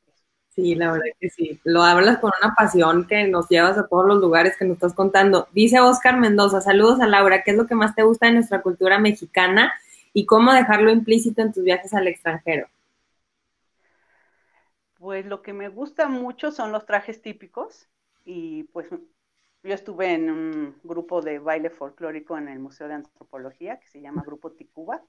Sí, 0.58 0.74
la 0.74 0.90
verdad 0.90 1.06
que 1.20 1.30
sí. 1.30 1.60
Lo 1.62 1.84
hablas 1.84 2.18
con 2.18 2.32
una 2.42 2.52
pasión 2.56 3.06
que 3.06 3.28
nos 3.28 3.48
llevas 3.48 3.78
a 3.78 3.86
todos 3.86 4.04
los 4.08 4.18
lugares 4.18 4.56
que 4.56 4.64
nos 4.64 4.74
estás 4.74 4.92
contando. 4.92 5.46
Dice 5.52 5.78
Oscar 5.78 6.18
Mendoza, 6.18 6.60
saludos 6.60 6.98
a 6.98 7.06
Laura, 7.06 7.44
¿qué 7.44 7.52
es 7.52 7.56
lo 7.56 7.68
que 7.68 7.76
más 7.76 7.94
te 7.94 8.02
gusta 8.02 8.26
de 8.26 8.32
nuestra 8.32 8.60
cultura 8.60 8.98
mexicana 8.98 9.72
y 10.12 10.26
cómo 10.26 10.52
dejarlo 10.52 10.90
implícito 10.90 11.42
en 11.42 11.52
tus 11.52 11.62
viajes 11.62 11.94
al 11.94 12.08
extranjero? 12.08 12.66
Pues 14.98 15.26
lo 15.26 15.42
que 15.42 15.52
me 15.52 15.68
gusta 15.68 16.08
mucho 16.08 16.50
son 16.50 16.72
los 16.72 16.86
trajes 16.86 17.22
típicos 17.22 17.86
y 18.24 18.64
pues 18.64 18.88
yo 18.90 19.74
estuve 19.74 20.12
en 20.12 20.28
un 20.28 20.76
grupo 20.82 21.22
de 21.22 21.38
baile 21.38 21.70
folclórico 21.70 22.36
en 22.36 22.48
el 22.48 22.58
Museo 22.58 22.88
de 22.88 22.94
Antropología 22.94 23.78
que 23.78 23.86
se 23.86 24.00
llama 24.00 24.24
Grupo 24.26 24.50
Ticuba 24.50 25.04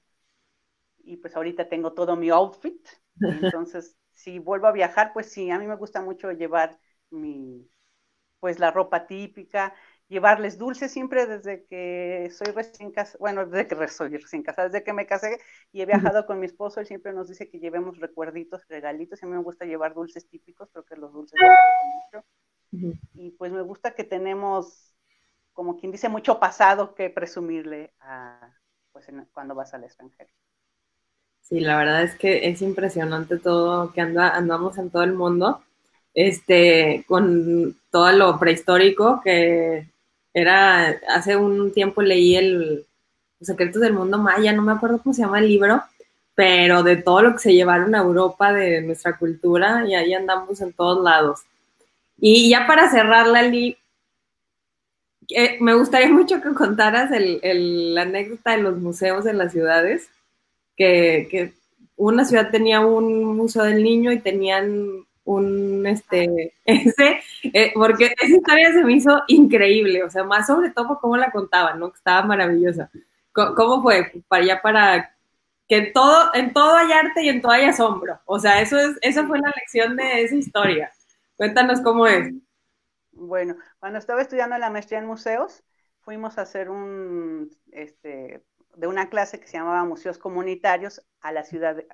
y 0.98 1.16
pues 1.16 1.34
ahorita 1.34 1.68
tengo 1.68 1.92
todo 1.92 2.14
mi 2.14 2.30
outfit, 2.30 2.86
entonces 3.20 3.96
si 4.22 4.38
vuelvo 4.38 4.66
a 4.66 4.72
viajar, 4.72 5.12
pues 5.12 5.32
sí, 5.32 5.50
a 5.50 5.58
mí 5.58 5.66
me 5.66 5.76
gusta 5.76 6.02
mucho 6.02 6.30
llevar 6.32 6.78
mi, 7.10 7.68
pues 8.40 8.58
la 8.58 8.70
ropa 8.70 9.06
típica, 9.06 9.74
llevarles 10.08 10.58
dulces 10.58 10.92
siempre 10.92 11.26
desde 11.26 11.64
que 11.66 12.30
soy 12.32 12.52
recién 12.52 12.90
casada, 12.90 13.18
bueno, 13.20 13.46
desde 13.46 13.68
que 13.68 13.88
soy 13.88 14.16
recién 14.16 14.42
casada, 14.42 14.68
desde 14.68 14.84
que 14.84 14.92
me 14.92 15.06
casé 15.06 15.38
y 15.72 15.82
he 15.82 15.86
viajado 15.86 16.26
con 16.26 16.40
mi 16.40 16.46
esposo, 16.46 16.80
él 16.80 16.86
siempre 16.86 17.12
nos 17.12 17.28
dice 17.28 17.48
que 17.48 17.60
llevemos 17.60 17.98
recuerditos, 17.98 18.66
regalitos, 18.68 19.22
y 19.22 19.26
a 19.26 19.28
mí 19.28 19.36
me 19.36 19.42
gusta 19.42 19.64
llevar 19.64 19.94
dulces 19.94 20.28
típicos, 20.28 20.68
creo 20.72 20.84
que 20.84 20.96
los 20.96 21.12
dulces 21.12 21.38
me 21.40 21.48
mucho. 21.48 22.26
Y 23.14 23.30
pues 23.32 23.52
me 23.52 23.62
gusta 23.62 23.94
que 23.94 24.04
tenemos, 24.04 24.94
como 25.52 25.78
quien 25.78 25.92
dice, 25.92 26.08
mucho 26.08 26.40
pasado 26.40 26.94
que 26.94 27.10
presumirle 27.10 27.94
a, 28.00 28.54
pues 28.92 29.06
cuando 29.32 29.54
vas 29.54 29.74
al 29.74 29.84
extranjero. 29.84 30.30
Sí, 31.42 31.60
la 31.60 31.76
verdad 31.78 32.02
es 32.04 32.14
que 32.16 32.48
es 32.48 32.62
impresionante 32.62 33.38
todo 33.38 33.92
que 33.92 34.00
anda, 34.00 34.36
andamos 34.36 34.78
en 34.78 34.90
todo 34.90 35.02
el 35.02 35.14
mundo, 35.14 35.62
este, 36.14 37.04
con 37.08 37.76
todo 37.90 38.12
lo 38.12 38.38
prehistórico 38.38 39.20
que 39.22 39.88
era, 40.32 41.00
hace 41.08 41.36
un 41.36 41.72
tiempo 41.72 42.02
leí 42.02 42.36
el 42.36 42.86
Los 43.40 43.48
secretos 43.48 43.82
del 43.82 43.94
mundo 43.94 44.18
maya, 44.18 44.52
no 44.52 44.62
me 44.62 44.72
acuerdo 44.72 45.00
cómo 45.02 45.14
se 45.14 45.22
llama 45.22 45.40
el 45.40 45.48
libro, 45.48 45.82
pero 46.36 46.82
de 46.84 46.96
todo 46.98 47.22
lo 47.22 47.32
que 47.34 47.40
se 47.40 47.54
llevaron 47.54 47.94
a 47.94 48.00
Europa 48.00 48.52
de 48.52 48.82
nuestra 48.82 49.18
cultura 49.18 49.84
y 49.88 49.94
ahí 49.96 50.14
andamos 50.14 50.60
en 50.62 50.72
todos 50.74 51.02
lados. 51.04 51.42
Y 52.18 52.50
ya 52.50 52.66
para 52.66 52.90
cerrar, 52.90 53.26
Lali, 53.28 53.78
eh, 55.28 55.58
me 55.60 55.74
gustaría 55.74 56.08
mucho 56.08 56.40
que 56.42 56.52
contaras 56.54 57.10
el, 57.12 57.94
la 57.94 58.02
anécdota 58.02 58.52
de 58.52 58.62
los 58.62 58.78
museos 58.78 59.26
en 59.26 59.38
las 59.38 59.52
ciudades 59.52 60.08
que, 60.80 61.52
una 61.96 62.24
ciudad 62.24 62.50
tenía 62.50 62.80
un 62.80 63.36
museo 63.36 63.64
del 63.64 63.82
niño 63.82 64.10
y 64.10 64.20
tenían 64.20 65.04
un, 65.24 65.86
este, 65.86 66.54
ese, 66.64 67.20
eh, 67.42 67.72
porque 67.74 68.14
esa 68.18 68.36
historia 68.36 68.72
se 68.72 68.82
me 68.82 68.94
hizo 68.94 69.22
increíble, 69.28 70.02
o 70.02 70.10
sea, 70.10 70.24
más 70.24 70.46
sobre 70.46 70.70
todo 70.70 70.98
cómo 70.98 71.16
la 71.18 71.30
contaban, 71.30 71.78
¿no? 71.78 71.92
Estaba 71.94 72.26
maravillosa. 72.26 72.90
¿Cómo, 73.32 73.82
fue? 73.82 74.10
Para 74.28 74.42
allá, 74.42 74.62
para 74.62 75.16
que 75.68 75.76
en 75.76 75.92
todo, 75.92 76.34
en 76.34 76.52
todo 76.52 76.74
hay 76.74 76.90
arte 76.90 77.22
y 77.22 77.28
en 77.28 77.40
todo 77.40 77.52
hay 77.52 77.64
asombro. 77.66 78.18
O 78.24 78.38
sea, 78.40 78.60
eso 78.60 78.78
es, 78.78 78.98
esa 79.02 79.26
fue 79.26 79.38
la 79.38 79.52
lección 79.54 79.96
de 79.96 80.22
esa 80.22 80.34
historia. 80.34 80.92
Cuéntanos 81.36 81.80
cómo 81.80 82.06
es. 82.06 82.32
Bueno, 83.12 83.56
cuando 83.78 83.98
estaba 83.98 84.22
estudiando 84.22 84.58
la 84.58 84.70
maestría 84.70 84.98
en 84.98 85.06
museos, 85.06 85.62
fuimos 86.00 86.38
a 86.38 86.42
hacer 86.42 86.70
un, 86.70 87.50
este, 87.70 88.42
de 88.76 88.86
una 88.86 89.08
clase 89.10 89.40
que 89.40 89.46
se 89.46 89.58
llamaba 89.58 89.84
Museos 89.84 90.18
Comunitarios 90.18 91.02
a 91.20 91.32
la 91.32 91.44
ciudad 91.44 91.76
de, 91.76 91.88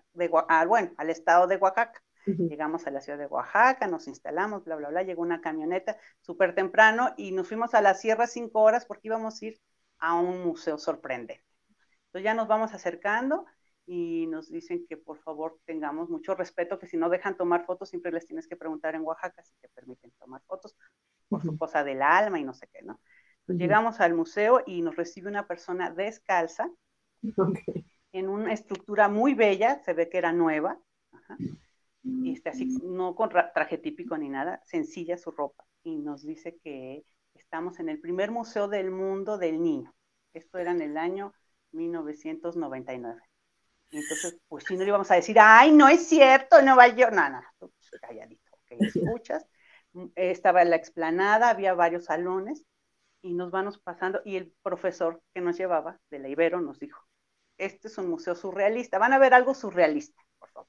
ah, 0.49 0.65
bueno, 0.67 0.93
al 0.97 1.11
estado 1.11 1.47
de 1.47 1.57
Oaxaca. 1.57 2.03
Llegamos 2.49 2.87
a 2.87 2.91
la 2.91 3.01
ciudad 3.01 3.19
de 3.19 3.27
Oaxaca, 3.27 3.87
nos 3.87 4.09
instalamos, 4.09 4.65
bla, 4.65 4.77
bla, 4.77 4.89
bla, 4.89 5.03
llegó 5.03 5.23
una 5.23 5.41
camioneta 5.41 5.97
súper 6.21 6.55
temprano 6.55 7.15
y 7.17 7.33
nos 7.33 7.49
fuimos 7.49 7.75
a 7.75 7.83
la 7.83 7.95
sierra 7.95 8.27
cinco 8.27 8.63
horas 8.63 8.85
porque 8.85 9.09
íbamos 9.09 9.41
a 9.43 9.47
ir 9.47 9.61
a 9.99 10.15
un 10.15 10.45
museo 10.45 10.79
sorprendente. 10.79 11.45
Entonces 12.07 12.25
ya 12.25 12.35
nos 12.35 12.49
vamos 12.49 12.73
acercando 12.73 13.47
y 13.87 14.27
nos 14.27 14.51
dicen 14.51 14.85
que 14.89 14.97
por 14.97 15.19
favor 15.19 15.59
tengamos 15.65 16.09
mucho 16.09 16.35
respeto, 16.35 16.79
que 16.79 16.87
si 16.87 16.97
no 16.97 17.09
dejan 17.09 17.37
tomar 17.37 17.65
fotos, 17.65 17.89
siempre 17.89 18.11
les 18.13 18.27
tienes 18.27 18.49
que 18.49 18.57
preguntar 18.57 18.95
en 18.95 19.03
Oaxaca 19.03 19.43
si 19.43 19.55
te 19.61 19.69
permiten 19.69 20.11
tomar 20.19 20.43
fotos 20.47 20.77
por 21.29 21.43
su 21.43 21.57
cosa 21.57 21.85
del 21.85 22.03
alma 22.03 22.39
y 22.39 22.45
no 22.45 22.55
sé 22.55 22.69
qué, 22.73 22.83
¿no? 22.83 23.01
Llegamos 23.49 24.01
al 24.01 24.15
museo 24.15 24.63
y 24.67 24.83
nos 24.83 24.97
recibe 24.97 25.29
una 25.29 25.47
persona 25.47 25.91
descalza. 25.91 26.71
En 28.13 28.29
una 28.29 28.53
estructura 28.53 29.09
muy 29.09 29.35
bella, 29.35 29.83
se 29.85 29.93
ve 29.93 30.09
que 30.09 30.19
era 30.19 30.33
nueva, 30.33 30.79
y 32.03 32.33
este, 32.33 32.51
así, 32.51 32.67
no 32.83 33.15
con 33.15 33.31
traje 33.31 33.79
típico 33.79 34.17
ni 34.17 34.29
nada, 34.29 34.63
sencilla 34.65 35.19
su 35.19 35.33
ropa, 35.33 35.65
y 35.83 35.97
nos 35.97 36.23
dice 36.23 36.57
que 36.63 37.05
estamos 37.35 37.81
en 37.81 37.89
el 37.89 38.01
primer 38.01 38.31
museo 38.31 38.69
del 38.69 38.91
mundo 38.91 39.39
del 39.39 39.61
niño. 39.63 39.95
Esto 40.33 40.59
era 40.59 40.71
en 40.71 40.83
el 40.83 40.97
año 40.97 41.33
1999. 41.73 43.21
entonces, 43.91 44.39
pues 44.49 44.65
si 44.65 44.75
no 44.75 44.83
le 44.83 44.89
íbamos 44.89 45.11
a 45.11 45.17
decir, 45.17 45.37
ay, 45.41 45.73
no 45.73 45.89
es 45.89 46.07
cierto, 46.07 46.63
no 46.63 46.77
va 46.77 46.89
yo, 46.89 47.11
nada, 47.11 47.45
no, 47.61 47.71
calladito, 48.01 48.53
ok, 48.53 48.81
escuchas. 48.81 49.47
Estaba 50.15 50.63
en 50.63 50.71
la 50.71 50.77
explanada, 50.77 51.49
había 51.49 51.75
varios 51.75 52.05
salones, 52.05 52.65
y 53.27 53.35
nos 53.35 53.51
vamos 53.51 53.79
pasando, 53.79 54.21
y 54.25 54.37
el 54.37 54.55
profesor 54.63 55.21
que 55.35 55.41
nos 55.41 55.57
llevaba 55.59 55.99
de 56.11 56.21
la 56.21 56.29
Ibero 56.29 56.61
nos 56.61 56.79
dijo, 56.79 57.03
este 57.59 57.89
es 57.89 57.99
un 57.99 58.09
museo 58.09 58.35
surrealista, 58.37 58.99
van 58.99 59.13
a 59.13 59.19
ver 59.19 59.35
algo 59.35 59.55
surrealista, 59.55 60.23
por 60.39 60.51
favor. 60.51 60.69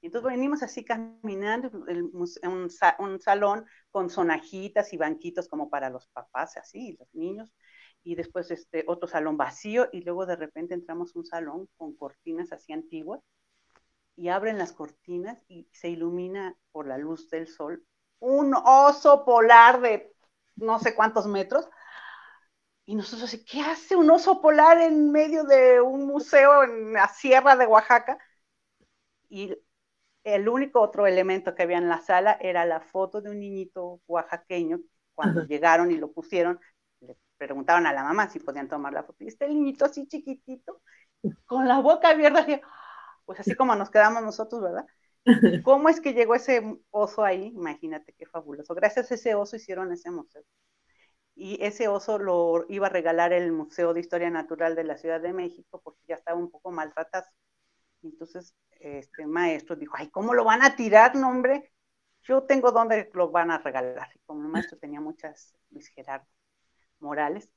Y 0.00 0.06
entonces 0.06 0.30
venimos 0.30 0.62
así 0.62 0.84
caminando, 0.84 1.70
un, 1.72 2.70
un, 2.98 3.20
salón 3.20 3.64
con 3.90 4.10
sonajitas 4.10 4.92
y 4.92 4.96
banquitos 4.96 5.48
como 5.48 5.70
para 5.70 5.90
los 5.90 6.06
papás, 6.08 6.56
así, 6.58 6.96
los 6.98 7.12
niños, 7.14 7.52
y 8.04 8.14
después 8.14 8.50
este 8.50 8.84
otro 8.86 9.08
salón 9.08 9.36
vacío, 9.36 9.88
y 9.90 10.02
luego 10.02 10.26
de 10.26 10.36
repente 10.36 10.74
entramos 10.74 11.16
a 11.16 11.18
un 11.18 11.24
salón 11.24 11.68
con 11.76 11.96
cortinas 11.96 12.52
así 12.52 12.72
antiguas, 12.72 13.22
y 14.14 14.28
abren 14.28 14.58
las 14.58 14.72
cortinas 14.72 15.42
y 15.48 15.68
se 15.72 15.88
ilumina 15.88 16.56
por 16.70 16.86
la 16.86 16.98
luz 16.98 17.30
del 17.30 17.48
sol 17.48 17.84
un 18.20 18.52
oso 18.52 19.24
polar 19.24 19.80
de 19.80 20.12
no 20.58 20.78
sé 20.78 20.94
cuántos 20.94 21.26
metros. 21.26 21.68
Y 22.88 22.94
nosotros 22.94 23.36
¿qué 23.46 23.60
hace 23.60 23.96
un 23.96 24.10
oso 24.10 24.40
polar 24.40 24.80
en 24.80 25.12
medio 25.12 25.44
de 25.44 25.78
un 25.78 26.06
museo 26.06 26.62
en 26.62 26.94
la 26.94 27.06
sierra 27.06 27.54
de 27.54 27.66
Oaxaca? 27.66 28.16
Y 29.28 29.54
el 30.24 30.48
único 30.48 30.80
otro 30.80 31.06
elemento 31.06 31.54
que 31.54 31.64
había 31.64 31.76
en 31.76 31.90
la 31.90 32.00
sala 32.00 32.38
era 32.40 32.64
la 32.64 32.80
foto 32.80 33.20
de 33.20 33.28
un 33.28 33.40
niñito 33.40 34.00
oaxaqueño. 34.06 34.80
Cuando 35.14 35.44
llegaron 35.44 35.90
y 35.90 35.98
lo 35.98 36.10
pusieron, 36.12 36.58
le 37.00 37.14
preguntaban 37.36 37.86
a 37.86 37.92
la 37.92 38.04
mamá 38.04 38.30
si 38.30 38.38
podían 38.38 38.70
tomar 38.70 38.94
la 38.94 39.02
foto. 39.02 39.22
Y 39.22 39.28
este 39.28 39.46
niñito 39.48 39.84
así 39.84 40.06
chiquitito, 40.06 40.80
con 41.44 41.68
la 41.68 41.80
boca 41.80 42.08
abierta, 42.08 42.46
pues 43.26 43.38
así 43.38 43.54
como 43.54 43.76
nos 43.76 43.90
quedamos 43.90 44.22
nosotros, 44.22 44.62
¿verdad? 44.62 44.86
¿Cómo 45.62 45.90
es 45.90 46.00
que 46.00 46.14
llegó 46.14 46.34
ese 46.34 46.62
oso 46.88 47.22
ahí? 47.22 47.48
Imagínate 47.48 48.14
qué 48.14 48.24
fabuloso. 48.24 48.74
Gracias 48.74 49.10
a 49.10 49.14
ese 49.14 49.34
oso 49.34 49.56
hicieron 49.56 49.92
ese 49.92 50.10
museo. 50.10 50.42
Y 51.40 51.64
ese 51.64 51.86
oso 51.86 52.18
lo 52.18 52.66
iba 52.68 52.88
a 52.88 52.90
regalar 52.90 53.32
el 53.32 53.52
Museo 53.52 53.94
de 53.94 54.00
Historia 54.00 54.28
Natural 54.28 54.74
de 54.74 54.82
la 54.82 54.96
Ciudad 54.96 55.20
de 55.20 55.32
México 55.32 55.80
porque 55.84 56.00
ya 56.08 56.16
estaba 56.16 56.36
un 56.36 56.50
poco 56.50 56.72
maltratado. 56.72 57.26
Entonces, 58.02 58.56
este 58.72 59.24
maestro 59.26 59.76
dijo, 59.76 59.94
ay, 59.96 60.08
¿cómo 60.10 60.34
lo 60.34 60.42
van 60.42 60.62
a 60.62 60.74
tirar, 60.74 61.14
no, 61.14 61.28
hombre? 61.28 61.72
Yo 62.22 62.42
tengo 62.42 62.72
dónde 62.72 63.08
lo 63.14 63.30
van 63.30 63.52
a 63.52 63.58
regalar. 63.58 64.08
Y 64.14 64.18
como 64.26 64.42
el 64.42 64.48
maestro 64.48 64.78
tenía 64.78 65.00
muchas, 65.00 65.54
Luis 65.70 65.88
Gerardo 65.88 66.26
Morales, 66.98 67.48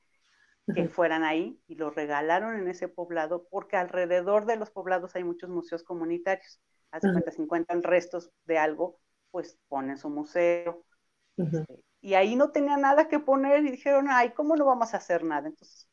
que 0.72 0.88
fueran 0.88 1.24
ahí 1.24 1.60
y 1.66 1.74
lo 1.74 1.90
regalaron 1.90 2.56
en 2.56 2.68
ese 2.68 2.86
poblado 2.86 3.48
porque 3.50 3.76
alrededor 3.76 4.46
de 4.46 4.56
los 4.56 4.70
poblados 4.70 5.16
hay 5.16 5.24
muchos 5.24 5.50
museos 5.50 5.82
comunitarios 5.82 6.60
hace 6.92 7.10
cuenta, 7.10 7.30
si 7.30 7.42
encuentran 7.42 7.82
restos 7.82 8.30
de 8.44 8.58
algo, 8.58 9.00
pues 9.30 9.58
ponen 9.68 9.98
su 9.98 10.10
museo. 10.10 10.84
Este, 11.36 11.82
y 12.02 12.14
ahí 12.14 12.36
no 12.36 12.50
tenía 12.50 12.76
nada 12.76 13.08
que 13.08 13.20
poner 13.20 13.64
y 13.64 13.70
dijeron, 13.70 14.08
ay, 14.10 14.30
¿cómo 14.30 14.56
no 14.56 14.66
vamos 14.66 14.92
a 14.92 14.98
hacer 14.98 15.24
nada? 15.24 15.48
Entonces, 15.48 15.88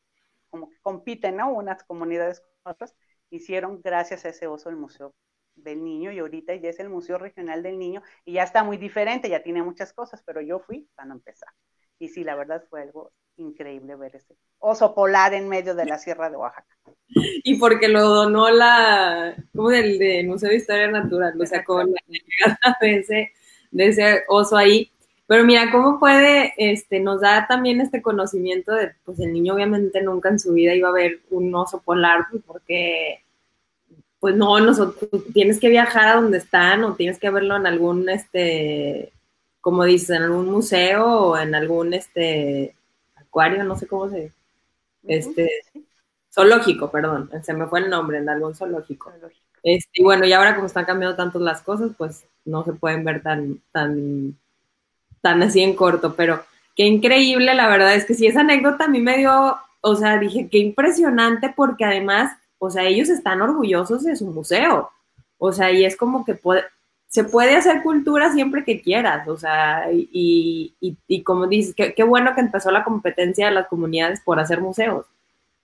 como 0.50 0.68
que 0.68 0.76
compiten, 0.82 1.36
¿no? 1.36 1.52
Unas 1.52 1.84
comunidades 1.84 2.40
con 2.40 2.72
otras, 2.72 2.94
hicieron 3.30 3.80
gracias 3.80 4.24
a 4.24 4.30
ese 4.30 4.48
oso 4.48 4.68
el 4.68 4.76
Museo 4.76 5.14
del 5.54 5.82
Niño 5.84 6.10
y 6.10 6.18
ahorita 6.18 6.54
ya 6.56 6.68
es 6.68 6.80
el 6.80 6.88
Museo 6.88 7.16
Regional 7.16 7.62
del 7.62 7.78
Niño 7.78 8.02
y 8.24 8.34
ya 8.34 8.42
está 8.42 8.64
muy 8.64 8.76
diferente, 8.76 9.28
ya 9.28 9.42
tiene 9.42 9.62
muchas 9.62 9.92
cosas, 9.92 10.22
pero 10.26 10.40
yo 10.40 10.58
fui 10.58 10.88
para 10.96 11.12
empezar. 11.12 11.50
Y 11.98 12.08
sí, 12.08 12.24
la 12.24 12.34
verdad 12.34 12.64
fue 12.68 12.82
algo 12.82 13.12
increíble 13.36 13.94
ver 13.94 14.16
ese 14.16 14.34
oso 14.58 14.94
polar 14.94 15.32
en 15.34 15.48
medio 15.48 15.74
de 15.74 15.86
la 15.86 15.98
Sierra 15.98 16.28
de 16.28 16.36
Oaxaca. 16.36 16.76
Y 17.08 17.58
porque 17.58 17.88
lo 17.88 18.02
donó 18.02 18.50
la, 18.50 19.36
como 19.54 19.70
del, 19.70 19.98
del 19.98 20.26
Museo 20.26 20.48
de 20.50 20.56
Historia 20.56 20.88
Natural, 20.88 21.32
lo 21.36 21.46
sacó 21.46 21.82
la 21.82 22.00
llegada 22.06 22.76
de 22.80 22.96
ese, 22.96 23.32
de 23.70 23.86
ese 23.86 24.24
oso 24.28 24.56
ahí. 24.56 24.90
Pero 25.30 25.44
mira, 25.44 25.70
cómo 25.70 26.00
puede, 26.00 26.54
este, 26.56 26.98
nos 26.98 27.20
da 27.20 27.46
también 27.46 27.80
este 27.80 28.02
conocimiento 28.02 28.72
de, 28.72 28.96
pues 29.04 29.20
el 29.20 29.32
niño 29.32 29.54
obviamente 29.54 30.02
nunca 30.02 30.28
en 30.28 30.40
su 30.40 30.52
vida 30.54 30.74
iba 30.74 30.88
a 30.88 30.92
ver 30.92 31.20
un 31.30 31.54
oso 31.54 31.80
polar, 31.82 32.26
porque 32.48 33.22
pues 34.18 34.34
no, 34.34 34.58
nosotros 34.58 35.08
tienes 35.32 35.60
que 35.60 35.68
viajar 35.68 36.08
a 36.08 36.20
donde 36.20 36.38
están 36.38 36.82
o 36.82 36.96
tienes 36.96 37.20
que 37.20 37.30
verlo 37.30 37.54
en 37.54 37.68
algún, 37.68 38.08
este, 38.08 39.12
como 39.60 39.84
dices, 39.84 40.10
en 40.10 40.24
algún 40.24 40.50
museo 40.50 41.06
o 41.06 41.38
en 41.38 41.54
algún, 41.54 41.94
este, 41.94 42.74
acuario, 43.14 43.62
no 43.62 43.76
sé 43.76 43.86
cómo 43.86 44.10
se, 44.10 44.32
este, 45.04 45.48
zoológico, 46.34 46.90
perdón, 46.90 47.30
se 47.44 47.54
me 47.54 47.68
fue 47.68 47.78
el 47.78 47.88
nombre, 47.88 48.18
en 48.18 48.28
algún 48.28 48.56
zoológico. 48.56 49.12
Este, 49.62 49.90
y 49.94 50.02
bueno, 50.02 50.26
y 50.26 50.32
ahora 50.32 50.56
como 50.56 50.66
están 50.66 50.86
cambiando 50.86 51.16
tanto 51.16 51.38
las 51.38 51.62
cosas, 51.62 51.92
pues 51.96 52.26
no 52.44 52.64
se 52.64 52.72
pueden 52.72 53.04
ver 53.04 53.22
tan, 53.22 53.62
tan, 53.70 54.36
tan 55.20 55.42
así 55.42 55.62
en 55.62 55.74
corto, 55.74 56.14
pero 56.14 56.42
qué 56.76 56.84
increíble, 56.84 57.54
la 57.54 57.68
verdad 57.68 57.94
es 57.94 58.04
que 58.04 58.14
sí, 58.14 58.26
esa 58.26 58.40
anécdota 58.40 58.84
a 58.84 58.88
mí 58.88 59.00
me 59.00 59.18
dio, 59.18 59.56
o 59.80 59.96
sea, 59.96 60.18
dije, 60.18 60.48
qué 60.50 60.58
impresionante 60.58 61.52
porque 61.54 61.84
además, 61.84 62.32
o 62.58 62.70
sea, 62.70 62.84
ellos 62.84 63.08
están 63.08 63.42
orgullosos 63.42 64.04
de 64.04 64.16
su 64.16 64.26
museo, 64.26 64.90
o 65.38 65.52
sea, 65.52 65.70
y 65.72 65.84
es 65.84 65.96
como 65.96 66.24
que 66.24 66.38
se 67.08 67.24
puede 67.24 67.56
hacer 67.56 67.82
cultura 67.82 68.32
siempre 68.32 68.64
que 68.64 68.80
quieras, 68.80 69.26
o 69.26 69.36
sea, 69.36 69.88
y, 69.92 70.74
y, 70.80 71.22
como 71.22 71.48
dices, 71.48 71.74
qué, 71.74 72.02
bueno 72.04 72.34
que 72.34 72.40
empezó 72.40 72.70
la 72.70 72.84
competencia 72.84 73.46
de 73.46 73.54
las 73.54 73.66
comunidades 73.66 74.20
por 74.20 74.38
hacer 74.38 74.60
museos. 74.60 75.06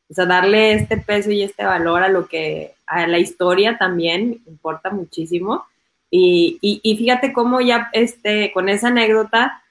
O 0.08 0.14
sea, 0.14 0.26
darle 0.26 0.72
este 0.72 0.96
peso 0.96 1.30
y 1.30 1.42
este 1.42 1.64
valor 1.64 2.02
a 2.02 2.08
lo 2.08 2.26
que, 2.26 2.74
a 2.86 3.06
la 3.06 3.18
historia 3.18 3.76
también 3.78 4.40
importa 4.46 4.90
muchísimo. 4.90 5.64
Y, 6.10 6.58
y, 6.60 6.96
fíjate 6.96 7.32
cómo 7.32 7.60
ya 7.60 7.88
este, 7.92 8.52
con 8.52 8.68
esa 8.68 8.88
anécdota 8.88 9.62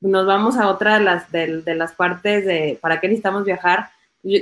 nos 0.00 0.26
vamos 0.26 0.56
a 0.56 0.68
otra 0.68 0.98
de 0.98 1.04
las, 1.04 1.32
de, 1.32 1.62
de 1.62 1.74
las 1.74 1.92
partes 1.94 2.44
de 2.44 2.78
para 2.80 3.00
qué 3.00 3.08
necesitamos 3.08 3.44
viajar, 3.44 3.90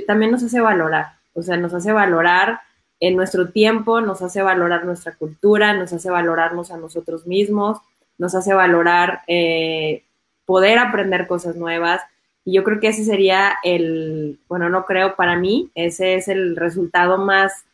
también 0.07 0.31
nos 0.31 0.43
hace 0.43 0.59
valorar, 0.59 1.13
o 1.33 1.41
sea, 1.41 1.57
nos 1.57 1.73
hace 1.73 1.91
valorar 1.91 2.59
en 2.99 3.15
nuestro 3.15 3.49
tiempo, 3.49 4.01
nos 4.01 4.21
hace 4.21 4.41
valorar 4.41 4.85
nuestra 4.85 5.13
cultura, 5.15 5.73
nos 5.73 5.93
hace 5.93 6.09
valorarnos 6.09 6.71
a 6.71 6.77
nosotros 6.77 7.25
mismos, 7.25 7.79
nos 8.17 8.35
hace 8.35 8.53
valorar 8.53 9.21
eh, 9.27 10.03
poder 10.45 10.77
aprender 10.77 11.27
cosas 11.27 11.55
nuevas. 11.55 12.01
Y 12.45 12.53
yo 12.53 12.63
creo 12.63 12.79
que 12.79 12.89
ese 12.89 13.03
sería 13.03 13.55
el, 13.63 14.39
bueno, 14.47 14.69
no 14.69 14.85
creo 14.85 15.15
para 15.15 15.35
mí, 15.35 15.71
ese 15.73 16.15
es 16.15 16.27
el 16.27 16.55
resultado 16.55 17.17
más, 17.17 17.65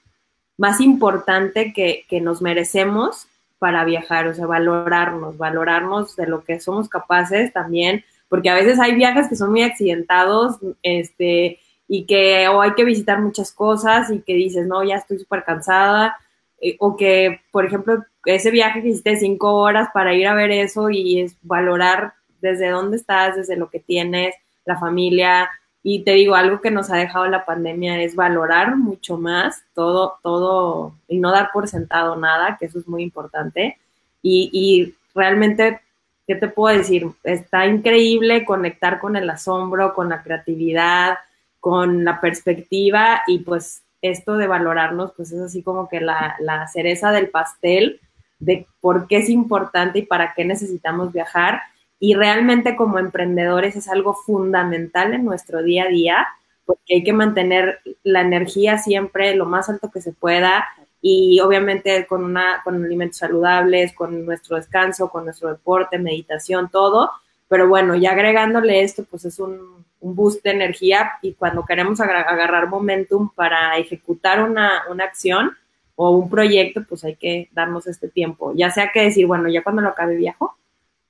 más 0.58 0.80
importante 0.80 1.74
que, 1.74 2.06
que 2.10 2.22
nos 2.22 2.42
merecemos 2.42 3.28
para 3.60 3.84
viajar, 3.86 4.28
o 4.28 4.34
sea, 4.34 4.46
valorarnos, 4.46 5.38
valorarnos 5.38 6.16
de 6.16 6.28
lo 6.28 6.44
que 6.44 6.60
somos 6.60 6.90
capaces 6.90 7.52
también, 7.54 8.04
porque 8.30 8.50
a 8.50 8.56
veces 8.56 8.80
hay 8.80 8.96
viajes 8.96 9.28
que 9.28 9.36
son 9.36 9.52
muy 9.52 9.64
accidentados, 9.64 10.58
este, 10.84 11.60
y 11.88 12.06
que 12.06 12.48
o 12.50 12.62
hay 12.62 12.74
que 12.74 12.84
visitar 12.84 13.22
muchas 13.22 13.52
cosas 13.52 14.12
y 14.12 14.22
que 14.22 14.34
dices, 14.34 14.68
no, 14.68 14.84
ya 14.84 14.96
estoy 14.96 15.20
súper 15.20 15.44
cansada, 15.44 16.18
eh, 16.60 16.76
o 16.80 16.98
que, 16.98 17.42
por 17.52 17.66
ejemplo, 17.66 18.04
ese 18.26 18.52
viaje 18.52 18.82
que 18.82 18.90
hiciste 18.90 19.16
cinco 19.18 19.56
horas 19.56 19.90
para 19.94 20.14
ir 20.14 20.28
a 20.28 20.36
ver 20.36 20.52
eso 20.52 20.90
y 20.90 21.22
es 21.22 21.38
valorar 21.42 22.14
desde 22.42 22.70
dónde 22.70 22.98
estás, 22.98 23.36
desde 23.36 23.56
lo 23.56 23.70
que 23.70 23.80
tienes, 23.80 24.36
la 24.66 24.78
familia, 24.78 25.50
y 25.90 26.04
te 26.04 26.12
digo, 26.12 26.36
algo 26.36 26.60
que 26.60 26.70
nos 26.70 26.92
ha 26.92 26.98
dejado 26.98 27.28
la 27.28 27.46
pandemia 27.46 28.02
es 28.02 28.14
valorar 28.14 28.76
mucho 28.76 29.18
más 29.18 29.64
todo, 29.74 30.20
todo, 30.22 30.94
y 31.08 31.18
no 31.18 31.32
dar 31.32 31.50
por 31.54 31.70
sentado 31.70 32.18
nada, 32.18 32.58
que 32.60 32.66
eso 32.66 32.80
es 32.80 32.90
muy 32.90 33.04
importante. 33.04 33.78
Y, 34.22 34.96
realmente, 35.16 35.80
¿qué 36.28 36.36
te 36.36 36.50
puedo 36.50 36.78
decir? 36.78 37.08
Está 37.24 37.68
increíble 37.68 38.44
conectar 38.44 39.00
con 39.00 39.16
el 39.16 39.30
asombro, 39.30 39.94
con 39.94 40.10
la 40.10 40.24
creatividad, 40.24 41.20
con 41.62 42.04
la 42.04 42.20
perspectiva 42.20 43.22
y 43.26 43.40
pues 43.40 43.82
esto 44.02 44.36
de 44.36 44.48
valorarnos, 44.48 45.14
pues 45.16 45.32
es 45.32 45.40
así 45.40 45.64
como 45.64 45.88
que 45.88 46.02
la, 46.02 46.36
la 46.42 46.68
cereza 46.68 47.14
del 47.14 47.30
pastel 47.30 48.02
de 48.40 48.68
por 48.82 49.08
qué 49.08 49.20
es 49.20 49.30
importante 49.30 50.00
y 50.00 50.06
para 50.06 50.34
qué 50.34 50.44
necesitamos 50.44 51.14
viajar 51.14 51.62
y 52.00 52.14
realmente 52.14 52.76
como 52.76 53.00
emprendedores 53.00 53.76
es 53.76 53.88
algo 53.88 54.14
fundamental 54.14 55.14
en 55.14 55.26
nuestro 55.26 55.64
día 55.64 55.86
a 55.86 55.90
día, 55.90 56.28
porque 56.66 56.96
hay 56.96 57.04
que 57.04 57.14
mantener 57.14 57.80
la 58.04 58.22
energía 58.22 58.78
siempre 58.78 59.36
lo 59.36 59.46
más 59.46 59.70
alto 59.70 59.90
que 59.90 60.02
se 60.02 60.12
pueda 60.12 60.66
y 61.02 61.40
obviamente 61.40 62.06
con, 62.06 62.24
una, 62.24 62.62
con 62.64 62.84
alimentos 62.84 63.18
saludables, 63.18 63.94
con 63.94 64.26
nuestro 64.26 64.58
descanso, 64.58 65.10
con 65.10 65.26
nuestro 65.26 65.50
deporte, 65.50 65.98
meditación, 65.98 66.70
todo. 66.70 67.12
Pero 67.48 67.68
bueno, 67.70 67.96
ya 67.96 68.12
agregándole 68.12 68.82
esto, 68.82 69.06
pues 69.10 69.24
es 69.26 69.40
un, 69.40 69.86
un 70.02 70.16
boost 70.16 70.44
de 70.44 70.52
energía 70.52 71.14
y 71.22 71.34
cuando 71.34 71.66
queremos 71.66 72.00
agarrar 72.00 72.68
momentum 72.68 73.30
para 73.34 73.78
ejecutar 73.78 74.44
una, 74.44 74.84
una 74.90 75.06
acción 75.06 75.52
o 75.96 76.12
un 76.12 76.30
proyecto, 76.30 76.84
pues 76.88 77.04
hay 77.04 77.16
que 77.16 77.50
darnos 77.54 77.88
este 77.88 78.08
tiempo. 78.08 78.54
Ya 78.56 78.70
sea 78.70 78.92
que 78.92 79.04
decir, 79.04 79.26
bueno, 79.26 79.50
ya 79.50 79.64
cuando 79.64 79.82
lo 79.82 79.90
acabe 79.90 80.16
viajo, 80.16 80.58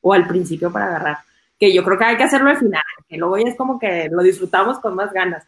o 0.07 0.13
al 0.13 0.25
principio 0.25 0.71
para 0.71 0.87
agarrar. 0.87 1.17
Que 1.59 1.73
yo 1.73 1.83
creo 1.83 1.97
que 1.97 2.05
hay 2.05 2.17
que 2.17 2.23
hacerlo 2.23 2.49
al 2.49 2.57
final, 2.57 2.83
que 3.09 3.17
luego 3.17 3.37
ya 3.37 3.49
es 3.49 3.55
como 3.55 3.77
que 3.77 4.07
lo 4.09 4.23
disfrutamos 4.23 4.79
con 4.79 4.95
más 4.95 5.11
ganas. 5.11 5.45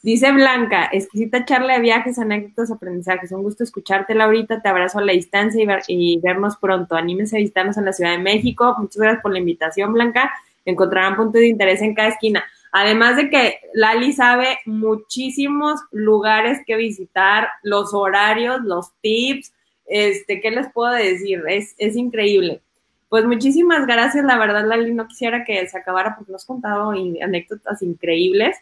Dice 0.00 0.30
Blanca, 0.30 0.88
exquisita 0.92 1.44
charla 1.44 1.74
de 1.74 1.80
viajes, 1.80 2.16
anécdotas, 2.20 2.70
aprendizajes. 2.70 3.32
Un 3.32 3.42
gusto 3.42 3.64
escucharte, 3.64 4.14
Laurita. 4.14 4.62
Te 4.62 4.68
abrazo 4.68 5.00
a 5.00 5.04
la 5.04 5.12
distancia 5.12 5.60
y, 5.88 6.20
vernos 6.20 6.56
pronto. 6.58 6.94
Anímense 6.94 7.36
a 7.36 7.40
visitarnos 7.40 7.76
en 7.78 7.86
la 7.86 7.92
Ciudad 7.92 8.12
de 8.12 8.18
México. 8.18 8.76
Muchas 8.78 8.98
gracias 8.98 9.22
por 9.22 9.32
la 9.32 9.40
invitación, 9.40 9.92
Blanca. 9.92 10.30
Encontrarán 10.64 11.16
puntos 11.16 11.40
de 11.40 11.48
interés 11.48 11.82
en 11.82 11.94
cada 11.94 12.08
esquina. 12.08 12.44
Además 12.70 13.16
de 13.16 13.28
que 13.28 13.58
Lali 13.74 14.12
sabe 14.12 14.58
muchísimos 14.66 15.80
lugares 15.90 16.60
que 16.64 16.76
visitar, 16.76 17.48
los 17.64 17.92
horarios, 17.92 18.60
los 18.62 18.92
tips, 19.00 19.52
este, 19.86 20.40
¿qué 20.40 20.52
les 20.52 20.70
puedo 20.72 20.92
decir? 20.92 21.42
Es 21.48 21.96
increíble. 21.96 22.60
Pues 23.08 23.24
muchísimas 23.24 23.86
gracias, 23.86 24.24
la 24.24 24.36
verdad, 24.36 24.66
Lali, 24.66 24.92
no 24.92 25.06
quisiera 25.06 25.44
que 25.44 25.66
se 25.68 25.78
acabara 25.78 26.16
porque 26.16 26.32
nos 26.32 26.42
has 26.42 26.46
contado 26.46 26.90
anécdotas 26.90 27.82
increíbles. 27.82 28.56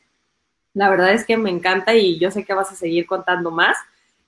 La 0.74 0.90
verdad 0.90 1.12
es 1.12 1.24
que 1.24 1.36
me 1.36 1.50
encanta 1.50 1.94
y 1.94 2.18
yo 2.18 2.30
sé 2.30 2.44
que 2.44 2.52
vas 2.52 2.70
a 2.70 2.74
seguir 2.74 3.06
contando 3.06 3.50
más. 3.50 3.76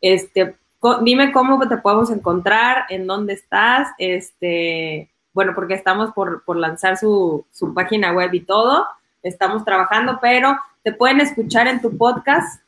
Este, 0.01 0.57
dime 1.03 1.33
cómo 1.33 1.69
te 1.69 1.77
podemos 1.77 2.11
encontrar, 2.11 2.85
en 2.89 3.07
dónde 3.07 3.35
estás, 3.35 3.89
este, 3.99 5.11
bueno, 5.33 5.53
porque 5.55 5.75
estamos 5.75 6.13
por, 6.13 6.45
por 6.45 6.57
lanzar 6.57 6.97
su, 6.97 7.45
su, 7.51 7.75
página 7.75 8.13
web 8.13 8.33
y 8.33 8.41
todo, 8.41 8.87
estamos 9.23 9.65
trabajando, 9.65 10.19
pero 10.21 10.59
te 10.83 10.93
pueden 10.93 11.21
escuchar 11.21 11.67
en 11.67 11.83
tu 11.83 11.97
podcast. 11.99 12.63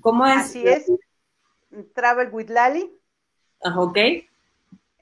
¿Cómo 0.00 0.26
es? 0.26 0.38
Así 0.38 0.66
es, 0.66 0.90
Travel 1.94 2.30
with 2.32 2.48
Lali. 2.48 2.90
Ah, 3.62 3.80
ok. 3.80 3.98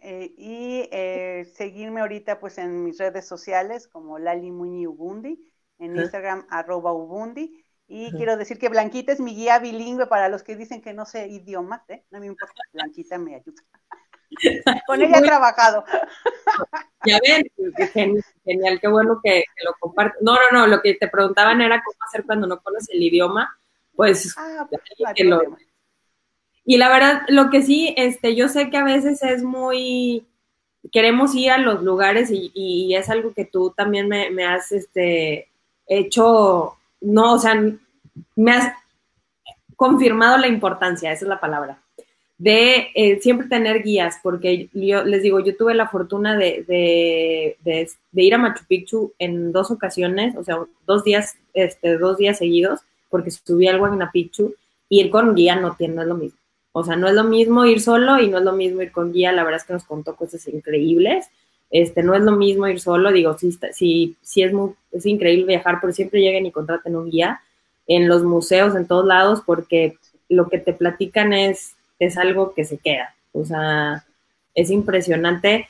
Eh, 0.05 0.35
y 0.37 0.89
eh, 0.91 1.49
seguirme 1.55 2.01
ahorita 2.01 2.41
pues 2.41 2.59
en 2.59 2.83
mis 2.83 2.99
redes 2.99 3.25
sociales 3.25 3.87
como 3.87 4.19
Lali 4.19 4.51
Muñi 4.51 4.85
Ubundi, 4.89 5.39
en 5.79 5.97
Instagram 5.97 6.45
arroba 6.51 6.93
Ubundi. 6.93 7.65
Y 7.87 8.11
quiero 8.13 8.37
decir 8.37 8.59
que 8.59 8.69
Blanquita 8.69 9.13
es 9.13 9.21
mi 9.21 9.35
guía 9.35 9.59
bilingüe 9.59 10.07
para 10.07 10.29
los 10.29 10.43
que 10.43 10.57
dicen 10.57 10.81
que 10.81 10.93
no 10.93 11.05
sé 11.05 11.29
idiomas, 11.29 11.83
¿eh? 11.89 12.05
no 12.11 12.19
me 12.19 12.27
importa, 12.27 12.63
Blanquita 12.73 13.19
me 13.19 13.37
ayuda. 13.37 13.63
Con 14.87 15.03
ella 15.03 15.19
he 15.19 15.23
trabajado. 15.23 15.85
Ya 17.05 17.19
ven, 17.27 17.43
genial, 18.45 18.79
qué 18.81 18.87
bueno 18.87 19.19
que, 19.25 19.43
lo 19.65 19.73
compartes. 19.81 20.23
No, 20.23 20.35
no, 20.35 20.43
no, 20.53 20.67
lo 20.69 20.81
que 20.81 20.95
te 20.95 21.09
preguntaban 21.09 21.61
era 21.61 21.83
cómo 21.85 21.97
hacer 22.07 22.25
cuando 22.25 22.47
no 22.47 22.61
conoces 22.61 22.91
el 22.91 23.03
idioma, 23.03 23.59
pues, 23.97 24.33
ah, 24.39 24.69
pues 24.71 24.83
que 25.17 25.25
lo, 25.25 25.43
y 26.65 26.77
la 26.77 26.89
verdad, 26.89 27.23
lo 27.29 27.51
que 27.51 27.63
sí, 27.63 27.95
este, 27.97 28.37
yo 28.37 28.49
sé 28.49 28.71
que 28.71 28.77
a 28.77 28.85
veces 28.85 29.23
es 29.23 29.43
muy, 29.43 30.25
queremos 30.93 31.35
ir 31.35 31.51
a 31.51 31.59
los 31.59 31.83
lugares 31.83 32.31
y, 32.31 32.95
es 32.95 33.11
algo 33.11 33.33
que 33.35 33.45
tú 33.45 33.73
también 33.77 34.09
me, 34.09 34.45
has, 34.45 34.71
este, 34.71 35.49
hecho, 35.87 36.75
no, 37.01 37.35
o 37.35 37.39
sea, 37.39 37.61
me 38.37 38.53
has 38.53 38.73
confirmado 39.77 40.39
la 40.39 40.47
importancia, 40.47 41.11
esa 41.11 41.25
es 41.25 41.29
la 41.29 41.41
palabra, 41.41 41.83
de 42.39 42.89
eh, 42.95 43.21
siempre 43.21 43.49
tener 43.49 43.83
guías, 43.83 44.19
porque 44.23 44.69
yo 44.73 45.03
les 45.05 45.23
digo, 45.23 45.41
yo 45.41 45.57
tuve 45.57 45.75
la 45.75 45.89
fortuna 45.89 46.37
de, 46.37 46.65
de, 46.67 47.57
de, 47.65 47.91
de, 48.13 48.23
ir 48.23 48.35
a 48.35 48.39
Machu 48.39 48.65
Picchu 48.67 49.13
en 49.19 49.53
dos 49.53 49.71
ocasiones, 49.73 50.37
o 50.37 50.45
sea, 50.45 50.59
dos 50.87 51.03
días, 51.03 51.37
este, 51.55 51.99
dos 51.99 52.19
días 52.19 52.39
seguidos, 52.39 52.81
porque 53.11 53.31
subí 53.33 53.67
al 53.67 53.81
Huayna 53.81 54.11
Picchu, 54.13 54.55
ir 54.89 55.11
con 55.11 55.35
guía 55.35 55.57
no 55.57 55.75
tiene 55.77 56.05
lo 56.05 56.15
mismo. 56.15 56.42
O 56.73 56.83
sea, 56.83 56.97
no 56.97 57.07
es 57.07 57.15
lo 57.15 57.25
mismo 57.25 57.67
ir 57.67 57.81
solo 57.81 58.19
y 58.19 58.29
no 58.29 58.39
es 58.39 58.45
lo 58.45 58.53
mismo 58.53 58.81
ir 58.83 58.93
con 58.93 59.13
guía. 59.13 59.31
La 59.33 59.45
verdad 59.45 59.61
es 59.61 59.67
que 59.67 59.75
nos 59.75 59.85
contó 59.85 60.17
cosas 60.17 60.49
increíbles. 60.49 61.29
Este, 61.71 62.03
no 62.03 62.15
es 62.15 62.23
lo 62.23 62.33
mismo 62.33 62.67
ir 62.67 62.81
solo. 62.81 63.13
Digo, 63.13 63.37
sí, 63.39 63.57
sí, 63.73 64.17
sí 64.23 64.43
es, 64.43 64.53
muy, 64.53 64.71
es 64.91 65.05
increíble 65.05 65.45
viajar, 65.47 65.79
pero 65.81 65.93
siempre 65.93 66.21
lleguen 66.21 66.47
y 66.47 66.53
contraten 66.53 66.97
un 66.97 67.11
guía 67.11 67.41
en 67.87 68.09
los 68.09 68.23
museos, 68.23 68.75
en 68.75 68.87
todos 68.87 69.05
lados, 69.05 69.43
porque 69.45 69.97
lo 70.29 70.49
que 70.49 70.59
te 70.59 70.73
platican 70.73 71.35
es, 71.35 71.77
es 71.99 72.17
algo 72.17 72.55
que 72.55 72.65
se 72.65 72.79
queda. 72.79 73.15
O 73.33 73.45
sea, 73.45 74.05
es 74.55 74.71
impresionante. 74.71 75.69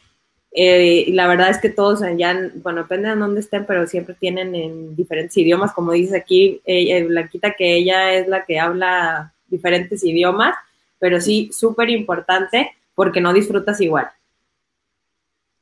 Eh, 0.55 1.05
y 1.09 1.13
la 1.13 1.27
verdad 1.27 1.51
es 1.51 1.59
que 1.59 1.71
todos 1.71 2.03
ya, 2.17 2.51
bueno, 2.57 2.83
depende 2.83 3.09
de 3.09 3.17
dónde 3.17 3.41
estén, 3.41 3.65
pero 3.67 3.87
siempre 3.89 4.15
tienen 4.15 4.55
en 4.55 4.95
diferentes 4.95 5.37
idiomas, 5.37 5.73
como 5.73 5.93
dice 5.93 6.17
aquí 6.17 6.61
eh, 6.65 7.03
Blanquita, 7.05 7.55
que 7.55 7.75
ella 7.75 8.13
es 8.13 8.29
la 8.29 8.45
que 8.45 8.61
habla 8.61 9.33
diferentes 9.49 10.05
idiomas 10.05 10.55
pero 11.03 11.21
sí 11.21 11.51
súper 11.53 11.91
importante 11.91 12.71
porque 12.95 13.21
no 13.21 13.33
disfrutas 13.33 13.81
igual. 13.81 14.09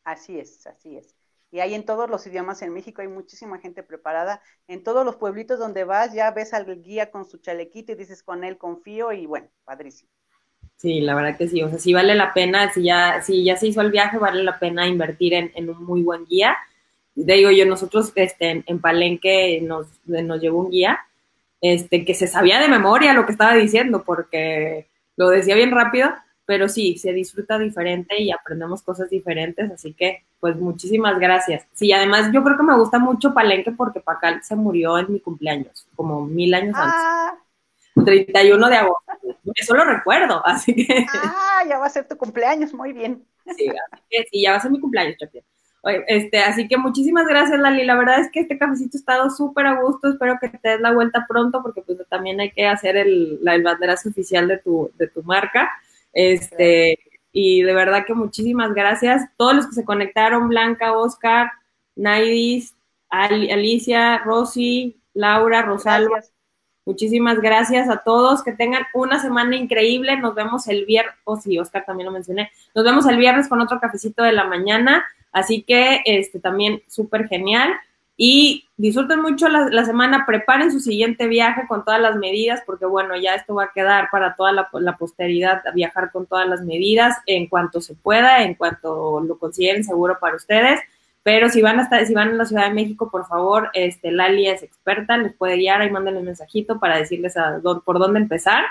Así 0.05 0.39
es, 0.39 0.67
así 0.67 0.99
es. 0.99 1.15
Y 1.51 1.61
hay 1.61 1.73
en 1.73 1.87
todos 1.87 2.11
los 2.11 2.27
idiomas 2.27 2.61
en 2.61 2.75
México, 2.75 3.01
hay 3.01 3.09
muchísima 3.09 3.59
gente 3.59 3.83
preparada. 3.83 4.43
En 4.69 4.85
todos 4.85 5.03
los 5.03 5.17
pueblitos 5.17 5.59
donde 5.59 5.85
vas, 5.85 6.13
ya 6.13 6.31
ves 6.31 6.53
al 6.53 6.83
guía 6.83 7.11
con 7.11 7.25
su 7.25 7.39
chalequito 7.39 7.93
y 7.93 7.95
dices, 7.95 8.23
con 8.23 8.45
él 8.45 8.59
confío 8.59 9.13
y 9.13 9.25
bueno, 9.25 9.49
padrísimo. 9.65 10.11
Sí, 10.77 11.01
la 11.01 11.15
verdad 11.15 11.39
que 11.39 11.49
sí, 11.49 11.63
o 11.63 11.71
sea, 11.71 11.79
sí 11.79 11.95
vale 11.95 12.15
la 12.15 12.35
pena, 12.35 12.71
si 12.71 12.83
ya, 12.83 13.23
si 13.23 13.43
ya 13.43 13.57
se 13.57 13.69
hizo 13.69 13.81
el 13.81 13.91
viaje, 13.91 14.19
vale 14.19 14.45
la 14.45 14.59
pena 14.59 14.87
invertir 14.87 15.33
en, 15.33 15.71
un 15.71 15.83
muy 15.87 16.03
buen 16.03 16.27
guía. 16.27 16.55
Te 17.15 17.33
digo 17.33 17.51
yo, 17.51 17.65
nosotros 17.65 18.13
este, 18.15 18.63
en, 18.67 18.79
Palenque 18.79 19.59
nos, 19.63 19.87
nos 20.05 20.39
llevó 20.39 20.61
un 20.61 20.71
guía 20.71 21.01
este, 21.63 22.05
que 22.05 22.13
se 22.15 22.27
sabía 22.27 22.61
de 22.61 22.69
memoria 22.69 23.15
lo 23.15 23.25
que 23.25 23.33
estaba 23.33 23.55
diciendo, 23.55 24.03
porque 24.05 24.90
lo 25.17 25.29
decía 25.29 25.55
bien 25.55 25.71
rápido, 25.71 26.11
pero 26.45 26.69
sí, 26.69 26.99
se 26.99 27.13
disfruta 27.13 27.59
diferente 27.59 28.21
y 28.21 28.33
aprendemos 28.33 28.83
cosas 28.83 29.09
diferentes, 29.09 29.71
así 29.71 29.95
que 29.95 30.25
pues 30.41 30.57
muchísimas 30.57 31.19
gracias. 31.19 31.67
Sí, 31.73 31.93
además 31.93 32.31
yo 32.33 32.43
creo 32.43 32.57
que 32.57 32.63
me 32.63 32.77
gusta 32.77 32.99
mucho 32.99 33.33
Palenque 33.33 33.73
porque 33.73 34.01
Pacal 34.01 34.43
se 34.43 34.57
murió 34.57 34.99
en 34.99 35.13
mi 35.13 35.21
cumpleaños, 35.21 35.87
como 35.95 36.27
mil 36.27 36.53
años 36.55 36.75
ah. 36.77 37.29
antes. 37.31 37.41
31 38.05 38.69
de 38.69 38.77
agosto. 38.77 39.13
Eso 39.55 39.75
lo 39.75 39.85
recuerdo, 39.85 40.45
así 40.47 40.75
que. 40.75 41.07
Ah, 41.13 41.63
ya 41.69 41.79
va 41.79 41.87
a 41.87 41.91
ser 41.91 42.09
tu 42.09 42.17
cumpleaños, 42.17 42.73
muy 42.73 42.93
bien. 42.93 43.25
Sí, 43.57 43.69
sí 44.31 44.43
ya 44.43 44.53
va 44.53 44.57
a 44.57 44.61
ser 44.61 44.71
mi 44.71 44.81
cumpleaños, 44.81 45.17
Este, 45.83 46.41
así 46.41 46.69
que 46.69 46.77
muchísimas 46.77 47.27
gracias, 47.27 47.59
Lali. 47.59 47.85
La 47.85 47.97
verdad 47.97 48.21
es 48.21 48.31
que 48.31 48.41
este 48.41 48.59
cafecito 48.59 48.97
ha 48.97 49.01
estado 49.01 49.31
súper 49.31 49.67
a 49.67 49.81
gusto. 49.81 50.09
Espero 50.09 50.39
que 50.41 50.49
te 50.49 50.69
des 50.69 50.81
la 50.81 50.93
vuelta 50.93 51.27
pronto, 51.29 51.63
porque 51.63 51.83
pues 51.83 51.99
también 52.09 52.41
hay 52.41 52.51
que 52.51 52.67
hacer 52.67 52.97
el, 52.97 53.39
la, 53.43 53.55
el 53.55 53.63
banderazo 53.63 54.11
oficial 54.11 54.49
de 54.49 54.59
tu, 54.59 54.91
de 54.99 55.09
tu 55.09 55.23
marca. 55.23 55.71
Este, 56.13 56.99
y 57.33 57.63
de 57.63 57.75
verdad 57.75 58.05
que 58.07 58.15
muchísimas 58.15 58.75
gracias. 58.75 59.29
Todos 59.37 59.55
los 59.55 59.67
que 59.67 59.75
se 59.75 59.85
conectaron, 59.85 60.49
Blanca, 60.49 60.93
Oscar, 60.93 61.51
Naidis, 61.97 62.75
Alicia, 63.09 64.19
Rosy, 64.19 65.01
Laura, 65.15 65.63
Rosalba. 65.63 66.21
Muchísimas 66.87 67.41
gracias 67.41 67.89
a 67.89 67.99
todos, 67.99 68.43
que 68.43 68.53
tengan 68.53 68.85
una 68.95 69.21
semana 69.21 69.55
increíble. 69.57 70.17
Nos 70.17 70.35
vemos 70.35 70.67
el 70.67 70.87
viernes, 70.87 71.15
oh, 71.25 71.37
sí, 71.37 71.59
Oscar 71.59 71.85
también 71.85 72.07
lo 72.07 72.13
mencioné. 72.13 72.51
Nos 72.75 72.85
vemos 72.85 73.07
el 73.07 73.17
viernes 73.17 73.49
con 73.49 73.61
otro 73.61 73.79
cafecito 73.81 74.23
de 74.23 74.33
la 74.33 74.45
mañana, 74.45 75.05
así 75.33 75.63
que 75.63 76.01
este 76.05 76.41
también 76.41 76.83
súper 76.89 77.29
genial. 77.29 77.73
Y 78.23 78.69
disfruten 78.77 79.23
mucho 79.23 79.49
la, 79.49 79.85
semana, 79.87 80.27
preparen 80.27 80.71
su 80.71 80.79
siguiente 80.81 81.27
viaje 81.27 81.63
con 81.67 81.87
todas 81.87 82.03
las 82.03 82.17
medidas, 82.17 82.61
porque 82.67 82.85
bueno, 82.85 83.17
ya 83.17 83.35
esto 83.35 83.55
va 83.55 83.65
a 83.65 83.73
quedar 83.75 84.09
para 84.13 84.37
toda 84.37 84.53
la, 84.53 84.69
la 84.75 84.99
posteridad, 84.99 85.63
viajar 85.75 86.13
con 86.13 86.27
todas 86.27 86.47
las 86.47 86.61
medidas 86.61 87.17
en 87.25 87.47
cuanto 87.47 87.81
se 87.81 87.95
pueda, 87.95 88.43
en 88.43 88.57
cuanto 88.57 89.21
lo 89.21 89.39
consideren 89.39 89.85
seguro 89.85 90.19
para 90.21 90.37
ustedes. 90.37 90.81
Pero 91.23 91.49
si 91.49 91.61
van 91.61 91.81
a 91.81 92.05
si 92.07 92.15
van 92.15 92.29
a 92.29 92.33
la 92.33 92.45
Ciudad 92.45 92.69
de 92.69 92.75
México, 92.75 93.11
por 93.11 93.27
favor, 93.27 93.71
este, 93.75 94.11
Lali 94.11 94.49
es 94.49 94.63
experta, 94.63 95.17
les 95.19 95.35
puede 95.35 95.57
guiar, 95.57 95.81
ahí 95.81 95.91
manden 95.91 96.17
un 96.17 96.25
mensajito 96.25 96.79
para 96.79 96.99
decirles 96.99 97.37
a 97.37 97.61
por 97.63 97.99
dónde 97.99 98.21
empezar, 98.21 98.65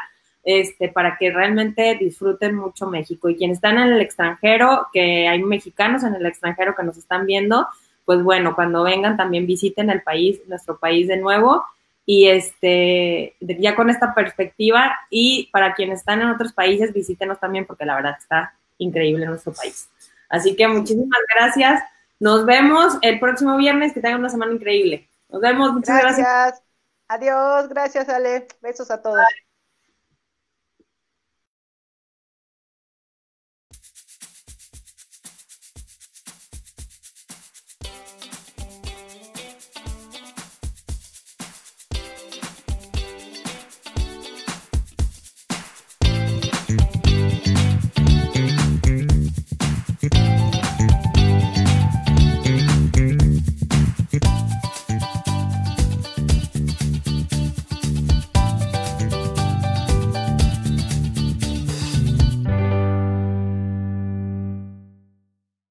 este, 0.44 0.90
para 0.90 1.18
que 1.18 1.32
realmente 1.32 1.98
disfruten 2.00 2.56
mucho 2.56 2.88
México. 2.88 3.30
Y 3.30 3.36
quienes 3.36 3.58
están 3.58 3.78
en 3.78 3.94
el 3.94 4.02
extranjero, 4.02 4.88
que 4.94 5.28
hay 5.28 5.42
mexicanos 5.44 6.04
en 6.04 6.16
el 6.16 6.26
extranjero 6.26 6.76
que 6.76 6.84
nos 6.84 6.98
están 6.98 7.26
viendo, 7.26 7.68
pues 8.06 8.24
bueno, 8.24 8.56
cuando 8.56 8.84
vengan 8.84 9.18
también 9.18 9.46
visiten 9.46 9.90
el 9.90 10.02
país, 10.02 10.40
nuestro 10.48 10.78
país 10.78 11.08
de 11.08 11.18
nuevo. 11.18 11.64
Y 12.06 12.28
este, 12.28 13.36
ya 13.40 13.76
con 13.76 13.92
esta 13.92 14.16
perspectiva, 14.16 14.98
y 15.12 15.48
para 15.52 15.76
quienes 15.76 16.00
están 16.00 16.22
en 16.22 16.30
otros 16.30 16.54
países, 16.54 16.92
visítenos 16.92 17.40
también, 17.40 17.66
porque 17.68 17.86
la 17.86 17.96
verdad 17.96 18.16
está 18.18 18.54
increíble 18.80 19.28
nuestro 19.28 19.54
país. 19.54 19.90
Así 20.30 20.56
que 20.56 20.68
muchísimas 20.68 21.20
gracias. 21.36 21.84
Nos 22.20 22.46
vemos 22.46 22.98
el 23.02 23.20
próximo 23.20 23.58
viernes. 23.58 23.94
Que 23.94 24.02
tengan 24.02 24.20
una 24.20 24.30
semana 24.30 24.54
increíble. 24.54 25.08
Nos 25.30 25.42
vemos. 25.42 25.74
Muchas 25.74 26.02
gracias. 26.02 26.64
Adiós. 27.08 27.70
Gracias, 27.70 28.10
Ale. 28.10 28.48
Besos 28.62 28.92
a 28.92 29.02
todos. 29.02 29.20